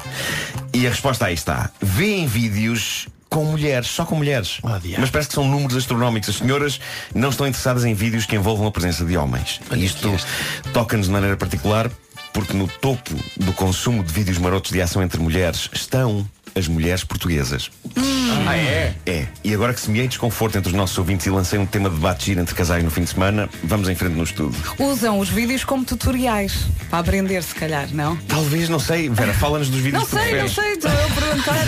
E 0.72 0.86
a 0.86 0.90
resposta 0.90 1.26
aí 1.26 1.34
está. 1.34 1.68
Vêem 1.82 2.26
vídeos 2.26 3.08
com 3.28 3.44
mulheres, 3.44 3.88
só 3.88 4.04
com 4.04 4.14
mulheres. 4.14 4.58
Oh. 4.62 4.68
Mas 4.98 5.10
parece 5.10 5.28
que 5.28 5.34
são 5.34 5.46
números 5.46 5.76
astronómicos. 5.76 6.30
As 6.30 6.36
senhoras 6.36 6.80
não 7.14 7.28
estão 7.30 7.46
interessadas 7.46 7.84
em 7.84 7.94
vídeos 7.94 8.26
que 8.26 8.36
envolvam 8.36 8.66
a 8.66 8.72
presença 8.72 9.04
de 9.04 9.16
homens. 9.16 9.60
E 9.74 9.84
isto 9.84 10.10
toca-nos 10.72 11.06
de 11.06 11.12
maneira 11.12 11.36
particular 11.36 11.90
porque 12.32 12.52
no 12.52 12.68
topo 12.68 13.10
do 13.36 13.52
consumo 13.52 14.04
de 14.04 14.12
vídeos 14.12 14.38
marotos 14.38 14.70
de 14.70 14.80
ação 14.80 15.02
entre 15.02 15.20
mulheres 15.20 15.68
estão 15.72 16.26
as 16.54 16.68
mulheres 16.68 17.04
portuguesas. 17.04 17.70
Ah, 18.46 18.56
é? 18.56 18.94
É, 19.06 19.26
e 19.44 19.52
agora 19.54 19.74
que 19.74 19.80
semeei 19.80 20.08
desconforto 20.08 20.56
entre 20.56 20.70
os 20.70 20.76
nossos 20.76 20.96
ouvintes 20.98 21.26
e 21.26 21.30
lancei 21.30 21.58
um 21.58 21.66
tema 21.66 21.88
de 21.88 21.96
debate 21.96 22.32
entre 22.32 22.54
casais 22.54 22.82
no 22.82 22.90
fim 22.90 23.02
de 23.02 23.10
semana, 23.10 23.48
vamos 23.64 23.88
em 23.88 23.94
frente 23.94 24.14
no 24.14 24.24
estudo. 24.24 24.56
Usam 24.78 25.18
os 25.18 25.28
vídeos 25.28 25.64
como 25.64 25.84
tutoriais. 25.84 26.66
Para 26.90 27.00
aprender, 27.00 27.42
se 27.42 27.54
calhar, 27.54 27.88
não? 27.92 28.16
Talvez, 28.28 28.68
não 28.68 28.78
sei, 28.78 29.08
Vera, 29.08 29.32
fala-nos 29.34 29.68
dos 29.68 29.80
vídeos 29.80 30.02
Não 30.02 30.20
sei, 30.20 30.40
não 30.40 30.48
sei, 30.48 30.72
estou 30.72 30.90
a 30.90 30.94
perguntar. 31.20 31.66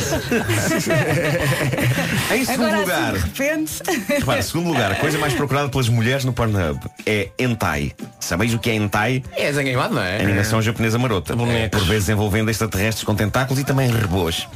Em 2.35 2.45
segundo 2.45 2.65
Agora 2.67 2.81
lugar, 2.81 3.15
assim, 3.15 3.29
de 3.29 3.43
repente. 3.43 3.73
repara, 4.09 4.43
segundo 4.43 4.69
lugar, 4.69 4.93
a 4.93 4.95
coisa 4.97 5.19
mais 5.19 5.35
procurada 5.35 5.69
pelas 5.69 5.89
mulheres 5.89 6.25
no 6.25 6.33
Pornhub 6.33 6.81
é 7.07 7.29
hentai. 7.39 7.93
Sabeis 8.19 8.55
o 8.55 8.59
que 8.59 8.71
é 8.71 8.75
hentai? 8.75 9.23
É 9.37 9.47
desenho 9.47 9.69
animado, 9.69 9.95
não 9.95 10.03
é? 10.03 10.21
Animação 10.23 10.63
japonesa 10.63 10.99
marota. 10.99 11.35
Bonecos. 11.35 11.81
Por 11.81 11.89
vezes 11.89 12.09
envolvendo 12.09 12.51
extraterrestres 12.51 13.05
com 13.05 13.15
tentáculos 13.15 13.61
e 13.61 13.65
também 13.65 13.91
rebôs. 13.91 14.47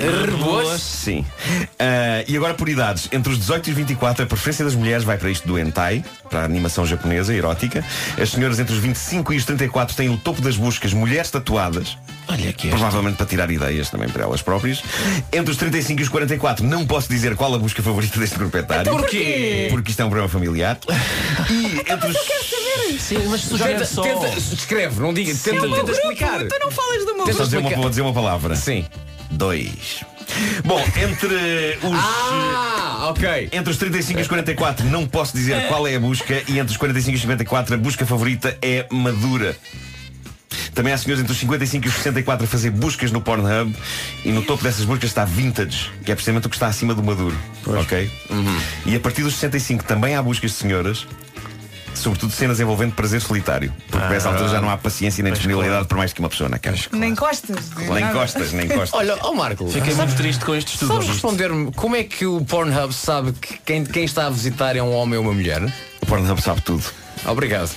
Rebôs? 0.00 0.80
Sim. 0.80 1.24
Ah, 1.78 2.24
e 2.26 2.36
agora 2.36 2.54
por 2.54 2.68
idades, 2.68 3.08
entre 3.12 3.32
os 3.32 3.38
18 3.38 3.68
e 3.68 3.70
os 3.72 3.76
24, 3.76 4.24
a 4.24 4.26
preferência 4.26 4.64
das 4.64 4.74
mulheres 4.74 5.04
vai 5.04 5.16
para 5.18 5.30
isto 5.30 5.46
do 5.46 5.58
hentai, 5.58 6.04
para 6.28 6.40
a 6.40 6.44
animação 6.44 6.86
japonesa, 6.86 7.34
erótica. 7.34 7.84
As 8.20 8.30
senhoras 8.30 8.58
entre 8.58 8.74
os 8.74 8.80
25 8.80 9.32
e 9.32 9.36
os 9.36 9.44
34 9.44 9.96
têm 9.96 10.08
o 10.08 10.16
topo 10.16 10.40
das 10.40 10.56
buscas 10.56 10.92
mulheres 10.92 11.30
tatuadas. 11.30 11.96
Olha 12.28 12.52
que 12.52 12.68
Provavelmente 12.68 13.16
para 13.16 13.26
tirar 13.26 13.50
ideias 13.50 13.90
também 13.90 14.08
para 14.08 14.22
elas 14.22 14.40
próprias. 14.40 14.82
Entre 15.32 15.50
os 15.50 15.56
35 15.56 16.00
e 16.00 16.02
os 16.04 16.08
44, 16.08 16.64
não 16.64 16.86
posso 16.86 17.08
dizer 17.08 17.34
qual 17.34 17.52
a 17.54 17.58
busca 17.58 17.82
favorita 17.82 18.18
deste 18.18 18.38
grupo 18.38 18.56
etário. 18.56 18.82
Então 18.82 18.96
porquê? 18.98 19.66
Porque 19.70 19.90
isto 19.90 20.00
é 20.00 20.04
um 20.04 20.08
programa 20.08 20.28
familiar. 20.30 20.78
E 21.50 21.80
entre 21.90 22.08
os. 22.08 22.16
Sim, 23.00 23.18
mas 23.28 23.40
Tenta, 23.42 23.48
sugere 23.48 23.86
só. 23.86 24.02
tenta, 24.02 24.28
escreve, 24.38 25.00
não 25.00 25.12
diga, 25.12 25.32
tenta, 25.34 25.68
tenta 25.68 25.90
explicar. 25.90 26.38
Tu 26.44 26.58
não 26.60 26.70
falas 26.70 27.04
do 27.04 27.14
meu 27.16 27.24
grupo. 27.24 27.42
dizer 27.44 27.58
uma, 27.58 27.70
vou 27.70 27.88
dizer 27.90 28.02
uma 28.02 28.12
palavra. 28.12 28.54
Sim. 28.54 28.84
Dois. 29.30 30.04
Bom, 30.64 30.80
entre 30.96 31.78
os. 31.82 31.98
Ah, 31.98 33.08
ok. 33.10 33.48
Entre 33.52 33.70
os 33.70 33.76
35 33.76 34.18
e 34.18 34.22
os 34.22 34.28
44 34.28 34.86
não 34.86 35.06
posso 35.06 35.36
dizer 35.36 35.66
qual 35.68 35.86
é 35.86 35.96
a 35.96 36.00
busca 36.00 36.42
e 36.48 36.58
entre 36.58 36.72
os 36.72 36.76
45 36.76 37.12
e 37.12 37.16
os 37.16 37.20
54 37.22 37.74
a 37.74 37.78
busca 37.78 38.06
favorita 38.06 38.56
é 38.62 38.86
madura. 38.90 39.56
Também 40.74 40.92
há 40.92 40.98
senhores 40.98 41.20
entre 41.22 41.32
os 41.32 41.38
55 41.38 41.86
e 41.86 41.88
os 41.88 41.94
64 41.94 42.44
a 42.44 42.48
fazer 42.48 42.70
buscas 42.70 43.10
no 43.10 43.20
Pornhub 43.20 43.74
e 44.24 44.30
no 44.30 44.42
topo 44.42 44.62
dessas 44.62 44.84
buscas 44.84 45.10
está 45.10 45.24
vintage, 45.24 45.90
que 46.04 46.12
é 46.12 46.14
precisamente 46.14 46.46
o 46.46 46.50
que 46.50 46.56
está 46.56 46.68
acima 46.68 46.94
do 46.94 47.02
maduro. 47.02 47.36
Ok? 47.66 48.10
E 48.86 48.94
a 48.94 49.00
partir 49.00 49.22
dos 49.22 49.34
65 49.34 49.84
também 49.84 50.14
há 50.14 50.22
buscas 50.22 50.52
de 50.52 50.56
senhoras, 50.58 51.06
sobretudo 52.00 52.32
cenas 52.32 52.58
envolvendo 52.60 52.94
prazer 52.94 53.20
solitário. 53.20 53.72
Porque 53.90 54.12
a 54.12 54.16
essa 54.16 54.28
altura 54.28 54.48
já 54.48 54.60
não 54.60 54.70
há 54.70 54.76
paciência 54.76 55.22
nem 55.22 55.32
disponibilidade 55.32 55.86
para 55.86 55.98
mais 55.98 56.12
que 56.12 56.20
uma 56.20 56.28
pessoa 56.28 56.48
na 56.48 56.58
cama. 56.58 56.76
Nem 56.92 57.14
costas. 57.14 57.70
Nem 57.76 58.08
costas, 58.08 58.52
nem 58.52 58.68
costas. 58.68 58.92
Olha, 58.92 59.16
ó 59.20 59.32
Marco, 59.32 59.68
Fiquei 59.68 59.94
muito 59.94 60.16
triste 60.16 60.44
com 60.44 60.54
este 60.54 60.74
estudo. 60.74 60.92
sabes 60.94 61.08
responder-me 61.08 61.72
como 61.72 61.96
é 61.96 62.04
que 62.04 62.26
o 62.26 62.44
Pornhub 62.44 62.92
sabe 62.92 63.32
que 63.32 63.58
quem, 63.64 63.84
quem 63.84 64.04
está 64.04 64.26
a 64.26 64.30
visitar 64.30 64.76
é 64.76 64.82
um 64.82 64.92
homem 64.92 65.18
ou 65.18 65.24
uma 65.24 65.32
mulher? 65.32 65.62
O 66.00 66.06
Pornhub 66.06 66.40
sabe 66.40 66.60
tudo. 66.62 66.84
Obrigado. 67.26 67.70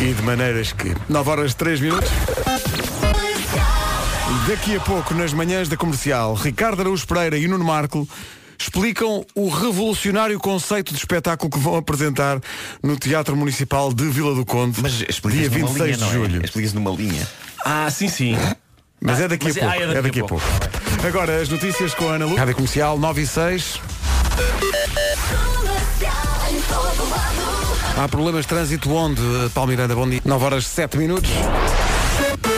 E 0.00 0.14
de 0.14 0.22
maneiras 0.22 0.72
que. 0.72 0.94
9 1.08 1.30
horas 1.30 1.54
3 1.54 1.80
minutos. 1.80 2.10
Daqui 4.48 4.76
a 4.76 4.80
pouco, 4.80 5.14
nas 5.14 5.32
manhãs 5.32 5.68
da 5.68 5.76
comercial, 5.76 6.34
Ricardo 6.34 6.80
Araújo 6.80 7.06
Pereira 7.06 7.36
e 7.38 7.46
Nuno 7.46 7.64
Marco 7.64 8.08
explicam 8.58 9.24
o 9.34 9.48
revolucionário 9.48 10.38
conceito 10.38 10.92
de 10.92 10.98
espetáculo 10.98 11.50
que 11.50 11.58
vão 11.58 11.76
apresentar 11.76 12.40
no 12.82 12.96
Teatro 12.96 13.36
Municipal 13.36 13.92
de 13.92 14.04
Vila 14.08 14.34
do 14.34 14.44
Conde, 14.44 14.80
Mas 14.82 14.92
dia 14.94 15.06
explica-se 15.08 15.48
numa 15.58 15.68
26 15.68 15.86
linha, 15.86 15.96
de 15.96 16.04
é? 16.04 16.12
julho. 16.12 16.44
Explica-se 16.44 16.74
numa 16.74 16.90
linha. 16.90 17.28
Ah, 17.64 17.88
sim, 17.90 18.08
sim. 18.08 18.36
Mas 19.00 19.20
é 19.20 19.28
daqui 19.28 19.46
Mas 19.46 19.56
a 19.56 19.60
é- 19.60 19.62
pouco. 19.62 19.78
ah, 19.78 19.98
é 19.98 20.02
daqui 20.02 20.20
a 20.20 20.24
pouco. 20.24 20.44
Agora, 21.06 21.40
as 21.40 21.48
notícias 21.48 21.94
com 21.94 22.08
a 22.08 22.14
Ana 22.14 22.26
Lu. 22.26 22.36
Rádio 22.36 22.54
Comercial 22.54 22.98
9 22.98 23.22
e 23.22 23.26
6. 23.26 23.80
Há 27.96 28.08
problemas 28.08 28.42
de 28.42 28.48
trânsito 28.48 28.90
onde, 28.92 29.20
Palmiranda, 29.54 29.94
bom 29.94 30.08
dia. 30.08 30.20
9 30.24 30.44
horas 30.44 30.66
7 30.66 30.96
minutos. 30.98 31.30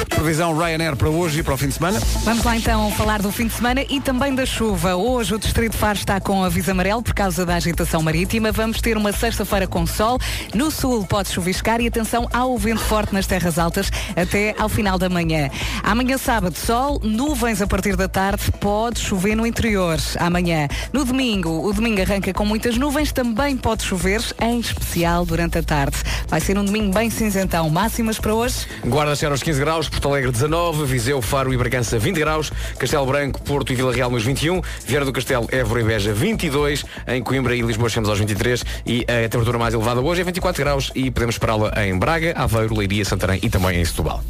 Previsão 0.08 0.56
Ryanair 0.56 0.96
para 0.96 1.08
hoje 1.08 1.40
e 1.40 1.42
para 1.42 1.54
o 1.54 1.56
fim 1.56 1.68
de 1.68 1.74
semana. 1.74 2.00
Vamos 2.24 2.44
lá 2.44 2.56
então 2.56 2.90
falar 2.92 3.20
do 3.20 3.30
fim 3.32 3.46
de 3.46 3.54
semana 3.54 3.84
e 3.88 4.00
também 4.00 4.34
da 4.34 4.46
chuva. 4.46 4.94
Hoje 4.94 5.34
o 5.34 5.38
Distrito 5.38 5.72
de 5.72 5.78
Faro 5.78 5.98
está 5.98 6.20
com 6.20 6.44
aviso 6.44 6.70
amarelo 6.70 7.02
por 7.02 7.14
causa 7.14 7.44
da 7.44 7.56
agitação 7.56 8.02
marítima. 8.02 8.52
Vamos 8.52 8.80
ter 8.80 8.96
uma 8.96 9.12
sexta-feira 9.12 9.66
com 9.66 9.86
sol. 9.86 10.18
No 10.54 10.70
sul 10.70 11.04
pode 11.04 11.30
chuviscar 11.30 11.80
e 11.80 11.86
atenção 11.86 12.28
ao 12.32 12.56
vento 12.56 12.80
forte 12.80 13.12
nas 13.12 13.26
terras 13.26 13.58
altas 13.58 13.90
até 14.16 14.54
ao 14.58 14.68
final 14.68 14.98
da 14.98 15.08
manhã. 15.08 15.50
Amanhã 15.82 16.18
sábado 16.18 16.56
sol, 16.56 17.00
nuvens 17.02 17.60
a 17.60 17.66
partir 17.66 17.96
da 17.96 18.08
tarde, 18.08 18.50
pode 18.60 19.00
chover 19.00 19.34
no 19.34 19.46
interior. 19.46 19.98
Amanhã. 20.18 20.68
No 20.92 21.04
domingo, 21.04 21.66
o 21.66 21.72
domingo 21.72 22.00
arranca 22.00 22.32
com 22.32 22.44
muitas 22.44 22.76
nuvens, 22.76 23.12
também 23.12 23.56
pode 23.56 23.82
chover, 23.82 24.22
em 24.40 24.60
especial 24.60 25.24
durante 25.24 25.58
a 25.58 25.62
tarde. 25.62 25.96
Vai 26.28 26.40
ser 26.40 26.58
um 26.58 26.64
domingo 26.64 26.92
bem 26.92 27.10
cinzentão. 27.10 27.68
Máximas 27.68 28.18
para 28.18 28.34
hoje? 28.34 28.66
Guarda 28.84 29.14
chegar 29.14 29.32
aos 29.32 29.42
15 29.42 29.60
graus, 29.60 29.88
Porto 29.92 30.08
Alegre 30.08 30.32
19, 30.32 30.84
Viseu, 30.84 31.22
Faro 31.22 31.52
e 31.52 31.56
Bragança 31.56 31.98
20 31.98 32.18
graus, 32.18 32.50
Castelo 32.78 33.06
Branco, 33.06 33.40
Porto 33.42 33.72
e 33.72 33.76
Vila 33.76 33.92
Real 33.92 34.10
nos 34.10 34.24
21, 34.24 34.60
Vieira 34.86 35.04
do 35.04 35.12
Castelo, 35.12 35.46
Évora 35.52 35.80
e 35.80 35.84
Beja 35.84 36.12
22, 36.12 36.84
em 37.06 37.22
Coimbra 37.22 37.54
e 37.54 37.60
Lisboa 37.60 37.88
chegamos 37.88 38.08
aos 38.08 38.18
23 38.18 38.64
e 38.84 39.02
a 39.02 39.28
temperatura 39.28 39.58
mais 39.58 39.74
elevada 39.74 40.00
hoje 40.00 40.22
é 40.22 40.24
24 40.24 40.62
graus 40.62 40.90
e 40.94 41.10
podemos 41.10 41.36
esperá-la 41.36 41.72
em 41.84 41.96
Braga, 41.96 42.32
Aveiro, 42.36 42.76
Leiria, 42.76 43.04
Santarém 43.04 43.38
e 43.42 43.48
também 43.48 43.80
em 43.80 43.84
Setúbal. 43.84 44.22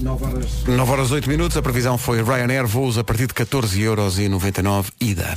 9 0.67 0.91
horas 0.91 1.11
8 1.11 1.29
minutos, 1.29 1.57
a 1.57 1.63
previsão 1.63 1.97
foi 1.97 2.23
Ryanair, 2.23 2.67
voos 2.67 2.99
a 2.99 3.05
partir 3.05 3.27
de 3.27 3.35
14,99€ 3.35 4.87
ida. 5.01 5.35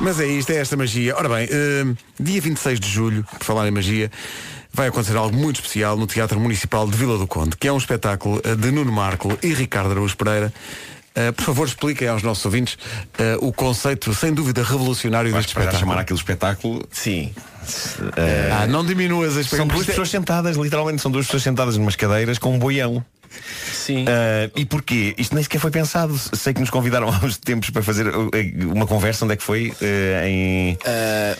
Mas 0.00 0.18
é 0.18 0.26
isto, 0.26 0.50
é 0.50 0.56
esta 0.56 0.76
magia. 0.76 1.14
Ora 1.16 1.28
bem, 1.28 1.48
eh, 1.50 1.84
dia 2.18 2.40
26 2.40 2.80
de 2.80 2.88
julho, 2.88 3.24
por 3.24 3.44
falar 3.44 3.68
em 3.68 3.70
magia, 3.70 4.10
vai 4.72 4.88
acontecer 4.88 5.16
algo 5.16 5.36
muito 5.36 5.56
especial 5.56 5.96
no 5.96 6.06
Teatro 6.06 6.38
Municipal 6.40 6.88
de 6.88 6.96
Vila 6.96 7.18
do 7.18 7.26
Conde, 7.26 7.56
que 7.56 7.68
é 7.68 7.72
um 7.72 7.76
espetáculo 7.78 8.40
eh, 8.44 8.54
de 8.54 8.70
Nuno 8.70 8.92
Marco 8.92 9.36
e 9.42 9.52
Ricardo 9.52 9.90
Araújo 9.92 10.16
Pereira. 10.16 10.52
Eh, 11.14 11.32
por 11.32 11.44
favor, 11.44 11.66
expliquem 11.66 12.06
aos 12.08 12.22
nossos 12.22 12.44
ouvintes 12.44 12.78
eh, 13.18 13.36
o 13.40 13.52
conceito, 13.52 14.14
sem 14.14 14.32
dúvida, 14.32 14.62
revolucionário 14.62 15.30
Vais 15.32 15.44
deste 15.44 15.54
para 15.54 15.64
espetáculo. 15.64 15.90
chamar 15.90 16.00
aquele 16.02 16.18
espetáculo. 16.18 16.86
Sim. 16.90 17.32
Ah, 18.52 18.66
não 18.66 18.84
diminuas 18.84 19.36
as 19.36 19.46
São 19.48 19.66
duas 19.66 19.86
pessoas 19.86 20.08
sentadas, 20.08 20.56
literalmente 20.56 21.02
são 21.02 21.10
duas 21.10 21.26
pessoas 21.26 21.42
sentadas 21.42 21.76
numas 21.76 21.96
cadeiras 21.96 22.38
com 22.38 22.54
um 22.54 22.58
boião. 22.58 23.04
Sim. 23.72 24.04
e 24.56 24.64
porquê? 24.64 25.14
Isto 25.18 25.34
nem 25.34 25.42
sequer 25.44 25.58
foi 25.60 25.70
pensado. 25.70 26.18
Sei 26.34 26.52
que 26.52 26.60
nos 26.60 26.70
convidaram 26.70 27.08
há 27.12 27.24
uns 27.24 27.36
tempos 27.38 27.70
para 27.70 27.82
fazer 27.82 28.06
uh, 28.08 28.30
uma 28.72 28.86
conversa. 28.86 29.24
Onde 29.24 29.34
é 29.34 29.36
que 29.36 29.42
foi? 29.42 29.68
Uh, 29.80 30.26
em... 30.26 30.78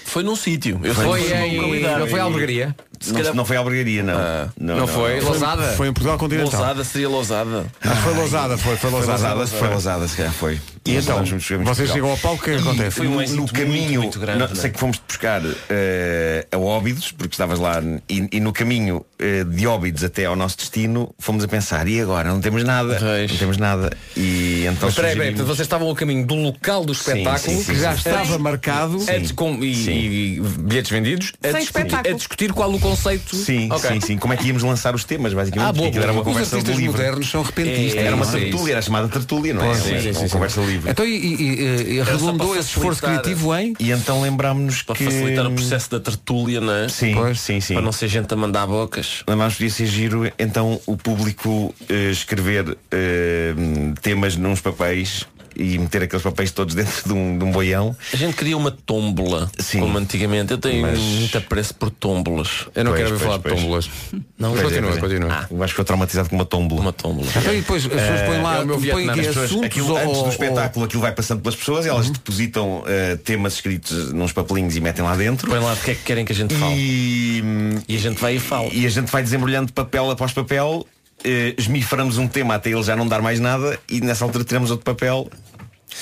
foi 0.05 0.23
num 0.23 0.37
sítio. 0.37 0.81
Eu 0.83 0.95
Foi 0.95 1.23
que 1.23 1.35
em- 1.35 1.83
não 1.83 2.07
foi 2.07 2.21
Albergaria? 2.21 2.75
Se 3.01 3.13
Não, 3.13 3.17
calhar- 3.19 3.35
não 3.35 3.45
foi 3.47 3.57
a 3.57 3.61
albergaria, 3.61 4.03
não. 4.03 4.15
Não 4.59 4.87
foi? 4.87 5.21
Lousada? 5.21 5.73
Foi 5.73 5.89
em 5.89 5.93
Portugal 5.93 6.19
Continental. 6.19 6.53
Lousada 6.61 6.85
seria 6.85 7.09
Lousada. 7.09 7.67
Mas 7.83 7.99
foi 8.01 8.15
Lousada, 8.15 8.59
foi, 8.59 8.77
foi 8.77 8.91
Foi 8.91 8.91
Lousada. 8.91 9.35
Lousada, 9.35 9.59
foi 9.59 9.69
Lousada, 9.69 10.09
se 10.09 10.17
calhar 10.17 10.33
foi. 10.35 10.61
E 10.87 10.97
então, 10.97 11.17
vamos 11.17 11.29
vocês 11.31 11.47
Portugal. 11.63 11.87
chegam 11.95 12.11
ao 12.11 12.17
palco, 12.17 12.41
o 12.41 12.45
que 12.45 12.51
é 12.51 12.55
que 12.55 12.59
E 12.61 12.63
acontece? 12.63 12.91
Foi 12.97 13.07
no, 13.07 13.13
um 13.19 13.21
no 13.21 13.37
muito, 13.37 13.53
caminho, 13.53 14.01
muito 14.03 14.19
grande, 14.19 14.39
não, 14.39 14.47
é? 14.47 14.55
sei 14.55 14.71
que 14.71 14.81
fomos 14.81 14.99
buscar 15.07 15.43
eh, 15.69 16.47
a 16.51 16.57
Óbidos, 16.59 17.13
porque 17.13 17.35
estavas 17.35 17.59
lá, 17.59 17.83
e, 18.09 18.27
e 18.33 18.41
no 18.41 18.51
caminho 18.51 19.05
eh, 19.19 19.45
de 19.45 19.67
Óbidos 19.67 20.03
até 20.03 20.25
ao 20.25 20.35
nosso 20.35 20.57
destino, 20.57 21.15
fomos 21.19 21.45
a 21.45 21.49
pensar, 21.49 21.87
e 21.87 22.01
agora? 22.01 22.31
Não 22.31 22.41
temos 22.41 22.65
nada. 22.65 22.99
Não 22.99 23.37
temos 23.37 23.59
nada. 23.59 23.91
E 24.17 24.63
então 24.67 24.89
Mas 24.89 24.95
sugerimos- 24.95 25.27
portanto, 25.27 25.47
vocês 25.47 25.61
estavam 25.61 25.87
ao 25.87 25.95
caminho 25.95 26.27
do 26.27 26.35
local 26.35 26.83
do 26.85 26.93
espetáculo 26.93 27.39
sim, 27.39 27.63
sim, 27.63 27.73
que 27.75 27.79
já 27.79 27.93
sim. 27.93 27.99
estava 27.99 28.25
Sim. 28.25 28.39
marcado 28.39 28.99
Sim. 29.01 29.35
com- 29.35 29.63
e, 29.63 30.37
e 30.39 30.41
bilhetes 30.41 30.91
vendidos 30.91 31.33
a 31.45 31.51
Sem 31.51 31.61
discutir, 31.61 31.87
espetáculo. 31.87 32.15
a 32.15 32.17
discutir 32.17 32.53
qual 32.55 32.73
o 32.75 32.81
conceito. 32.81 33.37
Sim, 33.37 33.69
Ok. 33.71 33.91
sim, 33.91 34.01
sim. 34.01 34.17
Como 34.19 34.33
é 34.33 34.37
que 34.39 34.47
íamos 34.47 34.63
lançar 34.63 34.95
os 34.95 35.05
temas, 35.05 35.35
basicamente? 35.35 35.79
Ah, 35.79 35.87
aquilo 35.89 36.03
era 36.03 36.13
uma 36.13 36.25
conversa 36.25 36.57
Os 36.57 36.63
artistas 36.65 36.83
modernos 36.87 37.31
são 37.31 37.43
repentistas. 37.43 38.03
Era 38.03 38.17
uma 38.17 38.25
é 38.27 38.31
tertúlia, 38.31 38.73
era 38.73 38.83
chamada 38.83 39.09
tertúlia, 39.09 39.53
não 39.53 39.71
é? 39.71 39.75
Sim, 39.75 39.83
sim, 39.83 40.01
sim, 40.01 40.13
sim, 40.15 40.21
sim. 40.21 40.29
conversa 40.31 40.61
livre. 40.71 40.91
Então, 40.91 41.05
e, 41.05 41.17
e, 41.17 41.95
e 41.95 42.01
arredondou 42.01 42.57
esse 42.57 42.69
esforço 42.69 43.03
criativo 43.03 43.55
em? 43.55 43.75
E 43.79 43.91
então 43.91 44.21
lembrámos-nos 44.23 44.83
Para 44.83 44.97
que... 44.97 45.05
facilitar 45.05 45.47
o 45.47 45.53
processo 45.53 45.91
da 45.91 46.01
tertúlia, 46.01 46.61
não 46.61 46.73
é? 46.73 46.89
Sim, 46.89 47.15
sim, 47.35 47.61
sim. 47.61 47.75
Para 47.75 47.83
não 47.83 47.93
ser 47.93 48.09
gente 48.09 48.33
a 48.33 48.37
mandar 48.37 48.67
bocas. 48.67 49.23
Lembrámos 49.29 49.55
que 49.55 49.65
podia 49.65 49.75
ser 49.75 49.87
giro 49.87 50.33
então 50.39 50.81
o 50.87 50.97
público 50.97 51.75
eh, 51.89 52.11
escrever 52.11 52.77
eh, 52.91 53.55
temas 54.03 54.37
nos 54.37 54.61
papéis 54.61 55.27
e 55.57 55.79
meter 55.79 56.03
aqueles 56.03 56.23
papéis 56.23 56.51
todos 56.51 56.75
dentro 56.75 57.09
de 57.09 57.13
um, 57.13 57.39
de 57.39 57.45
um 57.45 57.51
boião. 57.51 57.97
A 58.13 58.17
gente 58.17 58.37
queria 58.37 58.57
uma 58.57 58.71
tómbola, 58.71 59.51
Sim. 59.59 59.81
como 59.81 59.99
antigamente. 59.99 60.53
Eu 60.53 60.59
tenho 60.59 60.83
Mas- 60.83 60.99
muito 60.99 61.37
apreço 61.39 61.75
por 61.75 61.91
tómbolas. 61.91 62.67
Eu 62.75 62.85
não 62.85 62.93
Pois, 62.93 63.03
quero 63.03 63.13
ouvir 63.15 63.25
falar 63.25 63.39
pois. 63.39 63.55
de 63.55 63.61
tómbolas. 63.61 63.91
Não, 64.39 64.51
Pois 64.51 64.61
é, 64.61 64.63
continua, 64.65 64.91
pois 64.91 64.97
é. 64.97 65.01
continua. 65.01 65.33
Ah, 65.33 65.47
eu 65.51 65.63
acho 65.63 65.73
que 65.73 65.77
foi 65.77 65.85
traumatizado 65.85 66.29
com 66.29 66.37
uma 66.37 66.45
tómbola. 66.45 66.81
Uma 66.81 66.93
tómbola. 66.93 67.27
Então, 67.37 67.53
e 67.53 67.57
depois 67.61 67.85
as 67.85 67.93
pessoas 67.93 68.21
põem 68.23 68.43
lá, 68.43 68.57
é 68.57 68.61
o 68.63 68.67
meu 68.67 68.75
põem 68.79 68.85
Vietnã. 69.05 69.15
pessoas- 69.15 69.45
assuntos 69.47 69.65
aquilo, 69.67 69.91
ou- 69.91 69.97
antes 69.99 70.13
do 70.13 70.19
ou- 70.25 70.29
espetáculo 70.29 70.85
aquilo 70.87 71.03
vai 71.03 71.13
passando 71.13 71.41
pelas 71.43 71.57
pessoas 71.57 71.87
e 71.87 71.89
elas 71.89 72.11
depositam 72.11 72.83
eh, 72.87 73.17
temas 73.17 73.55
escritos 73.55 74.13
nos 74.13 74.33
papelinhos 74.33 74.77
e 74.77 74.81
metem 74.81 75.05
lá 75.05 75.15
dentro. 75.17 75.49
Põe 75.51 75.59
lá 75.61 75.73
o 75.73 75.77
que 75.77 75.91
é 75.91 75.95
que 75.95 76.03
querem 76.03 76.25
que 76.25 76.33
a 76.33 76.35
gente 76.35 76.55
fale. 76.55 76.75
E, 76.77 77.43
E 77.89 77.97
a 77.97 77.99
gente 77.99 78.19
vai 78.21 78.37
e 78.37 78.41
fala. 78.41 78.69
e 78.73 78.87
a 78.87 78.89
gente 78.89 79.11
vai 79.11 79.23
desembrulhando 79.23 79.73
papel 79.73 80.11
após 80.11 80.33
papel, 80.33 80.87
eh, 81.25 81.55
esmiframos 81.59 82.19
um 82.19 82.27
tema 82.29 82.55
até 82.55 82.71
ele 82.71 82.83
já 82.83 82.97
não 82.97 83.07
dar 83.07 83.21
mais 83.23 83.41
nada 83.41 83.79
e 83.89 84.01
nessa 84.01 84.25
altura 84.25 84.45
tiramos 84.45 84.71
outro 84.71 84.85
papel. 84.85 85.29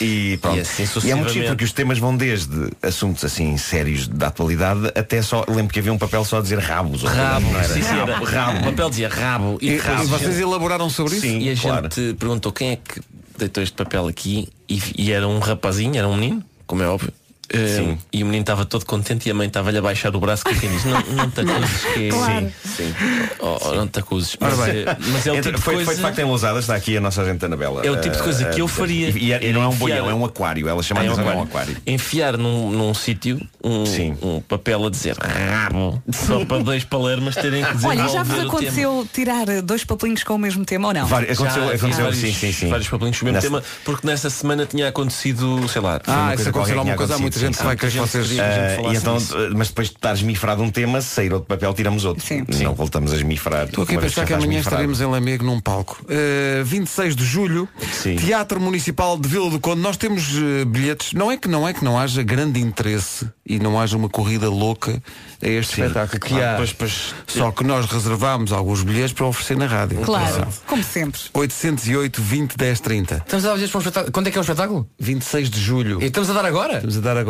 E 0.00 0.38
pronto. 0.42 0.58
E 0.58 0.60
assim 0.60 0.84
E 1.06 1.10
é 1.10 1.14
muito 1.14 1.32
giro 1.32 1.46
porque 1.48 1.64
os 1.64 1.72
temas 1.72 1.98
vão 1.98 2.14
desde 2.16 2.70
assuntos 2.82 3.24
assim 3.24 3.56
sérios 3.56 4.06
da 4.06 4.26
atualidade 4.28 4.86
até 4.94 5.22
só. 5.22 5.44
Lembro 5.48 5.72
que 5.72 5.78
havia 5.80 5.92
um 5.92 5.98
papel 5.98 6.24
só 6.24 6.38
a 6.38 6.42
dizer 6.42 6.58
rabos. 6.58 7.02
Rabo, 7.02 7.50
não 7.50 7.58
era? 7.58 7.68
sim, 7.72 7.82
sim, 7.82 7.88
era, 7.98 8.04
Rabo, 8.16 8.22
O 8.22 8.24
rabo. 8.26 8.64
papel 8.64 8.90
dizia 8.90 9.08
rabo 9.08 9.58
e, 9.62 9.70
E, 9.70 9.76
rabo. 9.78 10.02
e 10.04 10.06
vocês 10.06 10.38
elaboraram 10.38 10.90
sobre 10.90 11.14
isso? 11.14 11.22
Sim, 11.22 11.38
E 11.38 11.50
a 11.50 11.56
claro. 11.56 11.88
gente 11.94 12.14
perguntou 12.18 12.52
quem 12.52 12.72
é 12.72 12.76
que 12.76 13.00
deitou 13.38 13.62
este 13.62 13.74
papel 13.74 14.06
aqui 14.06 14.48
e, 14.68 14.80
e 14.96 15.10
era 15.10 15.26
um 15.26 15.38
rapazinho, 15.38 15.96
era 15.96 16.06
um 16.06 16.14
menino, 16.16 16.44
como 16.66 16.82
é 16.82 16.86
óbvio. 16.88 17.12
Sim. 17.52 17.98
e 18.12 18.22
o 18.22 18.26
menino 18.26 18.42
estava 18.42 18.64
todo 18.64 18.84
contente 18.84 19.26
e 19.28 19.30
a 19.30 19.34
mãe 19.34 19.46
estava-lhe 19.46 19.78
a 19.78 19.82
baixar 19.82 20.14
o 20.14 20.20
braço 20.20 20.44
que 20.44 20.54
quem 20.58 20.70
diz, 20.70 20.84
não, 20.84 21.00
não 21.16 21.30
te 21.30 21.40
acuses 21.42 21.84
que 21.94 22.10
Sim, 22.12 22.52
sim. 22.76 22.94
Oh, 23.40 23.58
oh, 23.62 23.74
não 23.74 23.86
te 23.88 23.98
acuses. 24.00 24.36
Mas, 24.40 24.58
eh, 24.68 24.84
mas 25.12 25.26
é 25.26 25.32
o 25.32 25.40
tipo 25.40 25.56
de 25.56 25.62
foi, 25.62 25.74
coisa 25.74 25.86
foi 25.86 25.94
de 25.96 26.02
facto 26.02 26.18
em 26.18 26.24
Lousada, 26.24 26.58
está 26.58 26.74
aqui 26.74 26.96
a 26.96 27.00
nossa 27.00 27.22
agente 27.22 27.44
Anabela. 27.44 27.84
É 27.86 27.90
o 27.90 28.00
tipo 28.00 28.16
de 28.16 28.22
coisa 28.22 28.44
que 28.46 28.60
eu 28.60 28.68
faria. 28.68 29.08
E, 29.10 29.32
e- 29.32 29.48
e 29.48 29.52
não 29.52 29.62
é 29.62 29.66
um 29.68 29.72
Enfiar- 29.72 29.78
boião, 29.78 30.10
é 30.10 30.14
um 30.14 30.24
aquário. 30.24 30.68
Ela 30.68 30.82
chama 30.82 31.02
É 31.02 31.06
a 31.06 31.10
um 31.10 31.12
atenção, 31.14 31.32
é 31.32 31.36
um 31.36 31.42
aquário. 31.42 31.72
aquário. 31.72 31.82
Enfiar 31.86 32.36
num, 32.36 32.70
num 32.70 32.92
sítio 32.94 33.40
um, 33.64 33.86
Sim. 33.86 34.16
um 34.22 34.40
papel 34.40 34.84
a 34.86 34.90
dizer 34.90 35.16
rabo 35.18 36.02
só 36.12 36.44
para 36.44 36.62
dois 36.62 36.84
palermas 36.84 37.34
terem 37.34 37.64
que 37.64 37.72
dizer 37.74 37.86
Olha, 37.88 38.08
já 38.08 38.22
vos 38.22 38.38
aconteceu 38.40 39.08
tirar 39.12 39.48
eh, 39.48 39.62
dois 39.62 39.84
papelinhos 39.84 40.22
com 40.22 40.34
o 40.34 40.38
mesmo 40.38 40.64
tema 40.64 40.88
ou 40.88 40.94
não? 40.94 41.06
Vários- 41.06 41.38
aconteceu, 41.38 41.62
Já 41.68 41.74
aconteceu 41.74 42.04
vários, 42.04 42.20
sim, 42.20 42.32
sim, 42.32 42.52
sim. 42.52 42.68
vários 42.68 42.88
papelinhos 42.88 43.18
com 43.18 43.24
o 43.24 43.32
mesmo 43.32 43.36
Nessa- 43.36 43.46
tema, 43.48 43.62
porque 43.84 44.06
nessa 44.06 44.30
semana 44.30 44.66
tinha 44.66 44.88
acontecido, 44.88 45.66
sei 45.68 45.80
lá, 45.80 46.00
Ah, 46.06 46.30
aconteceu 46.32 46.78
alguma 46.78 46.96
coisa, 46.96 47.14
há 47.14 47.16
tinha 47.16 47.28
muita 47.42 47.46
gente 47.46 47.58
que 47.58 47.64
vai 47.64 47.76
querer 47.76 47.92
que 47.92 47.98
vocês- 47.98 48.28
que 48.28 48.96
então, 48.96 49.16
eh, 49.16 49.50
mas 49.56 49.68
depois 49.68 49.88
de 49.88 49.94
estar 49.96 50.14
esmifrado 50.14 50.62
um 50.62 50.70
tema, 50.70 51.00
sair 51.00 51.32
outro 51.32 51.46
papel, 51.48 51.72
tiramos 51.74 52.04
outro. 52.04 52.24
Sim. 52.24 52.44
Não 52.62 52.74
voltamos 52.74 53.12
a 53.12 53.16
esmifrar. 53.16 53.66
Estou 53.66 53.84
aqui 53.84 53.96
a 53.96 54.00
pensar 54.00 54.24
que 54.26 54.32
amanhã 54.34 54.60
estaremos 54.60 55.00
em 55.00 55.06
Lamego 55.06 55.44
num 55.44 55.60
palco. 55.60 56.02
Uh, 56.04 56.64
26 56.64 57.14
de 57.16 57.24
julho, 57.24 57.68
Sim. 57.92 58.16
Teatro 58.16 58.60
Municipal 58.60 59.18
de 59.18 59.28
Vila 59.28 59.50
do 59.50 59.60
Conde. 59.60 59.80
Nós 59.80 59.96
temos 59.96 60.34
uh, 60.36 60.64
bilhetes. 60.66 61.12
Não 61.12 61.30
é 61.30 61.36
que 61.36 61.48
não 61.48 61.66
é 61.68 61.72
que 61.72 61.84
não 61.84 61.98
haja 61.98 62.22
grande 62.22 62.60
interesse 62.60 63.28
e 63.46 63.58
não 63.58 63.80
haja 63.80 63.96
uma 63.96 64.08
corrida 64.08 64.48
louca 64.50 65.02
a 65.42 65.48
este 65.48 65.76
Sim. 65.76 65.82
espetáculo 65.82 66.20
que 66.20 66.40
há. 66.42 66.54
pois, 66.56 66.72
pois, 66.72 67.14
Só 67.26 67.50
que 67.50 67.64
nós 67.64 67.86
reservámos 67.86 68.52
alguns 68.52 68.82
bilhetes 68.82 69.12
para 69.12 69.26
oferecer 69.26 69.56
na 69.56 69.66
rádio. 69.66 70.00
Claro, 70.02 70.46
como 70.66 70.82
sempre. 70.82 71.20
808 71.32 72.20
20 72.22 72.56
10 72.56 72.80
30. 72.80 73.14
Estamos 73.16 73.44
a 73.44 73.48
dar 73.48 73.54
bilhetes 73.54 73.70
para 73.72 73.78
um 73.78 73.82
espetáculo. 73.82 74.12
Quando 74.12 74.26
é 74.26 74.30
que 74.30 74.38
é 74.38 74.40
o 74.40 74.42
espetáculo? 74.42 74.88
26 74.98 75.50
de 75.50 75.60
julho. 75.60 76.02
E 76.02 76.06
estamos 76.06 76.28
a 76.30 76.32
dar 76.32 76.44
agora? 76.44 76.74
Estamos 76.74 76.96
a 76.96 77.00
dar 77.00 77.16
agora. 77.16 77.27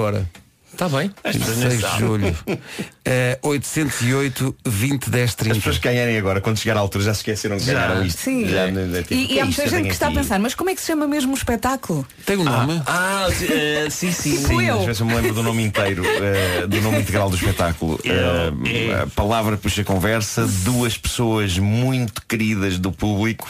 Está 0.70 0.88
bem. 0.88 1.10
26 1.24 1.80
de 1.80 1.98
julho. 1.98 2.36
Uh, 2.46 3.48
808 3.48 4.54
20 4.64 5.10
10 5.10 5.28
As 5.30 5.34
30. 5.34 5.54
pessoas 5.56 5.78
que 5.78 5.88
ganharem 5.88 6.16
agora, 6.16 6.40
quando 6.40 6.56
chegar 6.58 6.76
à 6.76 6.80
altura, 6.80 7.02
já 7.04 7.14
se 7.14 7.20
esqueceram 7.20 7.56
que 7.56 7.64
Já. 7.64 7.72
ganharam 7.72 8.04
isto. 8.04 8.20
Sim. 8.20 8.46
Já, 8.46 8.68
é 8.68 9.02
tipo, 9.02 9.14
E, 9.14 9.32
e 9.32 9.38
é 9.38 9.42
há 9.42 9.44
muita 9.46 9.66
gente 9.68 9.86
que 9.88 9.92
está 9.92 10.06
a 10.06 10.08
aqui? 10.10 10.18
pensar, 10.18 10.38
mas 10.38 10.54
como 10.54 10.70
é 10.70 10.74
que 10.76 10.80
se 10.80 10.86
chama 10.86 11.08
mesmo 11.08 11.32
o 11.32 11.36
espetáculo? 11.36 12.06
Tem 12.24 12.36
um 12.36 12.44
nome? 12.44 12.80
Ah, 12.86 13.26
eh, 13.50 13.88
sim, 13.90 14.12
sim. 14.12 14.36
Tipo 14.36 14.46
Sim, 14.48 14.66
eu. 14.66 14.78
às 14.78 14.84
vezes 14.86 15.00
eu 15.00 15.06
me 15.06 15.14
lembro 15.14 15.34
do 15.34 15.42
nome 15.42 15.64
inteiro, 15.64 16.04
eh, 16.04 16.66
do 16.68 16.80
nome 16.80 17.00
integral 17.00 17.28
do 17.28 17.34
espetáculo. 17.36 17.98
É. 18.04 19.02
a 19.02 19.06
palavra 19.08 19.56
puxa 19.56 19.82
conversa, 19.82 20.46
duas 20.64 20.96
pessoas 20.96 21.58
muito 21.58 22.22
queridas 22.28 22.78
do 22.78 22.92
público 22.92 23.48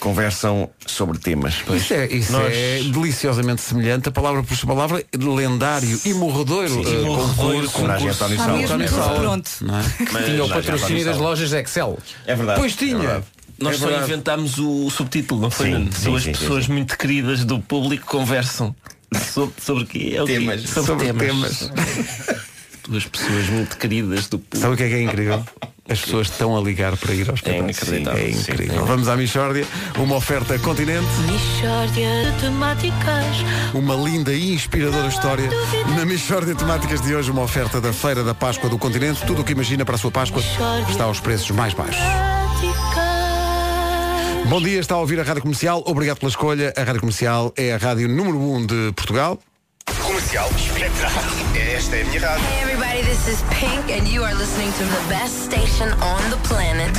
conversam 0.00 0.68
sobre 0.86 1.18
temas. 1.18 1.54
Isso, 1.74 1.94
é, 1.94 2.06
isso 2.06 2.32
Nós- 2.32 2.52
é 2.52 2.80
deliciosamente 2.82 3.62
semelhante 3.62 4.08
a 4.08 4.12
palavra 4.12 4.42
por 4.42 4.56
palavra 4.66 5.04
lendário 5.14 5.98
e 6.04 6.12
morredouro. 6.14 6.68
Sim, 6.68 6.96
uh, 6.98 7.06
morredouro, 7.06 7.70
homenagem 7.76 8.08
a 8.10 8.14
tudo 8.14 8.88
Sala. 8.88 9.20
pronto. 9.20 9.50
Não 9.62 9.78
é? 9.78 9.82
Mas- 10.12 10.24
Tinha 10.26 10.44
o 10.44 10.48
patrocínio 10.48 11.04
das 11.04 11.16
lojas 11.16 11.52
Excel. 11.52 11.98
É 12.26 12.34
verdade. 12.34 12.60
Pois 12.60 12.74
tinha. 12.76 12.94
É 12.94 12.98
verdade. 12.98 13.24
Nós 13.58 13.76
É 13.76 13.78
só 13.78 13.86
verdade. 13.86 14.10
inventámos 14.12 14.58
o 14.58 14.90
subtítulo, 14.90 15.40
não 15.40 15.50
foi? 15.50 15.70
Sim, 15.72 15.88
Duas 16.04 16.22
sim, 16.24 16.32
pessoas 16.32 16.66
sim. 16.66 16.72
muito 16.72 16.98
queridas 16.98 17.42
do 17.44 17.58
público 17.58 18.04
conversam 18.06 18.76
sobre, 19.32 19.54
sobre? 19.62 20.14
É 20.14 20.22
o 20.22 20.26
quê? 20.26 20.32
Temas. 20.34 20.60
Sobre, 20.68 20.86
Sobre 20.86 21.12
temas. 21.14 21.58
temas. 21.58 22.36
Duas 22.86 23.06
pessoas 23.06 23.48
muito 23.48 23.76
queridas 23.78 24.28
do 24.28 24.38
público. 24.38 24.58
Sabe 24.60 24.74
o 24.74 24.76
que 24.76 24.82
é 24.82 24.88
que 24.90 24.94
é 24.94 25.02
incrível? 25.02 25.44
As 25.88 26.00
pessoas 26.00 26.28
estão 26.28 26.56
a 26.56 26.60
ligar 26.60 26.96
para 26.96 27.14
ir 27.14 27.28
ao 27.28 27.34
espetáculo. 27.36 27.70
inacreditável, 27.70 28.26
É 28.26 28.32
sim. 28.32 28.40
incrível. 28.52 28.84
Vamos 28.86 29.08
à 29.08 29.16
Michórdia, 29.16 29.64
uma 29.98 30.16
oferta 30.16 30.58
continente, 30.58 31.06
Mixórdia 31.30 32.08
de 32.32 32.40
temáticas. 32.40 33.36
uma 33.72 33.94
linda 33.94 34.32
e 34.32 34.52
inspiradora 34.54 35.06
história. 35.06 35.48
Na 35.96 36.04
Michórdia 36.04 36.54
Temáticas 36.56 37.00
de 37.00 37.14
hoje, 37.14 37.30
uma 37.30 37.42
oferta 37.42 37.80
da 37.80 37.92
Feira 37.92 38.24
da 38.24 38.34
Páscoa 38.34 38.68
do 38.68 38.76
Continente. 38.78 39.24
Tudo 39.26 39.42
o 39.42 39.44
que 39.44 39.52
imagina 39.52 39.84
para 39.84 39.94
a 39.94 39.98
sua 39.98 40.10
Páscoa 40.10 40.42
está 40.90 41.04
aos 41.04 41.20
preços 41.20 41.50
mais 41.50 41.72
baixos. 41.72 42.02
Bom 44.48 44.60
dia, 44.62 44.78
está 44.78 44.94
a 44.94 44.98
ouvir 44.98 45.18
a 45.20 45.22
Rádio 45.24 45.42
Comercial. 45.42 45.82
Obrigado 45.86 46.18
pela 46.18 46.30
escolha. 46.30 46.72
A 46.76 46.82
Rádio 46.84 47.00
Comercial 47.00 47.52
é 47.56 47.72
a 47.72 47.76
rádio 47.76 48.08
número 48.08 48.38
1 48.38 48.54
um 48.56 48.66
de 48.66 48.92
Portugal. 48.94 49.38
Comercial. 50.36 50.50
Esta 51.54 51.96
é 51.96 52.02
a 52.02 52.04
minha 52.04 52.20
rádio. 52.20 52.44
Hey 52.44 52.62
everybody, 52.62 53.02
this 53.04 53.26
is 53.26 53.42
Pink 53.58 53.90
and 53.90 54.06
you 54.06 54.22
are 54.22 54.34
listening 54.34 54.70
to 54.72 54.84
the 54.84 55.08
best 55.08 55.44
station 55.44 55.88
on 56.02 56.20
the 56.28 56.36
planet. 56.46 56.90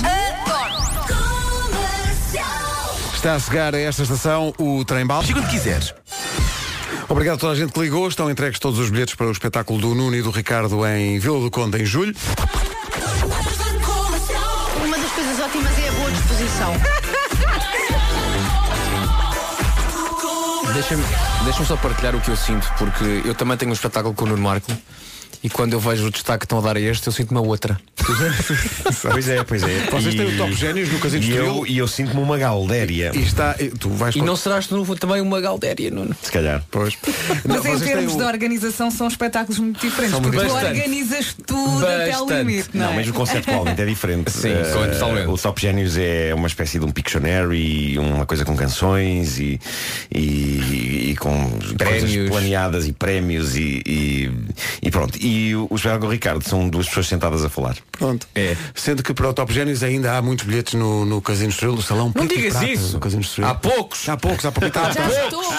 Está 3.14 3.36
a 3.36 3.40
chegar 3.40 3.76
a 3.76 3.80
esta 3.80 4.02
estação 4.02 4.54
o 4.58 4.84
trem 4.84 5.06
bal. 5.06 5.24
Quando 5.24 5.48
quiseres. 5.50 5.94
Obrigado 7.08 7.36
a 7.36 7.40
toda 7.40 7.54
a 7.54 7.56
gente 7.56 7.74
que 7.74 7.80
ligou. 7.80 8.08
Estão 8.08 8.30
entregues 8.32 8.58
todos 8.58 8.80
os 8.80 8.90
bilhetes 8.90 9.14
para 9.14 9.28
o 9.28 9.32
espetáculo 9.32 9.80
do 9.80 9.94
Nuno 9.94 10.16
e 10.16 10.22
do 10.24 10.32
Ricardo 10.32 10.84
em 10.88 11.20
Vila 11.20 11.40
do 11.40 11.52
Conde 11.52 11.80
em 11.80 11.86
julho. 11.86 12.16
Uma 14.84 14.98
das 14.98 15.12
coisas 15.12 15.40
ótimas 15.40 15.78
é 15.78 15.90
a 15.90 15.92
boa 15.92 16.12
disposição. 16.12 17.07
Deixa-me 20.78 21.04
deixa 21.44 21.66
só 21.66 21.76
partilhar 21.76 22.16
o 22.16 22.22
que 22.22 22.30
eu 22.30 22.38
sinto, 22.38 22.72
porque 22.78 23.24
eu 23.26 23.34
também 23.34 23.58
tenho 23.58 23.72
um 23.72 23.74
espetáculo 23.74 24.14
com 24.14 24.26
o 24.26 24.28
Nuno 24.28 24.44
Marco 24.44 24.72
e 25.44 25.50
quando 25.50 25.74
eu 25.74 25.80
vejo 25.80 26.08
o 26.08 26.12
destaque 26.12 26.40
que 26.40 26.46
estão 26.46 26.60
a 26.60 26.62
dar 26.62 26.78
a 26.78 26.80
este, 26.80 27.08
eu 27.08 27.14
sinto 27.14 27.32
uma 27.32 27.42
outra. 27.42 27.80
Pois 29.02 29.28
é, 29.30 29.44
pois 29.44 29.64
é. 29.64 29.80
Vocês 29.92 30.16
têm 30.16 30.30
E- 30.30 30.34
o 30.36 30.38
Top 30.38 30.54
Génios 30.54 30.92
no 30.92 31.00
Casino 31.00 31.24
e 31.24 31.32
eu, 31.36 31.66
e 31.68 31.78
eu 31.78 31.88
sinto-me 31.88 32.22
uma 32.22 32.38
galdéria. 32.38 33.12
E 33.14 33.22
está. 33.22 33.56
Tu 33.80 33.90
vais 33.90 34.16
E 34.16 34.22
não 34.22 34.36
serás 34.36 34.66
tu 34.68 34.96
também 34.96 35.22
uma 35.22 35.40
galdéria, 35.42 35.92
Nuno? 35.92 36.16
Se 36.22 36.32
calhar. 36.32 36.64
Pois. 36.72 36.98
Mas 37.46 37.66
em 37.66 37.80
termos 37.80 38.16
de 38.16 38.24
organização 38.24 38.90
são 38.90 39.08
espetáculos 39.08 39.60
muito 39.60 39.80
diferentes, 39.80 40.12
São 40.12 40.22
porque 40.22 40.38
tu 40.40 40.54
organizas 40.54 41.36
tudo 41.46 41.86
até 41.86 42.12
ao 42.14 42.28
limite, 42.28 42.70
não, 42.74 42.86
Não, 42.88 42.94
é? 42.94 42.96
mas 42.96 43.08
o 43.10 43.14
conceptualmente 43.14 43.82
é 43.82 43.86
diferente. 43.86 44.32
Sim, 44.32 44.54
totalmente. 44.92 45.28
O 45.28 45.38
Top 45.38 45.60
Genius 45.62 45.98
é 45.98 46.34
uma 46.34 46.48
espécie 46.48 46.80
de 46.80 46.86
um 46.86 46.92
Pictionary, 46.92 47.98
uma 48.00 48.26
coisa 48.26 48.46
com 48.46 48.56
canções 48.56 49.38
e, 49.40 49.60
e, 50.14 51.12
e 51.12 51.16
com 51.20 51.50
Prémios. 51.78 52.02
coisas 52.06 52.30
planeadas 52.30 52.88
e 52.88 52.94
prémios 52.94 53.56
e, 53.56 53.82
e, 53.86 54.32
e 54.82 54.92
pronto. 54.92 55.18
E 55.28 55.54
o, 55.56 55.68
do 56.00 56.08
Ricardo 56.08 56.42
são 56.48 56.70
duas 56.70 56.88
pessoas 56.88 57.08
sentadas 57.08 57.44
a 57.44 57.50
falar. 57.50 57.76
Pronto. 57.92 58.26
É. 58.34 58.56
Sendo 58.74 59.04
que 59.04 59.14
para 59.14 59.28
o 59.28 59.34
Top 59.34 59.54
Génios 59.54 59.84
ainda 59.84 60.18
há 60.18 60.22
muitos 60.22 60.46
bilhetes 60.46 60.74
no, 60.74 61.04
no 61.04 61.22
Casino 61.22 61.50
Estoril, 61.50 61.76
no 61.76 61.82
salão 61.82 62.14
Não 62.16 62.26
digas 62.26 62.54
Prata 62.54 62.66
isso. 62.66 62.98
Casino. 62.98 63.24
Há 63.46 63.54
poucos. 63.54 64.08
Há 64.08 64.16
poucos, 64.16 64.46
há 64.46 64.52
poucos. 64.54 64.72
Já 64.96 65.06
Há 65.06 65.26
estou. 65.26 65.54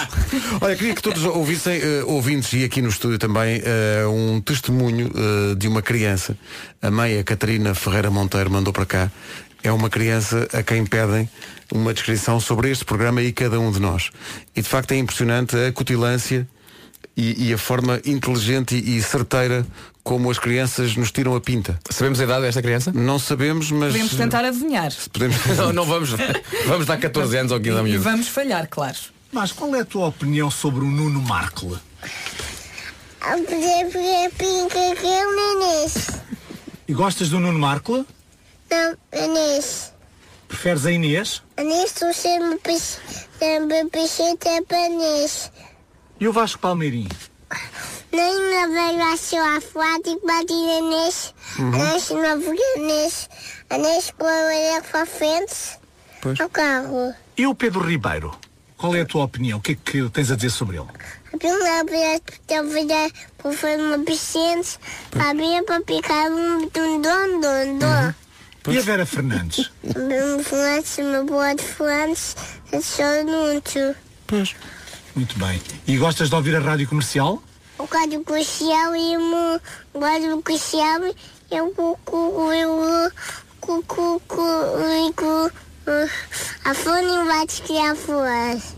Olha, 0.61 0.75
queria 0.75 0.95
que 0.95 1.01
todos 1.03 1.23
ouvissem, 1.23 1.79
eh, 1.79 2.03
ouvintes 2.05 2.51
e 2.53 2.63
aqui 2.63 2.81
no 2.81 2.89
estúdio 2.89 3.19
também, 3.19 3.61
eh, 3.63 4.05
um 4.07 4.41
testemunho 4.41 5.11
eh, 5.13 5.55
de 5.55 5.67
uma 5.67 5.83
criança. 5.83 6.35
A 6.81 6.89
mãe, 6.89 7.19
a 7.19 7.23
Catarina 7.23 7.75
Ferreira 7.75 8.09
Monteiro, 8.09 8.49
mandou 8.49 8.73
para 8.73 8.87
cá. 8.87 9.11
É 9.61 9.71
uma 9.71 9.89
criança 9.89 10.47
a 10.51 10.63
quem 10.63 10.83
pedem 10.83 11.29
uma 11.71 11.93
descrição 11.93 12.39
sobre 12.39 12.71
este 12.71 12.83
programa 12.85 13.21
e 13.21 13.31
cada 13.31 13.59
um 13.59 13.71
de 13.71 13.79
nós. 13.79 14.09
E 14.55 14.61
de 14.61 14.67
facto 14.67 14.93
é 14.93 14.97
impressionante 14.97 15.55
a 15.55 15.71
cutilância 15.71 16.47
e, 17.19 17.49
e 17.49 17.53
a 17.53 17.57
forma 17.57 18.01
inteligente 18.05 18.75
e, 18.75 18.97
e 18.97 19.03
certeira 19.03 19.65
como 20.03 20.31
as 20.31 20.39
crianças 20.39 20.95
nos 20.95 21.11
tiram 21.11 21.35
a 21.35 21.41
pinta. 21.41 21.79
Sabemos 21.89 22.19
a 22.19 22.23
idade 22.23 22.41
desta 22.41 22.61
criança? 22.61 22.91
Não 22.93 23.19
sabemos, 23.19 23.69
mas. 23.71 23.91
Podemos 23.91 24.15
tentar 24.15 24.45
adivinhar. 24.45 24.91
Podemos... 25.11 25.35
não, 25.57 25.73
não 25.73 25.85
vamos. 25.85 26.11
Vamos 26.65 26.85
dar 26.87 26.97
14 26.97 27.37
anos 27.37 27.51
ou 27.51 27.59
15 27.59 27.77
a 27.77 27.79
E 27.81 27.83
miúdo. 27.83 28.03
vamos 28.03 28.27
falhar, 28.27 28.67
claro. 28.69 28.97
Mas 29.31 29.51
qual 29.51 29.75
é 29.75 29.81
a 29.81 29.85
tua 29.85 30.07
opinião 30.07 30.49
sobre 30.49 30.83
o 30.83 30.87
Nuno 30.87 31.21
Markle? 31.21 31.77
É. 32.01 32.09
E 36.87 36.93
gostas 36.93 37.29
do 37.29 37.39
Nuno 37.39 37.59
Markle? 37.59 38.05
Não, 38.71 38.97
Inês. 39.13 39.93
Preferes 40.47 40.85
a 40.85 40.91
Inês? 40.91 41.43
Inês, 41.59 41.91
tu 41.93 42.11
sempre 42.13 42.57
piscita 43.91 44.63
para 44.67 44.87
Inês. 44.87 45.51
E 46.19 46.27
o 46.27 46.33
Vasco 46.33 46.59
Palmeirinho? 46.59 47.09
Nem 48.11 48.51
na 48.51 48.67
velha 48.67 49.13
achou 49.13 49.39
a 49.39 49.61
foto 49.61 50.09
e 50.09 50.25
bati 50.25 50.53
na 50.53 50.79
Inês. 50.79 51.33
Uhum. 51.57 51.71
Inês. 52.75 53.29
Inês 53.71 54.13
com 54.17 54.25
a 54.25 54.45
orelha 54.45 54.81
para 54.81 55.05
frente. 55.05 55.79
Ao 56.41 56.49
carro. 56.49 57.13
E 57.37 57.47
o 57.47 57.55
Pedro 57.55 57.81
Ribeiro? 57.81 58.37
Qual 58.75 58.93
é 58.95 59.01
a 59.01 59.05
tua 59.05 59.23
opinião? 59.23 59.59
O 59.59 59.61
que 59.61 59.73
é 59.73 59.75
que 59.75 60.09
tens 60.09 60.29
a 60.31 60.35
dizer 60.35 60.49
sobre 60.49 60.77
ele? 60.77 60.87
A 61.33 61.37
primeira 61.37 61.83
vez 61.85 62.21
que 62.47 62.53
eu 62.53 62.69
fui 62.69 62.85
para 63.37 63.53
fazer 63.53 63.81
uma 63.81 63.99
piscina, 63.99 64.61
abria 65.29 65.63
para 65.63 65.81
picar 65.81 66.29
um 66.29 66.67
dom, 66.67 67.01
dom, 67.01 67.39
dom, 67.39 67.77
dom. 67.77 68.13
E 68.73 68.77
a 68.77 68.81
Vera 68.81 69.05
Fernandes? 69.05 69.71
Um 69.83 70.43
fulante, 70.43 71.01
uma 71.01 71.23
boa 71.23 71.55
de 71.55 71.63
fulantes, 71.63 72.35
achou 72.73 73.25
muito. 73.25 73.95
Pois. 74.27 74.55
Muito 75.19 75.37
bem. 75.37 75.61
E 75.85 75.97
gostas 75.97 76.29
de 76.29 76.35
ouvir 76.35 76.55
a 76.55 76.61
rádio 76.61 76.87
comercial? 76.87 77.43
O 77.77 77.85
quadro 77.85 78.23
crucial 78.23 78.95
e 78.95 79.17
o 79.17 79.59
quadro 79.91 80.41
crucial 80.41 81.01
e 81.51 81.59
o 81.59 81.71
cucu, 81.71 82.53
eu 82.53 83.11
cucu, 83.59 84.21
cucu, 84.25 85.51
a 86.63 86.73
fone 86.73 87.25
vai 87.25 87.45
criar 87.47 87.97
flores. 87.97 88.77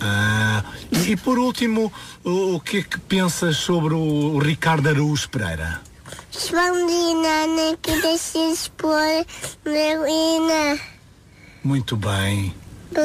Ah, 0.00 0.64
e, 1.06 1.16
por 1.16 1.38
último, 1.38 1.92
o, 2.24 2.54
o 2.54 2.60
que 2.60 2.78
é 2.78 2.82
que 2.82 2.98
pensas 3.00 3.58
sobre 3.58 3.92
o, 3.92 4.38
Ricardo 4.38 4.88
Araújo 4.88 5.28
Pereira? 5.28 5.82
Expandina 6.32 7.76
que 7.82 8.00
decides 8.00 8.68
por 8.68 9.26
Melina. 9.66 10.80
Muito 11.62 11.94
bem. 11.94 12.54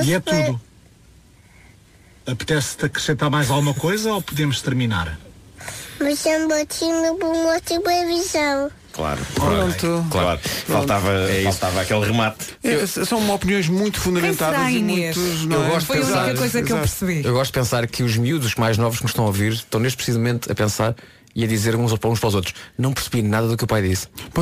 E 0.01 0.13
é 0.13 0.19
tudo. 0.21 0.68
Apetece-te 2.31 2.85
acrescentar 2.85 3.29
mais 3.29 3.49
alguma 3.49 3.73
coisa 3.73 4.13
ou 4.13 4.21
podemos 4.21 4.61
terminar? 4.61 5.17
Mas 5.99 6.25
eu 6.25 6.47
botinho 6.47 7.15
por 7.15 7.27
uma 7.35 7.59
supervisão. 7.65 8.71
Claro. 8.91 9.19
Pronto. 9.35 10.05
Claro. 10.09 10.39
Faltava, 10.67 11.09
faltava 11.43 11.81
aquele 11.81 12.05
remate. 12.05 12.37
É, 12.63 12.85
são 12.85 13.29
opiniões 13.33 13.69
muito 13.69 13.99
fundamentadas 13.99 14.57
será, 14.57 14.71
e 14.71 14.81
muitos, 14.83 15.45
não 15.45 15.57
Eu 15.57 15.63
é? 15.65 15.69
gosto 15.69 15.79
de 15.81 15.85
Foi 15.85 15.95
a 15.97 15.99
única 16.01 16.19
pensar, 16.19 16.35
coisa 16.37 16.63
que 16.63 16.71
eu 16.71 16.77
Exato. 16.77 16.79
percebi. 16.99 17.27
eu 17.27 17.33
gosto 17.33 17.53
de 17.53 17.59
pensar 17.59 17.87
que 17.87 18.03
os 18.03 18.17
miúdos 18.17 18.55
mais 18.55 18.77
novos 18.77 18.97
que 18.97 19.03
me 19.05 19.09
estão 19.09 19.23
a 19.25 19.27
ouvir 19.27 19.53
estão 19.53 19.79
neste 19.79 19.95
precisamente 19.97 20.51
a 20.51 20.55
pensar 20.55 20.95
e 21.35 21.43
a 21.43 21.47
dizer 21.47 21.75
uns 21.75 21.93
para 21.97 22.09
uns 22.09 22.19
para 22.19 22.29
os 22.29 22.35
outros. 22.35 22.53
Não 22.77 22.93
percebi 22.93 23.21
nada 23.21 23.47
do 23.47 23.57
que 23.57 23.63
o 23.63 23.67
pai 23.67 23.81
disse. 23.81 24.07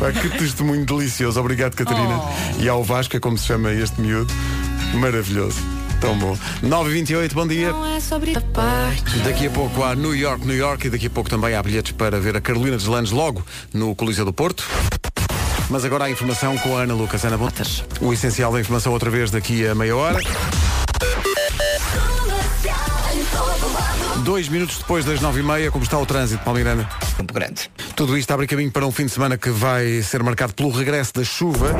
Pá, 0.00 0.12
que 0.12 0.28
testemunho 0.38 0.84
delicioso. 0.84 1.40
Obrigado, 1.40 1.74
Catarina. 1.74 2.20
E 2.58 2.68
ao 2.68 2.82
Vasco, 2.82 3.16
é 3.16 3.20
como 3.20 3.38
se 3.38 3.46
chama 3.46 3.72
este 3.72 4.00
miúdo. 4.00 4.32
Maravilhoso. 4.94 5.58
Tão 6.00 6.18
bom. 6.18 6.36
9h28, 6.64 7.34
bom 7.34 7.46
dia. 7.46 7.70
Não 7.72 7.86
é 7.86 8.00
sobre 8.00 8.36
a 8.36 8.40
parte. 8.40 9.18
Daqui 9.18 9.46
a 9.46 9.50
pouco 9.50 9.84
há 9.84 9.94
New 9.94 10.16
York, 10.16 10.46
New 10.46 10.56
York 10.56 10.86
e 10.86 10.90
daqui 10.90 11.08
a 11.08 11.10
pouco 11.10 11.28
também 11.28 11.54
há 11.54 11.62
bilhetes 11.62 11.92
para 11.92 12.18
ver 12.18 12.34
a 12.36 12.40
Carolina 12.40 12.76
Deslandes 12.78 13.12
logo 13.12 13.44
no 13.72 13.94
Coliseu 13.94 14.24
do 14.24 14.32
Porto. 14.32 14.66
Mas 15.68 15.84
agora 15.84 16.04
a 16.04 16.10
informação 16.10 16.56
com 16.58 16.76
a 16.76 16.82
Ana 16.82 16.94
Lucas. 16.94 17.24
Ana 17.24 17.36
Botas. 17.36 17.84
O 18.00 18.12
essencial 18.12 18.50
da 18.50 18.60
informação 18.60 18.92
outra 18.92 19.10
vez 19.10 19.30
daqui 19.30 19.66
a 19.66 19.74
meia 19.74 19.94
hora. 19.94 20.18
Dois 24.30 24.48
minutos 24.48 24.78
depois 24.78 25.04
das 25.04 25.20
nove 25.20 25.40
e 25.40 25.42
meia, 25.42 25.72
como 25.72 25.82
está 25.82 25.98
o 25.98 26.06
trânsito, 26.06 26.44
Palmeirana? 26.44 26.88
Campo 27.16 27.34
Grande. 27.34 27.68
Tudo 27.96 28.16
isto 28.16 28.30
abre 28.30 28.46
caminho 28.46 28.70
para 28.70 28.86
um 28.86 28.92
fim 28.92 29.06
de 29.06 29.10
semana 29.10 29.36
que 29.36 29.50
vai 29.50 30.02
ser 30.02 30.22
marcado 30.22 30.54
pelo 30.54 30.70
regresso 30.70 31.12
da 31.12 31.24
chuva. 31.24 31.76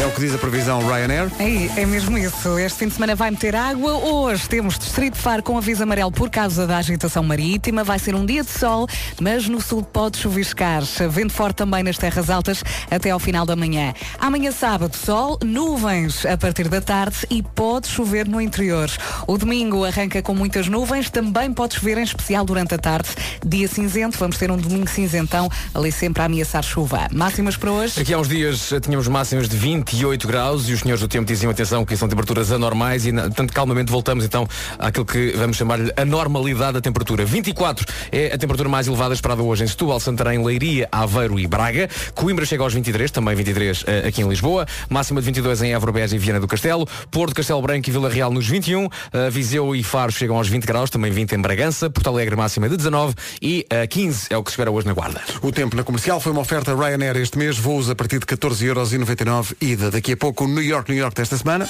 É 0.00 0.06
o 0.06 0.12
que 0.12 0.20
diz 0.20 0.32
a 0.32 0.38
previsão 0.38 0.78
Ryanair. 0.86 1.28
É, 1.40 1.80
é 1.82 1.84
mesmo 1.84 2.16
isso. 2.16 2.56
Este 2.56 2.78
fim 2.78 2.86
de 2.86 2.94
semana 2.94 3.16
vai 3.16 3.32
meter 3.32 3.56
água. 3.56 3.94
Hoje 3.94 4.48
temos 4.48 4.78
Distrito 4.78 5.14
de 5.14 5.20
Faro 5.20 5.42
com 5.42 5.58
aviso 5.58 5.82
amarelo 5.82 6.12
por 6.12 6.30
causa 6.30 6.68
da 6.68 6.76
agitação 6.76 7.24
marítima. 7.24 7.82
Vai 7.82 7.98
ser 7.98 8.14
um 8.14 8.24
dia 8.24 8.44
de 8.44 8.50
sol, 8.50 8.86
mas 9.20 9.48
no 9.48 9.60
sul 9.60 9.82
pode 9.82 10.18
chuviscar. 10.18 10.84
Vento 11.10 11.32
forte 11.32 11.56
também 11.56 11.82
nas 11.82 11.98
terras 11.98 12.30
altas 12.30 12.62
até 12.88 13.10
ao 13.10 13.18
final 13.18 13.44
da 13.44 13.56
manhã. 13.56 13.92
Amanhã 14.20 14.52
sábado, 14.52 14.96
sol, 14.96 15.36
nuvens 15.44 16.24
a 16.24 16.36
partir 16.36 16.68
da 16.68 16.80
tarde 16.80 17.26
e 17.28 17.42
pode 17.42 17.88
chover 17.88 18.28
no 18.28 18.40
interior. 18.40 18.88
O 19.26 19.36
domingo 19.36 19.84
arranca 19.84 20.22
com 20.22 20.32
muitas 20.32 20.68
nuvens, 20.68 21.10
também 21.10 21.52
pode 21.52 21.74
chover 21.74 21.98
em 21.98 22.04
especial 22.04 22.44
durante 22.44 22.72
a 22.72 22.78
tarde. 22.78 23.08
Dia 23.44 23.66
cinzento, 23.66 24.16
vamos 24.16 24.38
ter 24.38 24.48
um 24.48 24.56
domingo 24.56 24.88
cinzentão, 24.88 25.50
ali 25.74 25.90
sempre 25.90 26.22
a 26.22 26.26
ameaçar 26.26 26.62
chuva. 26.62 27.08
Máximas 27.12 27.56
para 27.56 27.72
hoje? 27.72 28.00
Aqui 28.00 28.14
há 28.14 28.18
uns 28.18 28.28
dias 28.28 28.70
eh, 28.70 28.78
tínhamos 28.78 29.08
máximas 29.08 29.48
de 29.48 29.56
28 29.90 30.28
graus 30.28 30.68
e 30.68 30.74
os 30.74 30.80
senhores 30.80 31.00
do 31.00 31.08
tempo 31.08 31.24
diziam 31.24 31.50
atenção 31.50 31.82
que 31.82 31.96
são 31.96 32.08
temperaturas 32.08 32.52
anormais 32.52 33.06
e 33.06 33.12
portanto 33.12 33.52
calmamente 33.54 33.90
voltamos 33.90 34.22
então 34.22 34.46
àquilo 34.78 35.06
que 35.06 35.32
vamos 35.34 35.56
chamar-lhe 35.56 35.90
a 35.96 36.04
normalidade 36.04 36.74
da 36.74 36.80
temperatura. 36.80 37.24
24 37.24 37.86
é 38.12 38.26
a 38.26 38.38
temperatura 38.38 38.68
mais 38.68 38.86
elevada 38.86 39.14
esperada 39.14 39.42
hoje 39.42 39.64
em 39.64 39.66
Setúbal, 39.66 39.98
Santarém, 39.98 40.44
Leiria, 40.44 40.88
Aveiro 40.92 41.40
e 41.40 41.46
Braga. 41.46 41.88
Coimbra 42.14 42.44
chega 42.44 42.62
aos 42.62 42.74
23, 42.74 43.10
também 43.10 43.34
23 43.34 43.84
eh, 43.86 44.08
aqui 44.08 44.20
em 44.20 44.28
Lisboa. 44.28 44.66
Máxima 44.90 45.20
de 45.20 45.26
22 45.26 45.62
em 45.62 45.72
Évora, 45.72 45.92
Beja 45.92 46.16
e 46.16 46.18
Viana 46.18 46.38
do 46.38 46.46
Castelo. 46.46 46.86
Porto, 47.10 47.34
Castelo 47.34 47.62
Branco 47.62 47.88
e 47.88 47.92
Vila 47.92 48.10
Real 48.10 48.30
nos 48.30 48.46
21. 48.46 48.88
Eh, 49.12 49.30
Viseu 49.30 49.74
e 49.74 49.82
Faro 49.82 50.12
chegam 50.12 50.36
aos 50.36 50.48
20 50.48 50.66
graus, 50.66 50.90
também 50.90 51.10
20 51.10 51.32
em 51.32 51.40
Bragança. 51.40 51.88
Porto 51.88 52.08
Alegre 52.08 52.36
máxima 52.36 52.68
de 52.68 52.76
19 52.76 53.14
e 53.40 53.64
eh, 53.70 53.86
15 53.86 54.26
é 54.30 54.36
o 54.36 54.42
que 54.42 54.50
se 54.50 54.54
espera 54.54 54.70
hoje 54.70 54.86
na 54.86 54.92
Guarda. 54.92 55.22
O 55.40 55.50
tempo 55.50 55.76
na 55.76 55.82
comercial 55.82 56.20
foi 56.20 56.32
uma 56.32 56.42
oferta 56.42 56.74
Ryanair 56.74 57.16
este 57.16 57.38
mês, 57.38 57.56
voos 57.56 57.88
a 57.88 57.94
partir 57.94 58.18
de 58.18 58.26
14,99€ 58.26 59.56
Daqui 59.92 60.12
a 60.12 60.16
pouco 60.16 60.44
o 60.44 60.48
New 60.48 60.62
York, 60.62 60.90
New 60.90 60.98
York 61.00 61.14
desta 61.14 61.36
semana. 61.36 61.68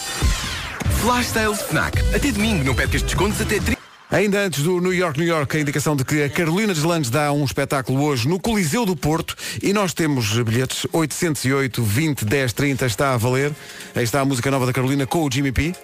Flash 1.03 1.27
Sales 1.27 1.61
FNAC. 1.63 1.99
Até 2.15 2.31
domingo 2.33 2.65
não 2.65 2.75
percas 2.75 3.03
descontos 3.03 3.41
até 3.41 3.59
30. 3.61 3.79
Ainda 4.11 4.39
antes 4.41 4.63
do 4.63 4.81
New 4.81 4.95
York, 4.95 5.19
New 5.19 5.29
York, 5.29 5.55
a 5.55 5.61
indicação 5.61 5.95
de 5.95 6.03
que 6.03 6.23
a 6.23 6.31
Carolina 6.31 6.73
Deslandes 6.73 7.11
dá 7.11 7.31
um 7.31 7.45
espetáculo 7.45 8.03
hoje 8.03 8.27
no 8.27 8.41
Coliseu 8.41 8.87
do 8.87 8.97
Porto 8.97 9.37
e 9.63 9.71
nós 9.75 9.93
temos 9.93 10.33
bilhetes 10.43 10.87
808 10.93 11.83
20 11.83 12.25
10 12.25 12.53
30 12.55 12.87
está 12.87 13.13
a 13.13 13.17
valer. 13.19 13.53
Aí 13.95 14.03
está 14.05 14.21
a 14.21 14.25
música 14.25 14.51
nova 14.51 14.65
da 14.65 14.73
Carolina 14.73 15.07
com 15.07 15.25
o 15.25 15.31
Jimmy 15.31 15.53
P. 15.53 15.75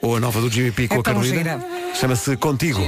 Ou 0.00 0.16
a 0.16 0.20
nova 0.20 0.40
do 0.40 0.50
Jimmy 0.50 0.70
P 0.72 0.88
com 0.88 0.94
É 0.96 0.98
a 1.00 1.02
tão 1.02 1.14
Carolina. 1.14 1.36
gira. 1.38 1.60
Chama-se 2.00 2.36
Contigo. 2.36 2.80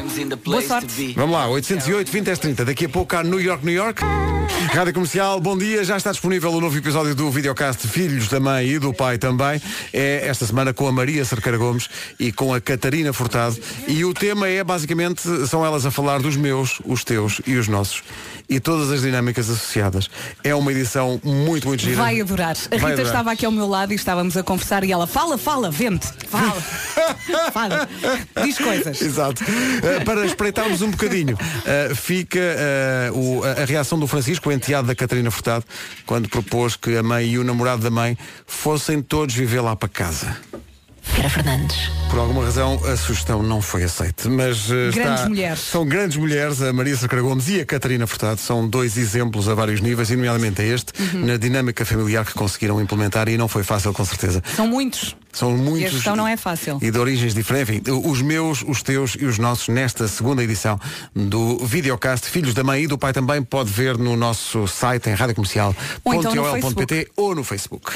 Boa 0.45 0.61
sorte. 0.63 1.15
Vamos 1.17 1.35
lá, 1.35 1.49
808 1.49 2.11
20 2.13 2.25
10 2.25 2.39
30. 2.39 2.65
Daqui 2.65 2.85
a 2.85 2.89
pouco 2.89 3.17
há 3.17 3.23
New 3.23 3.41
York, 3.41 3.65
New 3.65 3.75
York. 3.75 4.03
Rádio 4.75 4.93
Comercial, 4.93 5.41
bom 5.41 5.57
dia. 5.57 5.83
Já 5.83 5.97
está 5.97 6.11
disponível 6.11 6.53
o 6.53 6.61
novo 6.61 6.77
episódio 6.77 7.15
do 7.15 7.31
videocast 7.31 7.87
Filhos 7.89 8.29
da 8.29 8.39
Mãe 8.39 8.67
e 8.69 8.79
do 8.79 8.93
Pai 8.93 9.17
também. 9.17 9.61
É 9.93 10.27
esta 10.27 10.45
semana 10.45 10.75
com 10.75 10.87
a 10.87 10.93
Maria 10.93 11.25
Cerqueira 11.25 11.57
Gomes 11.57 11.89
e 12.19 12.31
com 12.33 12.53
a 12.53 12.61
Catarina 12.61 13.13
Furtado. 13.13 13.57
E 13.87 14.05
o 14.05 14.13
tema 14.13 14.47
é 14.49 14.63
basicamente, 14.63 15.23
são 15.47 15.65
elas 15.65 15.87
a 15.87 15.91
falar 15.91 16.21
dos 16.21 16.37
meus, 16.37 16.81
os 16.85 17.03
teus 17.03 17.41
e 17.47 17.57
os 17.57 17.67
nossos. 17.67 18.03
E 18.49 18.61
todas 18.61 18.91
as 18.91 19.03
dinâmicas 19.03 19.49
associadas. 19.49 20.09
É 20.43 20.55
uma 20.55 20.71
edição 20.73 21.21
muito, 21.23 21.69
muito 21.69 21.83
gira. 21.83 21.97
Vai 21.97 22.21
adorar. 22.21 22.57
A 22.57 22.69
Vai 22.69 22.79
Rita 22.79 22.87
adorar. 22.87 23.07
estava 23.07 23.33
aqui 23.33 23.47
ao 23.47 23.53
meu 23.53 23.67
lado 23.69 23.93
e 23.93 23.97
estávamos 23.97 24.37
a 24.37 24.43
conversar 24.43 24.85
e 24.85 24.93
ela 24.93 25.07
fala, 25.07 25.37
fala, 25.39 25.71
vente, 25.71 26.09
fala, 26.29 26.61
fala, 27.53 27.89
diz 28.43 28.59
coisas. 28.59 28.98
Exato. 29.01 29.43
Uh, 29.45 30.05
para 30.05 30.25
espreitarmos 30.27 30.83
um 30.83 30.91
bocadinho, 30.91 31.35
uh, 31.37 31.95
fica 31.95 32.39
uh, 33.13 33.19
o- 33.19 33.45
a, 33.45 33.63
a 33.63 33.65
reação 33.65 33.99
do 33.99 34.07
Francisco, 34.07 34.49
o 34.49 34.53
enteado 34.53 34.89
da 34.89 34.95
Catarina 34.95 35.31
Furtado, 35.31 35.65
quando 36.07 36.29
propôs 36.29 36.77
que 36.77 36.97
a 36.97 37.03
mãe 37.03 37.27
e 37.31 37.39
o 37.39 37.45
namorado 37.45 37.83
da 37.83 37.91
mãe 37.91 38.17
fossem 38.47 39.01
todos 39.03 39.35
viver 39.35 39.61
lá 39.61 39.75
para 39.77 39.89
casa. 39.89 40.37
Vera 41.15 41.31
Fernandes. 41.31 41.91
Por 42.11 42.19
alguma 42.19 42.45
razão 42.45 42.79
a 42.85 42.95
sugestão 42.97 43.43
não 43.43 43.63
foi 43.63 43.83
aceita. 43.83 44.29
Mas 44.29 44.69
uh, 44.69 44.75
Grandes 44.93 45.15
está- 45.21 45.29
mulheres. 45.29 45.59
São 45.61 45.87
grandes 45.87 46.17
mulheres, 46.19 46.61
a 46.61 46.71
Maria 46.73 46.97
Sacra 46.97 47.23
Gomes 47.23 47.49
e 47.49 47.61
a 47.61 47.65
Catarina 47.65 48.07
Furtado 48.07 48.41
são 48.41 48.69
dois 48.69 48.97
exemplos 48.99 49.49
a 49.49 49.55
vários 49.55 49.81
níveis, 49.81 50.11
e 50.11 50.17
nomeadamente 50.17 50.61
a 50.61 50.65
este, 50.67 50.93
Uhum. 51.01 51.25
na 51.25 51.37
dinâmica 51.39 51.85
familiar 51.87 52.27
que 52.27 52.35
conseguiram 52.35 52.79
implementar 52.81 53.27
e 53.29 53.39
não 53.39 53.49
foi 53.49 53.63
fácil 53.65 53.93
com 53.95 54.05
certeza. 54.05 54.43
São 54.55 54.67
muitos. 54.69 55.17
São 55.33 55.51
E 55.51 55.55
a 55.55 55.57
muitos. 55.57 55.93
gestão 55.93 56.17
não 56.17 56.27
é 56.27 56.37
fácil. 56.37 56.79
E 56.81 56.91
de 56.91 56.99
origens 56.99 57.35
diferentes. 57.35 57.69
Enfim, 57.69 57.83
os 58.05 58.23
meus, 58.23 58.65
os 58.67 58.83
teus 58.83 59.17
e 59.19 59.25
os 59.25 59.39
nossos 59.39 59.69
nesta 59.69 60.09
segunda 60.09 60.43
edição 60.43 60.79
do 61.15 61.59
videocast 61.65 62.27
Filhos 62.27 62.55
da 62.55 62.65
Mãe 62.65 62.85
e 62.85 62.87
do 62.87 62.99
Pai 62.99 63.13
também 63.13 63.43
pode 63.43 63.71
ver 63.71 63.97
no 63.99 64.17
nosso 64.17 64.67
site 64.67 65.11
em 65.11 65.15
Ou 66.05 66.15
então 66.15 66.33
ou 67.17 67.35
no 67.35 67.45
Facebook. 67.45 67.93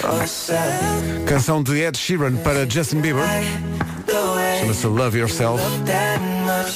Canção 1.27 1.63
de 1.63 1.81
Ed 1.81 1.97
Sheeran 1.97 2.37
para 2.37 2.69
Justin 2.69 3.01
Bieber. 3.01 3.25
Chama-se 4.61 4.87
Love 4.87 5.19
Yourself. 5.19 5.63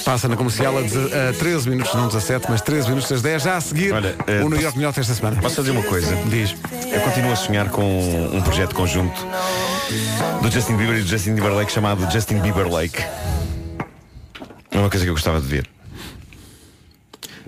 Passa 0.05 0.29
na 0.29 0.37
comercial 0.37 0.75
a, 0.77 1.31
a 1.31 1.33
13 1.33 1.71
minutos, 1.71 1.95
não 1.95 2.09
17, 2.09 2.47
mas 2.49 2.61
13 2.61 2.89
minutos 2.89 3.09
das 3.09 3.23
10. 3.23 3.43
Já 3.43 3.57
a 3.57 3.61
seguir, 3.61 3.93
eh, 4.27 4.43
o 4.43 4.49
New 4.49 4.61
York 4.61 4.77
New 4.77 4.85
York 4.85 4.99
esta 5.01 5.15
semana. 5.15 5.41
Posso 5.41 5.57
fazer 5.57 5.71
uma 5.71 5.83
coisa? 5.83 6.15
Diz. 6.27 6.55
Eu 6.93 7.01
continuo 7.01 7.33
a 7.33 7.37
sonhar 7.37 7.69
com 7.71 7.83
um 8.33 8.41
projeto 8.43 8.75
conjunto 8.75 9.21
do 10.43 10.51
Justin 10.51 10.77
Bieber 10.77 10.97
e 10.97 11.03
do 11.03 11.09
Justin 11.09 11.35
Timberlake 11.35 11.71
chamado 11.73 12.11
Justin 12.11 12.41
Bieber 12.41 12.69
Lake. 12.69 13.03
É 14.71 14.79
uma 14.79 14.91
coisa 14.91 15.05
que 15.05 15.11
eu 15.11 15.15
gostava 15.15 15.41
de 15.41 15.47
ver. 15.47 15.69